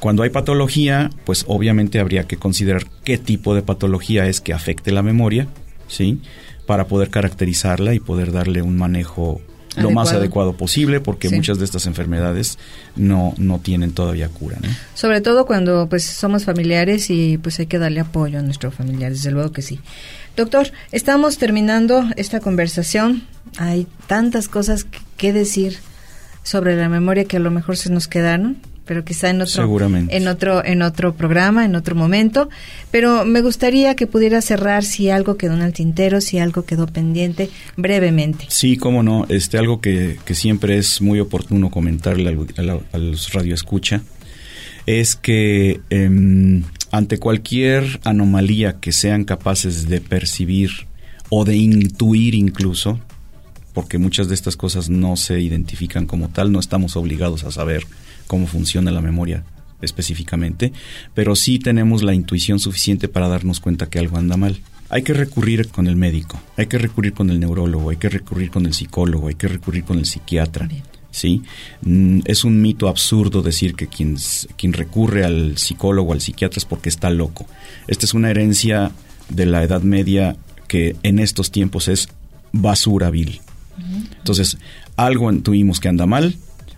Cuando 0.00 0.22
hay 0.22 0.28
patología, 0.28 1.08
pues 1.24 1.46
obviamente 1.48 2.00
habría 2.00 2.24
que 2.24 2.36
considerar 2.36 2.84
qué 3.04 3.16
tipo 3.16 3.54
de 3.54 3.62
patología 3.62 4.26
es 4.26 4.42
que 4.42 4.52
afecte 4.52 4.92
la 4.92 5.02
memoria, 5.02 5.48
¿sí? 5.88 6.20
Para 6.66 6.88
poder 6.88 7.08
caracterizarla 7.08 7.94
y 7.94 8.00
poder 8.00 8.32
darle 8.32 8.60
un 8.60 8.76
manejo 8.76 9.40
lo 9.76 9.90
más 9.90 10.12
adecuado 10.12 10.54
posible 10.54 11.00
porque 11.00 11.28
muchas 11.30 11.58
de 11.58 11.64
estas 11.64 11.86
enfermedades 11.86 12.58
no, 12.96 13.34
no 13.38 13.58
tienen 13.58 13.92
todavía 13.92 14.28
cura. 14.28 14.58
Sobre 14.94 15.20
todo 15.20 15.46
cuando 15.46 15.88
pues 15.88 16.04
somos 16.04 16.44
familiares 16.44 17.10
y 17.10 17.38
pues 17.38 17.58
hay 17.58 17.66
que 17.66 17.78
darle 17.78 18.00
apoyo 18.00 18.38
a 18.38 18.42
nuestros 18.42 18.74
familiares, 18.74 19.18
desde 19.18 19.30
luego 19.30 19.52
que 19.52 19.62
sí. 19.62 19.80
Doctor, 20.36 20.72
estamos 20.92 21.38
terminando 21.38 22.04
esta 22.16 22.40
conversación. 22.40 23.24
Hay 23.58 23.86
tantas 24.06 24.48
cosas 24.48 24.86
que 25.16 25.32
decir 25.32 25.78
sobre 26.42 26.76
la 26.76 26.88
memoria 26.88 27.24
que 27.24 27.36
a 27.36 27.40
lo 27.40 27.50
mejor 27.50 27.76
se 27.76 27.90
nos 27.90 28.08
quedaron 28.08 28.58
pero 28.84 29.04
quizá 29.04 29.30
en 29.30 29.40
otro, 29.40 29.64
en 30.08 30.28
otro, 30.28 30.64
en 30.64 30.82
otro 30.82 31.14
programa, 31.14 31.64
en 31.64 31.74
otro 31.74 31.94
momento. 31.94 32.48
Pero 32.90 33.24
me 33.24 33.40
gustaría 33.40 33.96
que 33.96 34.06
pudiera 34.06 34.42
cerrar 34.42 34.84
si 34.84 35.10
algo 35.10 35.36
quedó 35.36 35.54
en 35.54 35.62
el 35.62 35.72
tintero, 35.72 36.20
si 36.20 36.38
algo 36.38 36.64
quedó 36.64 36.86
pendiente, 36.86 37.50
brevemente. 37.76 38.46
Sí, 38.48 38.76
cómo 38.76 39.02
no. 39.02 39.26
Este, 39.28 39.58
algo 39.58 39.80
que, 39.80 40.18
que 40.24 40.34
siempre 40.34 40.76
es 40.76 41.00
muy 41.00 41.20
oportuno 41.20 41.70
comentarle 41.70 42.36
a, 42.92 42.98
los 42.98 43.32
radioescucha 43.32 44.02
es 44.86 45.16
que 45.16 45.80
em, 45.88 46.64
ante 46.90 47.18
cualquier 47.18 48.00
anomalía 48.04 48.80
que 48.80 48.92
sean 48.92 49.24
capaces 49.24 49.88
de 49.88 50.00
percibir 50.00 50.70
o 51.30 51.44
de 51.44 51.56
intuir 51.56 52.34
incluso, 52.34 53.00
porque 53.72 53.96
muchas 53.96 54.28
de 54.28 54.34
estas 54.34 54.56
cosas 54.56 54.90
no 54.90 55.16
se 55.16 55.40
identifican 55.40 56.06
como 56.06 56.28
tal, 56.28 56.52
no 56.52 56.60
estamos 56.60 56.96
obligados 56.96 57.44
a 57.44 57.50
saber 57.50 57.86
cómo 58.26 58.46
funciona 58.46 58.90
la 58.90 59.00
memoria 59.00 59.44
específicamente, 59.80 60.72
pero 61.14 61.36
sí 61.36 61.58
tenemos 61.58 62.02
la 62.02 62.14
intuición 62.14 62.58
suficiente 62.58 63.08
para 63.08 63.28
darnos 63.28 63.60
cuenta 63.60 63.88
que 63.88 63.98
algo 63.98 64.16
anda 64.16 64.36
mal. 64.36 64.60
Hay 64.90 65.02
que 65.02 65.12
recurrir 65.12 65.68
con 65.68 65.86
el 65.86 65.96
médico, 65.96 66.40
hay 66.56 66.66
que 66.66 66.78
recurrir 66.78 67.12
con 67.14 67.30
el 67.30 67.40
neurólogo, 67.40 67.90
hay 67.90 67.96
que 67.96 68.08
recurrir 68.08 68.50
con 68.50 68.66
el 68.66 68.74
psicólogo, 68.74 69.28
hay 69.28 69.34
que 69.34 69.48
recurrir 69.48 69.84
con 69.84 69.98
el 69.98 70.06
psiquiatra. 70.06 70.68
¿sí? 71.10 71.42
Mm, 71.82 72.20
es 72.24 72.44
un 72.44 72.60
mito 72.60 72.88
absurdo 72.88 73.42
decir 73.42 73.74
que 73.74 73.86
quien, 73.86 74.16
quien 74.56 74.72
recurre 74.72 75.24
al 75.24 75.58
psicólogo 75.58 76.10
o 76.10 76.12
al 76.12 76.20
psiquiatra 76.20 76.58
es 76.58 76.64
porque 76.64 76.88
está 76.88 77.10
loco. 77.10 77.46
Esta 77.88 78.06
es 78.06 78.14
una 78.14 78.30
herencia 78.30 78.92
de 79.28 79.46
la 79.46 79.62
Edad 79.62 79.82
Media 79.82 80.36
que 80.68 80.96
en 81.02 81.18
estos 81.18 81.50
tiempos 81.50 81.88
es 81.88 82.08
basura 82.52 83.10
vil. 83.10 83.40
Entonces, 84.18 84.58
algo 84.96 85.30
intuimos 85.30 85.80
que 85.80 85.88
anda 85.88 86.06
mal, 86.06 86.36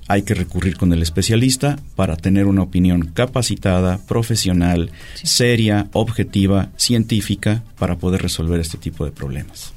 hay 0.08 0.22
que 0.22 0.34
recurrir 0.34 0.76
con 0.76 0.92
el 0.92 1.02
especialista 1.02 1.78
para 1.96 2.16
tener 2.16 2.46
una 2.46 2.62
opinión 2.62 3.10
capacitada, 3.12 3.98
profesional, 3.98 4.90
seria, 5.22 5.88
objetiva, 5.92 6.70
científica, 6.76 7.62
para 7.78 7.96
poder 7.96 8.22
resolver 8.22 8.60
este 8.60 8.78
tipo 8.78 9.04
de 9.04 9.10
problemas. 9.10 9.72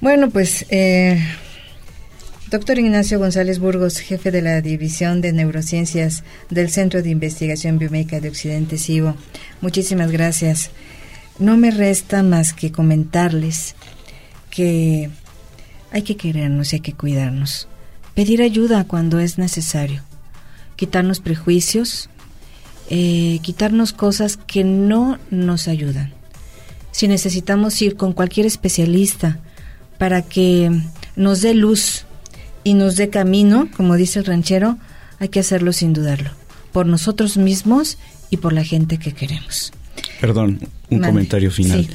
Bueno, 0.00 0.30
pues, 0.30 0.64
eh, 0.70 1.20
doctor 2.50 2.78
Ignacio 2.78 3.18
González 3.18 3.58
Burgos, 3.58 3.98
jefe 3.98 4.30
de 4.30 4.42
la 4.42 4.60
División 4.60 5.20
de 5.20 5.32
Neurociencias 5.32 6.22
del 6.50 6.70
Centro 6.70 7.02
de 7.02 7.10
Investigación 7.10 7.78
Biomédica 7.78 8.20
de 8.20 8.28
Occidente 8.28 8.78
CIVO, 8.78 9.16
muchísimas 9.60 10.12
gracias. 10.12 10.70
No 11.40 11.56
me 11.56 11.70
resta 11.70 12.22
más 12.22 12.52
que 12.52 12.70
comentarles 12.70 13.74
que 14.50 15.10
hay 15.90 16.02
que 16.02 16.16
querernos 16.16 16.72
y 16.72 16.76
hay 16.76 16.80
que 16.80 16.92
cuidarnos 16.92 17.68
pedir 18.18 18.42
ayuda 18.42 18.82
cuando 18.82 19.20
es 19.20 19.38
necesario, 19.38 20.02
quitarnos 20.74 21.20
prejuicios, 21.20 22.10
eh, 22.90 23.38
quitarnos 23.42 23.92
cosas 23.92 24.36
que 24.36 24.64
no 24.64 25.20
nos 25.30 25.68
ayudan. 25.68 26.12
Si 26.90 27.06
necesitamos 27.06 27.80
ir 27.80 27.94
con 27.94 28.12
cualquier 28.12 28.44
especialista 28.46 29.38
para 29.98 30.22
que 30.22 30.68
nos 31.14 31.42
dé 31.42 31.54
luz 31.54 32.06
y 32.64 32.74
nos 32.74 32.96
dé 32.96 33.08
camino, 33.08 33.68
como 33.76 33.94
dice 33.94 34.18
el 34.18 34.24
ranchero, 34.24 34.78
hay 35.20 35.28
que 35.28 35.38
hacerlo 35.38 35.72
sin 35.72 35.92
dudarlo, 35.92 36.30
por 36.72 36.86
nosotros 36.86 37.36
mismos 37.36 37.98
y 38.30 38.38
por 38.38 38.52
la 38.52 38.64
gente 38.64 38.98
que 38.98 39.12
queremos. 39.12 39.72
Perdón, 40.20 40.58
un 40.90 40.98
comentario 40.98 41.52
final. 41.52 41.86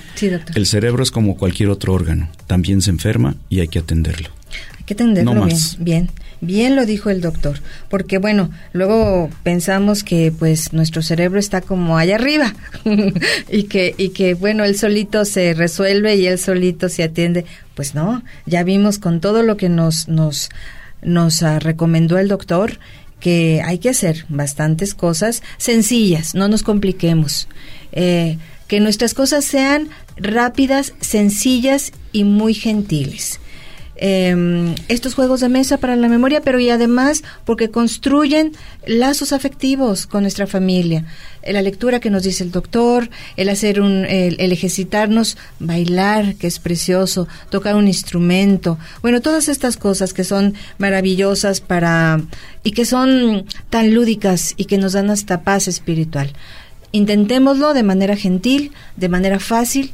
El 0.55 0.67
cerebro 0.67 1.03
es 1.03 1.11
como 1.11 1.36
cualquier 1.36 1.67
otro 1.67 1.91
órgano, 1.91 2.30
también 2.47 2.82
se 2.82 2.91
enferma 2.91 3.36
y 3.49 3.59
hay 3.59 3.67
que 3.67 3.80
atenderlo. 3.80 4.30
Hay 4.78 4.84
que 4.86 4.93
entenderlo 4.93 5.45
bien, 5.45 5.58
bien, 5.80 6.10
bien 6.41 6.76
lo 6.76 6.86
dijo 6.86 7.10
el 7.10 7.22
doctor, 7.22 7.60
porque 7.89 8.18
bueno, 8.18 8.51
luego 8.74 9.30
pensamos 9.43 10.04
que 10.04 10.32
pues 10.38 10.74
nuestro 10.74 11.01
cerebro 11.01 11.39
está 11.39 11.62
como 11.62 11.97
allá 11.97 12.16
arriba 12.16 12.54
y 13.49 13.64
que 13.64 13.95
y 13.97 14.10
que 14.10 14.34
bueno, 14.34 14.66
él 14.66 14.76
solito 14.76 15.24
se 15.26 15.54
resuelve 15.54 16.16
y 16.16 16.28
él 16.28 16.38
solito 16.38 16.89
se 16.89 17.04
atiende. 17.04 17.45
Pues 17.76 17.95
no, 17.95 18.24
ya 18.45 18.64
vimos 18.64 18.99
con 18.99 19.22
todo 19.22 19.41
lo 19.41 19.58
que 19.58 19.70
nos 19.70 20.08
nos 20.10 20.49
nos 21.01 21.43
ah, 21.43 21.60
recomendó 21.60 22.18
el 22.18 22.28
doctor 22.28 22.80
que 23.20 23.62
hay 23.64 23.78
que 23.78 23.89
hacer 23.89 24.26
bastantes 24.28 24.93
cosas 24.93 25.43
sencillas, 25.58 26.36
no 26.36 26.49
nos 26.49 26.62
compliquemos. 26.62 27.47
Eh, 27.93 28.38
que 28.68 28.80
nuestras 28.80 29.14
cosas 29.14 29.45
sean 29.45 29.89
rápidas, 30.18 30.93
sencillas 30.99 31.91
y 32.12 32.24
muy 32.24 32.54
gentiles 32.54 33.39
eh, 33.95 34.75
estos 34.87 35.13
juegos 35.13 35.39
de 35.39 35.49
mesa 35.49 35.77
para 35.77 35.95
la 35.95 36.09
memoria, 36.09 36.41
pero 36.41 36.59
y 36.59 36.69
además 36.69 37.23
porque 37.45 37.69
construyen 37.69 38.53
lazos 38.85 39.33
afectivos 39.33 40.07
con 40.07 40.23
nuestra 40.23 40.47
familia. 40.47 41.05
La 41.45 41.61
lectura 41.61 41.99
que 41.99 42.09
nos 42.09 42.23
dice 42.23 42.43
el 42.43 42.51
doctor, 42.51 43.09
el 43.35 43.49
hacer 43.49 43.81
un, 43.81 44.05
el, 44.05 44.51
ejercitarnos, 44.51 45.37
bailar, 45.59 46.35
que 46.35 46.47
es 46.47 46.59
precioso, 46.59 47.27
tocar 47.49 47.75
un 47.75 47.87
instrumento, 47.87 48.79
bueno, 49.01 49.21
todas 49.21 49.49
estas 49.49 49.77
cosas 49.77 50.13
que 50.13 50.23
son 50.23 50.53
maravillosas 50.77 51.61
para 51.61 52.21
y 52.63 52.71
que 52.71 52.85
son 52.85 53.45
tan 53.69 53.93
lúdicas 53.93 54.53
y 54.57 54.65
que 54.65 54.77
nos 54.77 54.93
dan 54.93 55.09
hasta 55.09 55.41
paz 55.41 55.67
espiritual. 55.67 56.33
Intentémoslo 56.91 57.73
de 57.73 57.83
manera 57.83 58.15
gentil, 58.15 58.71
de 58.95 59.09
manera 59.09 59.39
fácil, 59.39 59.91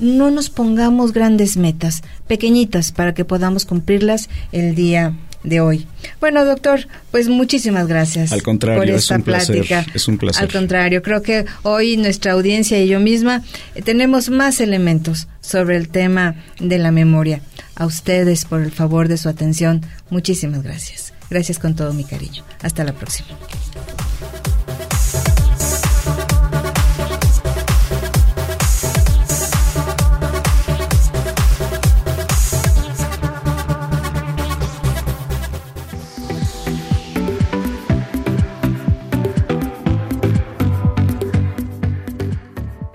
no 0.00 0.30
nos 0.30 0.50
pongamos 0.50 1.12
grandes 1.12 1.56
metas, 1.56 2.02
pequeñitas, 2.26 2.92
para 2.92 3.14
que 3.14 3.24
podamos 3.24 3.64
cumplirlas 3.64 4.28
el 4.52 4.74
día 4.74 5.14
de 5.42 5.60
hoy. 5.60 5.86
Bueno, 6.20 6.44
doctor, 6.44 6.86
pues 7.10 7.28
muchísimas 7.28 7.86
gracias 7.86 8.32
Al 8.32 8.42
contrario, 8.42 8.80
por 8.80 8.90
esta 8.90 9.14
es 9.14 9.18
un 9.18 9.24
plática. 9.24 9.86
es 9.94 10.08
un 10.08 10.18
placer. 10.18 10.42
Al 10.42 10.52
contrario, 10.52 11.02
creo 11.02 11.22
que 11.22 11.46
hoy 11.62 11.96
nuestra 11.96 12.32
audiencia 12.32 12.82
y 12.82 12.88
yo 12.88 13.00
misma 13.00 13.42
eh, 13.74 13.82
tenemos 13.82 14.28
más 14.28 14.60
elementos 14.60 15.28
sobre 15.40 15.76
el 15.76 15.88
tema 15.88 16.36
de 16.58 16.78
la 16.78 16.90
memoria. 16.90 17.40
A 17.74 17.86
ustedes 17.86 18.44
por 18.44 18.60
el 18.60 18.70
favor 18.70 19.08
de 19.08 19.16
su 19.16 19.28
atención, 19.28 19.82
muchísimas 20.10 20.62
gracias. 20.62 21.14
Gracias 21.30 21.58
con 21.58 21.74
todo 21.74 21.92
mi 21.94 22.04
cariño. 22.04 22.44
Hasta 22.62 22.84
la 22.84 22.92
próxima. 22.92 23.28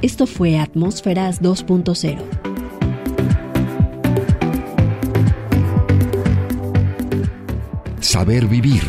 Esto 0.06 0.28
fue 0.28 0.60
Atmósferas 0.60 1.42
2.0. 1.42 2.20
Saber 8.02 8.46
vivir. 8.46 8.84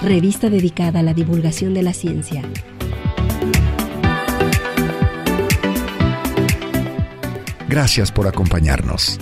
Revista 0.00 0.48
dedicada 0.48 1.00
a 1.00 1.02
la 1.02 1.12
divulgación 1.12 1.74
de 1.74 1.82
la 1.82 1.92
ciencia. 1.92 2.44
Gracias 7.68 8.12
por 8.12 8.28
acompañarnos. 8.28 9.18